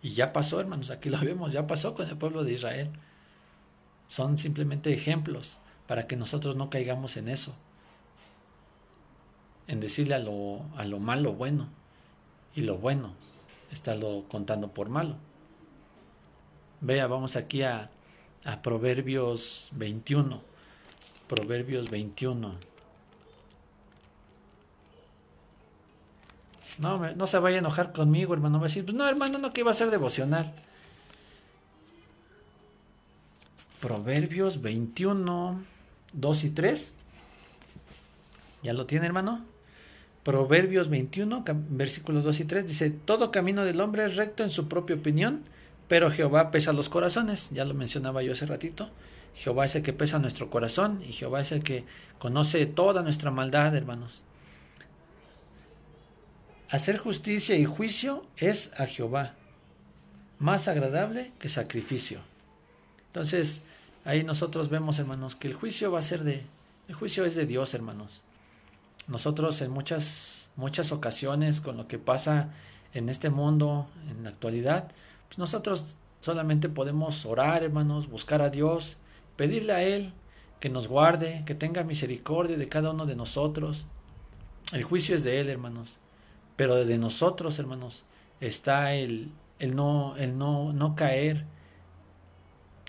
Y 0.00 0.14
ya 0.14 0.32
pasó, 0.32 0.58
hermanos, 0.60 0.88
aquí 0.88 1.10
lo 1.10 1.20
vemos, 1.20 1.52
ya 1.52 1.66
pasó 1.66 1.94
con 1.94 2.08
el 2.08 2.16
pueblo 2.16 2.42
de 2.42 2.54
Israel. 2.54 2.88
Son 4.06 4.38
simplemente 4.38 4.94
ejemplos 4.94 5.58
para 5.86 6.06
que 6.06 6.16
nosotros 6.16 6.56
no 6.56 6.70
caigamos 6.70 7.18
en 7.18 7.28
eso 7.28 7.54
en 9.66 9.78
decirle 9.78 10.14
a 10.14 10.20
lo, 10.20 10.62
a 10.78 10.86
lo 10.86 11.00
malo 11.00 11.34
bueno 11.34 11.68
y 12.54 12.62
lo 12.62 12.78
bueno 12.78 13.12
estarlo 13.70 14.24
contando 14.30 14.68
por 14.68 14.88
malo. 14.88 15.16
Vea, 16.80 17.06
vamos 17.08 17.36
aquí 17.36 17.62
a, 17.62 17.90
a 18.46 18.62
Proverbios 18.62 19.68
21. 19.72 20.40
Proverbios 21.28 21.90
21. 21.90 22.54
No, 26.78 27.14
no 27.14 27.26
se 27.26 27.38
vaya 27.38 27.56
a 27.56 27.58
enojar 27.58 27.92
conmigo, 27.92 28.34
hermano. 28.34 28.58
Va 28.58 28.66
a 28.66 28.68
decir, 28.68 28.84
pues 28.84 28.96
no, 28.96 29.08
hermano, 29.08 29.38
no, 29.38 29.52
que 29.52 29.62
iba 29.62 29.72
a 29.72 29.74
ser 29.74 29.90
devocional. 29.90 30.54
Proverbios 33.80 34.62
21, 34.62 35.62
2 36.12 36.44
y 36.44 36.50
3. 36.50 36.92
¿Ya 38.62 38.72
lo 38.72 38.86
tiene, 38.86 39.06
hermano? 39.06 39.44
Proverbios 40.22 40.88
21, 40.88 41.44
versículos 41.70 42.24
2 42.24 42.40
y 42.40 42.44
3 42.44 42.66
dice, 42.66 42.90
todo 42.90 43.30
camino 43.30 43.64
del 43.64 43.80
hombre 43.80 44.04
es 44.04 44.16
recto 44.16 44.42
en 44.42 44.50
su 44.50 44.66
propia 44.66 44.96
opinión, 44.96 45.44
pero 45.88 46.10
Jehová 46.10 46.50
pesa 46.50 46.72
los 46.72 46.88
corazones, 46.88 47.50
ya 47.50 47.64
lo 47.64 47.74
mencionaba 47.74 48.22
yo 48.22 48.32
hace 48.32 48.46
ratito, 48.46 48.90
Jehová 49.36 49.66
es 49.66 49.74
el 49.74 49.82
que 49.82 49.92
pesa 49.92 50.18
nuestro 50.18 50.50
corazón 50.50 51.02
y 51.06 51.12
Jehová 51.12 51.40
es 51.40 51.52
el 51.52 51.62
que 51.62 51.84
conoce 52.18 52.66
toda 52.66 53.02
nuestra 53.02 53.30
maldad, 53.30 53.74
hermanos. 53.76 54.22
hacer 56.68 56.98
justicia 56.98 57.56
y 57.56 57.64
juicio 57.64 58.26
es 58.36 58.72
a 58.78 58.86
Jehová, 58.86 59.34
más 60.38 60.66
agradable 60.66 61.32
que 61.38 61.48
sacrificio. 61.48 62.20
Entonces, 63.08 63.62
ahí 64.04 64.24
nosotros 64.24 64.68
vemos, 64.68 64.98
hermanos, 64.98 65.36
que 65.36 65.48
el 65.48 65.54
juicio 65.54 65.92
va 65.92 66.00
a 66.00 66.02
ser 66.02 66.24
de, 66.24 66.42
el 66.88 66.94
juicio 66.94 67.24
es 67.24 67.36
de 67.36 67.46
Dios, 67.46 67.72
hermanos. 67.74 68.20
Nosotros 69.06 69.60
en 69.60 69.70
muchas, 69.70 70.48
muchas 70.56 70.90
ocasiones, 70.90 71.60
con 71.60 71.76
lo 71.76 71.86
que 71.86 71.98
pasa 71.98 72.50
en 72.94 73.08
este 73.08 73.30
mundo, 73.30 73.88
en 74.10 74.24
la 74.24 74.30
actualidad, 74.30 74.90
pues 75.28 75.38
nosotros 75.38 75.96
solamente 76.20 76.68
podemos 76.68 77.26
orar, 77.26 77.62
hermanos, 77.62 78.08
buscar 78.08 78.42
a 78.42 78.50
Dios, 78.50 78.96
pedirle 79.36 79.72
a 79.72 79.82
Él 79.82 80.12
que 80.60 80.68
nos 80.68 80.88
guarde, 80.88 81.42
que 81.46 81.54
tenga 81.54 81.84
misericordia 81.84 82.56
de 82.56 82.68
cada 82.68 82.90
uno 82.90 83.06
de 83.06 83.16
nosotros. 83.16 83.86
El 84.72 84.82
juicio 84.82 85.16
es 85.16 85.24
de 85.24 85.40
Él, 85.40 85.48
hermanos. 85.48 85.98
Pero 86.56 86.84
de 86.84 86.98
nosotros, 86.98 87.58
hermanos, 87.58 88.04
está 88.40 88.94
el, 88.94 89.32
el, 89.58 89.76
no, 89.76 90.16
el 90.16 90.38
no, 90.38 90.72
no 90.72 90.94
caer, 90.96 91.44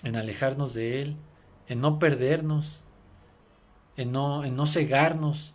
en 0.02 0.16
alejarnos 0.16 0.74
de 0.74 1.02
Él, 1.02 1.16
en 1.66 1.80
no 1.80 1.98
perdernos, 1.98 2.80
en 3.96 4.12
no, 4.12 4.44
en 4.44 4.56
no 4.56 4.66
cegarnos, 4.66 5.54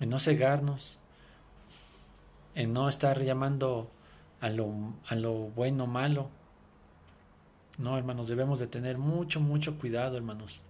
en 0.00 0.10
no 0.10 0.18
cegarnos, 0.18 0.98
en 2.54 2.72
no 2.72 2.88
estar 2.88 3.22
llamando 3.22 3.90
a 4.44 4.50
lo, 4.50 4.92
a 5.06 5.14
lo 5.14 5.32
bueno 5.32 5.86
malo. 5.86 6.28
No, 7.78 7.96
hermanos, 7.96 8.28
debemos 8.28 8.60
de 8.60 8.66
tener 8.66 8.98
mucho, 8.98 9.40
mucho 9.40 9.78
cuidado, 9.78 10.18
hermanos. 10.18 10.60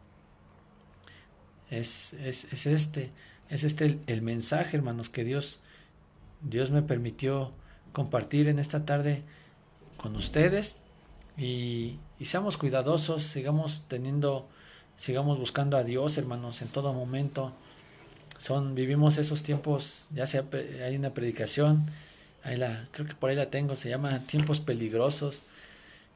Es, 1.71 2.13
es, 2.13 2.45
es 2.53 2.67
este, 2.67 3.11
es 3.51 3.65
este 3.65 3.99
el, 4.07 4.23
mensaje, 4.23 4.77
hermanos, 4.77 5.09
que 5.09 5.25
Dios, 5.25 5.59
Dios 6.41 6.71
me 6.71 6.83
permitió 6.83 7.51
compartir 7.93 8.47
en 8.47 8.61
esta 8.61 8.85
tarde 8.85 9.25
con 9.97 10.15
ustedes 10.15 10.79
y, 11.37 11.99
y 12.21 12.27
seamos 12.27 12.57
cuidadosos, 12.57 13.25
sigamos 13.25 13.83
teniendo, 13.89 14.49
sigamos 14.99 15.41
buscando 15.41 15.77
a 15.77 15.83
Dios, 15.83 16.17
hermanos, 16.17 16.63
en 16.63 16.69
todo 16.69 16.93
momento. 16.93 17.53
Son, 18.39 18.77
vivimos 18.77 19.19
esos 19.19 19.43
tiempos, 19.43 20.07
ya 20.15 20.29
sea 20.29 20.45
hay 20.87 20.95
una 20.95 21.13
predicación, 21.13 21.87
ahí 22.45 22.57
la, 22.57 22.89
creo 22.93 23.07
que 23.07 23.15
por 23.15 23.31
ahí 23.31 23.37
la 23.37 23.51
tengo, 23.51 23.77
se 23.77 23.89
llama 23.89 24.21
tiempos 24.27 24.61
peligrosos. 24.61 25.41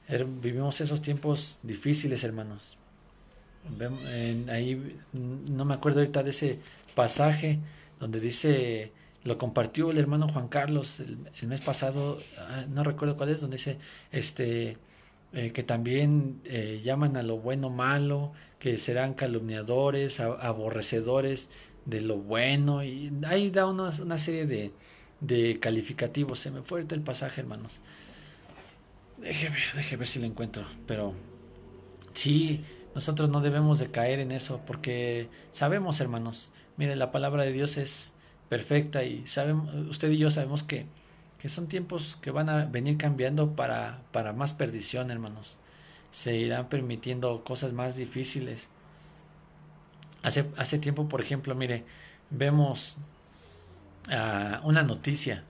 Vivimos 0.09 0.81
esos 0.81 1.03
tiempos 1.03 1.59
difíciles, 1.63 2.25
hermanos 2.25 2.79
ahí 4.51 4.97
no 5.13 5.65
me 5.65 5.75
acuerdo 5.75 6.01
ahorita 6.01 6.23
de 6.23 6.31
ese 6.31 6.59
pasaje 6.95 7.59
donde 8.01 8.21
dice, 8.21 8.93
lo 9.25 9.39
compartió 9.39 9.91
el 9.91 9.99
hermano 9.99 10.29
Juan 10.29 10.49
Carlos 10.49 11.01
el, 11.01 11.49
mes 11.49 11.61
pasado, 11.61 12.19
ah, 12.39 12.65
no 12.69 12.85
recuerdo 12.85 13.17
cuál 13.17 13.31
es, 13.31 13.41
donde 13.41 13.57
dice, 13.57 13.79
este, 14.13 14.77
eh, 15.33 15.53
que 15.53 15.63
también 15.63 16.41
eh, 16.45 16.81
llaman 16.85 17.17
a 17.17 17.23
lo 17.23 17.39
bueno 17.39 17.71
malo, 17.71 18.33
que 18.59 18.79
serán 18.79 19.15
calumniadores, 19.15 20.21
aborrecedores 20.21 21.49
de 21.85 22.01
lo 22.01 22.17
bueno, 22.17 22.85
y 22.85 23.11
ahí 23.27 23.51
da 23.51 23.67
una, 23.67 23.91
una 24.01 24.19
serie 24.19 24.47
de, 24.47 24.73
de 25.21 25.59
calificativos. 25.61 26.39
Se 26.41 26.51
me 26.51 26.63
fue 26.63 26.81
el 26.81 27.01
pasaje, 27.03 27.41
hermanos. 27.41 27.73
Déjeme, 29.19 29.57
déjeme 29.75 30.01
ver 30.01 30.09
si 30.09 30.21
lo 30.21 30.27
encuentro, 30.27 30.65
pero 30.87 31.13
sí, 32.15 32.65
nosotros 32.95 33.29
no 33.29 33.41
debemos 33.41 33.79
de 33.81 33.91
caer 33.91 34.21
en 34.21 34.31
eso 34.31 34.61
porque 34.67 35.29
sabemos, 35.53 36.01
hermanos, 36.01 36.49
mire, 36.77 36.95
la 36.95 37.11
palabra 37.11 37.43
de 37.43 37.53
Dios 37.53 37.77
es 37.79 38.13
perfecta 38.49 39.03
y 39.03 39.27
sabemos, 39.27 39.75
usted 39.89 40.11
y 40.11 40.19
yo 40.19 40.31
sabemos 40.31 40.63
que, 40.63 40.87
que 41.41 41.49
son 41.49 41.67
tiempos 41.67 42.17
que 42.23 42.31
van 42.31 42.49
a 42.49 42.65
venir 42.67 42.97
cambiando 42.97 43.55
para, 43.57 44.03
para 44.13 44.33
más 44.33 44.53
perdición, 44.53 45.11
hermanos. 45.11 45.57
Se 46.13 46.37
irán 46.37 46.69
permitiendo 46.69 47.45
cosas 47.45 47.73
más 47.73 47.97
difíciles. 47.97 48.69
Hace, 50.23 50.47
hace 50.57 50.79
tiempo, 50.79 51.09
por 51.09 51.21
ejemplo, 51.21 51.55
mire, 51.55 51.85
vemos 52.31 52.97
uh, 54.09 54.67
una 54.67 54.83
noticia. 54.83 55.45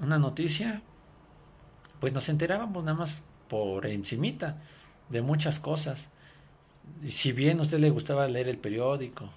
Una 0.00 0.18
noticia, 0.18 0.82
pues 2.00 2.12
nos 2.12 2.28
enterábamos 2.28 2.82
nada 2.84 2.98
más 2.98 3.22
por 3.48 3.86
encimita 3.86 4.62
de 5.08 5.22
muchas 5.22 5.60
cosas 5.60 6.08
si 7.08 7.32
bien 7.32 7.58
a 7.58 7.62
usted 7.62 7.78
le 7.78 7.90
gustaba 7.90 8.28
leer 8.28 8.48
el 8.48 8.58
periódico 8.58 9.30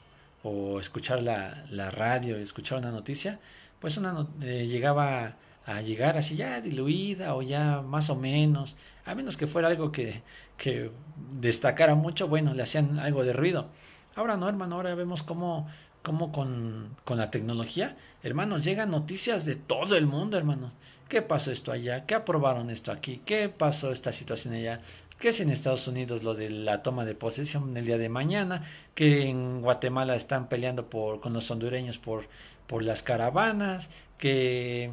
o 0.43 0.79
escuchar 0.79 1.23
la, 1.23 1.65
la 1.71 1.89
radio 1.91 2.39
y 2.39 2.43
escuchar 2.43 2.79
una 2.79 2.91
noticia, 2.91 3.39
pues 3.79 3.97
una 3.97 4.27
eh, 4.41 4.67
llegaba 4.67 5.35
a 5.65 5.81
llegar 5.81 6.17
así 6.17 6.35
ya 6.35 6.61
diluida 6.61 7.35
o 7.35 7.41
ya 7.41 7.81
más 7.81 8.09
o 8.09 8.15
menos, 8.15 8.75
a 9.05 9.15
menos 9.15 9.37
que 9.37 9.47
fuera 9.47 9.69
algo 9.69 9.91
que, 9.91 10.21
que 10.57 10.91
destacara 11.31 11.95
mucho, 11.95 12.27
bueno, 12.27 12.53
le 12.53 12.63
hacían 12.63 12.99
algo 12.99 13.23
de 13.23 13.33
ruido. 13.33 13.69
Ahora 14.15 14.37
no, 14.37 14.47
hermano, 14.47 14.75
ahora 14.75 14.95
vemos 14.95 15.23
cómo, 15.23 15.67
cómo 16.05 16.31
con, 16.31 16.95
con 17.03 17.17
la 17.17 17.31
tecnología, 17.31 17.97
hermanos, 18.23 18.63
llegan 18.63 18.91
noticias 18.91 19.43
de 19.43 19.57
todo 19.57 19.97
el 19.97 20.05
mundo, 20.05 20.37
hermanos. 20.37 20.71
¿Qué 21.09 21.21
pasó 21.21 21.51
esto 21.51 21.71
allá? 21.71 22.05
¿Qué 22.05 22.15
aprobaron 22.15 22.69
esto 22.69 22.91
aquí? 22.91 23.21
¿Qué 23.25 23.49
pasó 23.49 23.91
esta 23.91 24.11
situación 24.11 24.53
allá? 24.53 24.81
que 25.19 25.29
es 25.29 25.39
en 25.39 25.49
Estados 25.49 25.87
Unidos 25.87 26.23
lo 26.23 26.33
de 26.33 26.49
la 26.49 26.83
toma 26.83 27.05
de 27.05 27.15
posesión 27.15 27.75
el 27.77 27.85
día 27.85 27.97
de 27.97 28.09
mañana, 28.09 28.69
que 28.93 29.29
en 29.29 29.61
Guatemala 29.61 30.15
están 30.15 30.49
peleando 30.49 30.89
por, 30.89 31.21
con 31.21 31.33
los 31.33 31.49
hondureños 31.49 31.97
por, 31.97 32.27
por 32.67 32.83
las 32.83 33.01
caravanas, 33.01 33.89
que, 34.17 34.91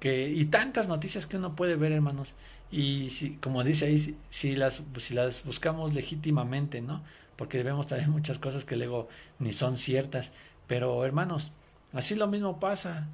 que, 0.00 0.28
y 0.28 0.46
tantas 0.46 0.88
noticias 0.88 1.26
que 1.26 1.36
uno 1.36 1.54
puede 1.54 1.76
ver, 1.76 1.92
hermanos. 1.92 2.34
Y 2.72 3.10
si, 3.10 3.36
como 3.36 3.64
dice 3.64 3.86
ahí, 3.86 4.16
si, 4.30 4.56
las, 4.56 4.82
si 4.98 5.14
las 5.14 5.44
buscamos 5.44 5.94
legítimamente, 5.94 6.80
¿no? 6.80 7.02
Porque 7.36 7.58
debemos 7.58 7.86
traer 7.86 8.08
muchas 8.08 8.38
cosas 8.38 8.64
que 8.64 8.76
luego 8.76 9.08
ni 9.38 9.52
son 9.52 9.76
ciertas. 9.76 10.32
Pero, 10.70 11.04
hermanos, 11.04 11.50
así 11.92 12.14
lo 12.14 12.28
mismo 12.28 12.60
pasa. 12.60 13.08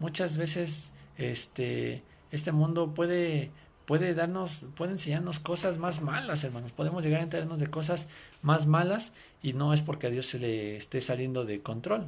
Muchas 0.00 0.36
veces, 0.36 0.90
este, 1.16 2.02
este 2.32 2.50
mundo 2.50 2.94
puede 2.94 3.52
puede 3.86 4.12
darnos, 4.12 4.64
puede 4.76 4.90
enseñarnos 4.90 5.38
cosas 5.38 5.78
más 5.78 6.02
malas, 6.02 6.42
hermanos. 6.42 6.72
Podemos 6.72 7.04
llegar 7.04 7.20
a 7.20 7.22
enterarnos 7.22 7.60
de 7.60 7.68
cosas 7.68 8.08
más 8.42 8.66
malas 8.66 9.12
y 9.40 9.52
no 9.52 9.72
es 9.72 9.82
porque 9.82 10.08
a 10.08 10.10
Dios 10.10 10.26
se 10.26 10.40
le 10.40 10.78
esté 10.78 11.00
saliendo 11.00 11.44
de 11.44 11.62
control. 11.62 12.06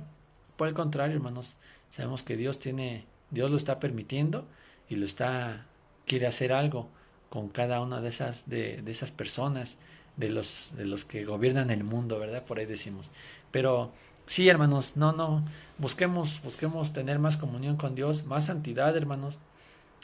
Por 0.57 0.67
el 0.67 0.75
contrario, 0.75 1.15
hermanos, 1.15 1.55
sabemos 1.93 2.25
que 2.25 2.37
Dios 2.37 2.59
tiene, 2.59 3.05
Dios 3.31 3.53
lo 3.53 3.57
está 3.57 3.79
permitiendo 3.79 4.49
y 4.89 4.97
lo 4.97 5.07
está, 5.07 5.67
quiere 6.07 6.27
hacer 6.27 6.53
algo 6.53 6.89
con 7.31 7.51
cada 7.51 7.81
una 7.83 8.01
de 8.01 8.09
esas, 8.09 8.51
de, 8.51 8.83
de 8.83 8.91
esas 8.91 9.13
personas, 9.13 9.77
de 10.17 10.31
los, 10.31 10.73
de 10.77 10.87
los 10.87 11.05
que 11.05 11.25
gobiernan 11.25 11.71
el 11.71 11.85
mundo, 11.85 12.19
¿verdad? 12.19 12.43
Por 12.43 12.59
ahí 12.59 12.67
decimos. 12.67 13.07
Pero 13.53 13.93
sí, 14.29 14.49
hermanos, 14.49 14.97
no, 14.97 15.11
no, 15.13 15.43
busquemos, 15.79 16.41
busquemos 16.43 16.93
tener 16.93 17.19
más 17.19 17.37
comunión 17.37 17.77
con 17.77 17.97
Dios, 17.97 18.25
más 18.25 18.47
santidad, 18.47 18.97
hermanos 18.97 19.39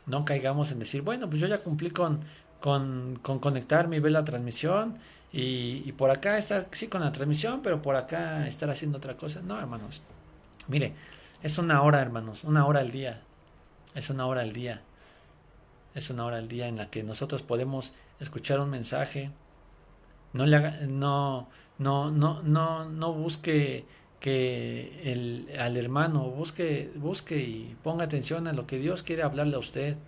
no 0.07 0.25
caigamos 0.25 0.71
en 0.71 0.79
decir, 0.79 1.03
bueno, 1.03 1.29
pues 1.29 1.41
yo 1.41 1.47
ya 1.47 1.59
cumplí 1.59 1.91
con, 1.91 2.21
con, 2.61 3.19
con 3.23 3.39
conectarme 3.39 3.97
y 3.97 4.01
ver 4.01 4.13
la 4.13 4.25
transmisión 4.25 4.99
y, 5.33 5.83
y, 5.85 5.93
por 5.93 6.11
acá 6.11 6.39
estar, 6.39 6.69
sí, 6.73 6.89
con 6.89 7.01
la 7.01 7.13
transmisión, 7.13 7.61
pero 7.63 7.83
por 7.83 7.97
acá 7.97 8.47
estar 8.47 8.71
haciendo 8.71 8.99
otra 8.99 9.17
cosa. 9.17 9.41
No, 9.43 9.59
hermanos. 9.59 10.01
Mire, 10.69 10.93
es 11.43 11.59
una 11.59 11.83
hora, 11.83 12.01
hermanos, 12.01 12.45
una 12.45 12.67
hora 12.67 12.81
al 12.81 12.93
día. 12.93 13.21
Es 13.95 14.11
una 14.11 14.27
hora 14.27 14.43
al 14.43 14.53
día. 14.53 14.83
Es 15.95 16.11
una 16.11 16.25
hora 16.25 16.37
al 16.39 16.49
día 16.49 16.69
en 16.69 16.77
la 16.77 16.91
que 16.91 17.03
nosotros 17.03 17.43
podemos 17.43 17.93
escuchar 18.21 18.61
un 18.61 18.71
mensaje. 18.71 19.31
No 20.33 20.47
le 20.47 20.57
haga, 20.57 20.79
no, 20.87 21.49
no, 21.79 22.11
no, 22.11 22.43
no, 22.43 22.89
no 22.89 23.13
busque 23.13 23.87
que 24.25 25.13
el, 25.13 25.51
al 25.61 25.77
hermano 25.77 26.31
busque, 26.31 26.91
busque 26.95 27.37
y 27.43 27.77
ponga 27.83 28.05
atención 28.05 28.47
a 28.49 28.55
lo 28.55 28.67
que 28.67 28.79
Dios 28.79 29.03
quiere 29.03 29.23
hablarle 29.23 29.57
a 29.57 29.59
usted. 29.59 29.99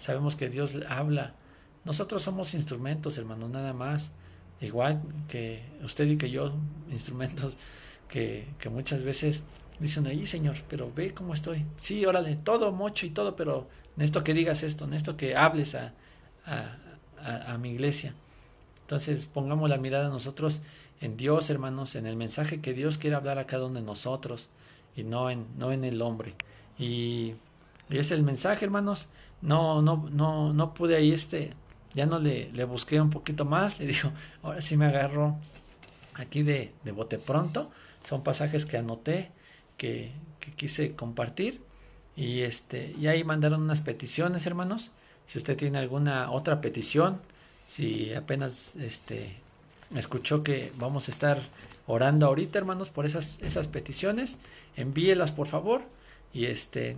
Sabemos 0.00 0.34
que 0.34 0.48
Dios 0.48 0.72
habla. 0.88 1.34
Nosotros 1.84 2.24
somos 2.24 2.54
instrumentos, 2.54 3.18
hermano, 3.18 3.48
nada 3.48 3.72
más. 3.72 4.10
Igual 4.60 5.00
que 5.28 5.62
usted 5.84 6.08
y 6.08 6.16
que 6.16 6.28
yo, 6.28 6.52
instrumentos 6.90 7.54
que, 8.08 8.48
que 8.58 8.68
muchas 8.68 9.04
veces 9.04 9.44
dicen 9.78 10.08
ahí, 10.08 10.26
Señor, 10.26 10.56
pero 10.68 10.90
ve 10.92 11.14
cómo 11.14 11.32
estoy. 11.32 11.64
Sí, 11.80 12.04
órale, 12.04 12.34
todo 12.34 12.72
mocho 12.72 13.06
y 13.06 13.10
todo, 13.10 13.36
pero 13.36 13.68
necesito 13.94 14.24
que 14.24 14.34
digas 14.34 14.64
esto, 14.64 14.88
necesito 14.88 15.16
que 15.16 15.36
hables 15.36 15.76
a, 15.76 15.92
a, 16.46 16.78
a, 17.22 17.52
a 17.52 17.58
mi 17.58 17.70
iglesia. 17.70 18.12
Entonces 18.80 19.24
pongamos 19.24 19.70
la 19.70 19.76
mirada 19.76 20.08
nosotros 20.08 20.62
en 21.02 21.16
Dios, 21.16 21.50
hermanos, 21.50 21.96
en 21.96 22.06
el 22.06 22.16
mensaje 22.16 22.60
que 22.60 22.74
Dios 22.74 22.96
quiere 22.96 23.16
hablar 23.16 23.38
a 23.38 23.44
cada 23.44 23.66
uno 23.66 23.80
de 23.80 23.84
nosotros 23.84 24.46
y 24.96 25.02
no 25.02 25.30
en, 25.30 25.46
no 25.58 25.72
en 25.72 25.84
el 25.84 26.00
hombre. 26.00 26.34
Y, 26.78 27.34
y 27.90 27.98
es 27.98 28.12
el 28.12 28.22
mensaje, 28.22 28.64
hermanos. 28.64 29.08
No, 29.42 29.82
no, 29.82 30.08
no, 30.12 30.52
no 30.52 30.74
pude 30.74 30.96
ahí 30.96 31.12
este, 31.12 31.54
ya 31.92 32.06
no 32.06 32.20
le, 32.20 32.52
le 32.52 32.64
busqué 32.64 33.00
un 33.00 33.10
poquito 33.10 33.44
más, 33.44 33.80
le 33.80 33.86
digo, 33.86 34.12
ahora 34.42 34.62
sí 34.62 34.76
me 34.76 34.86
agarro 34.86 35.36
aquí 36.14 36.44
de, 36.44 36.72
de 36.84 36.92
bote 36.92 37.18
pronto. 37.18 37.72
Son 38.08 38.22
pasajes 38.22 38.64
que 38.64 38.78
anoté, 38.78 39.32
que, 39.76 40.12
que 40.38 40.52
quise 40.52 40.94
compartir. 40.94 41.60
Y 42.14 42.42
este, 42.42 42.94
y 42.96 43.08
ahí 43.08 43.24
mandaron 43.24 43.62
unas 43.62 43.80
peticiones, 43.80 44.46
hermanos. 44.46 44.92
Si 45.26 45.38
usted 45.38 45.56
tiene 45.56 45.78
alguna 45.78 46.30
otra 46.30 46.60
petición, 46.60 47.20
si 47.68 48.14
apenas 48.14 48.76
este 48.76 49.42
escuchó 49.96 50.42
que 50.42 50.72
vamos 50.76 51.08
a 51.08 51.12
estar 51.12 51.42
orando 51.86 52.26
ahorita, 52.26 52.58
hermanos, 52.58 52.88
por 52.88 53.06
esas, 53.06 53.36
esas 53.40 53.66
peticiones, 53.68 54.36
envíelas 54.76 55.30
por 55.30 55.46
favor. 55.46 55.82
Y 56.32 56.46
este, 56.46 56.96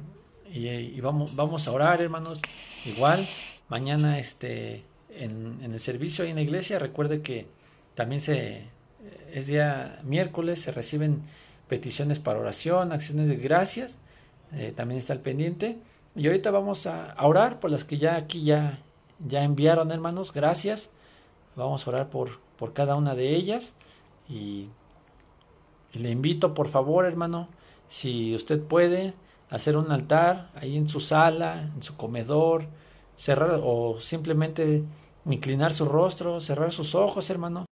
y, 0.53 1.01
vamos, 1.01 1.35
vamos 1.35 1.67
a 1.67 1.73
orar, 1.73 2.01
hermanos. 2.01 2.41
Igual, 2.85 3.27
mañana 3.69 4.19
este, 4.19 4.85
en, 5.11 5.59
en 5.63 5.73
el 5.73 5.81
servicio 5.81 6.25
ahí 6.25 6.31
en 6.31 6.37
la 6.37 6.43
iglesia, 6.43 6.79
recuerde 6.79 7.23
que 7.23 7.47
también 7.95 8.21
se 8.21 8.75
es 9.33 9.47
día 9.49 9.99
miércoles, 10.05 10.63
se 10.63 10.73
reciben 10.73 11.23
peticiones 11.69 12.19
para 12.19 12.39
oración, 12.39 12.93
acciones 12.93 13.29
de 13.29 13.37
gracias, 13.37 13.97
eh, 14.53 14.73
también 14.75 14.99
está 14.99 15.13
el 15.13 15.21
pendiente. 15.21 15.79
Y 16.15 16.27
ahorita 16.27 16.51
vamos 16.51 16.87
a, 16.87 17.17
orar 17.21 17.59
por 17.59 17.71
las 17.71 17.85
que 17.85 17.99
ya 17.99 18.17
aquí 18.17 18.45
ya, 18.45 18.79
ya 19.27 19.43
enviaron, 19.43 19.91
hermanos, 19.91 20.33
gracias. 20.33 20.89
Vamos 21.57 21.87
a 21.87 21.91
orar 21.91 22.09
por, 22.11 22.39
por 22.59 22.73
cada 22.73 22.97
una 22.97 23.15
de 23.15 23.35
ellas. 23.35 23.75
Y, 24.29 24.69
le 25.93 26.11
invito, 26.11 26.55
por 26.55 26.69
favor, 26.69 27.07
hermano, 27.07 27.49
si 27.89 28.35
usted 28.35 28.61
puede, 28.61 29.15
hacer 29.51 29.77
un 29.77 29.93
altar 29.93 30.51
ahí 30.57 30.77
en 30.77 30.89
su 30.89 30.99
sala, 30.99 31.63
en 31.63 31.83
su 31.83 31.97
comedor, 31.97 32.67
cerrar 33.17 33.61
o 33.63 34.01
simplemente 34.01 34.83
inclinar 35.25 35.73
su 35.73 35.85
rostro, 35.85 36.41
cerrar 36.41 36.73
sus 36.73 36.97
ojos, 36.97 37.31
hermano, 37.31 37.67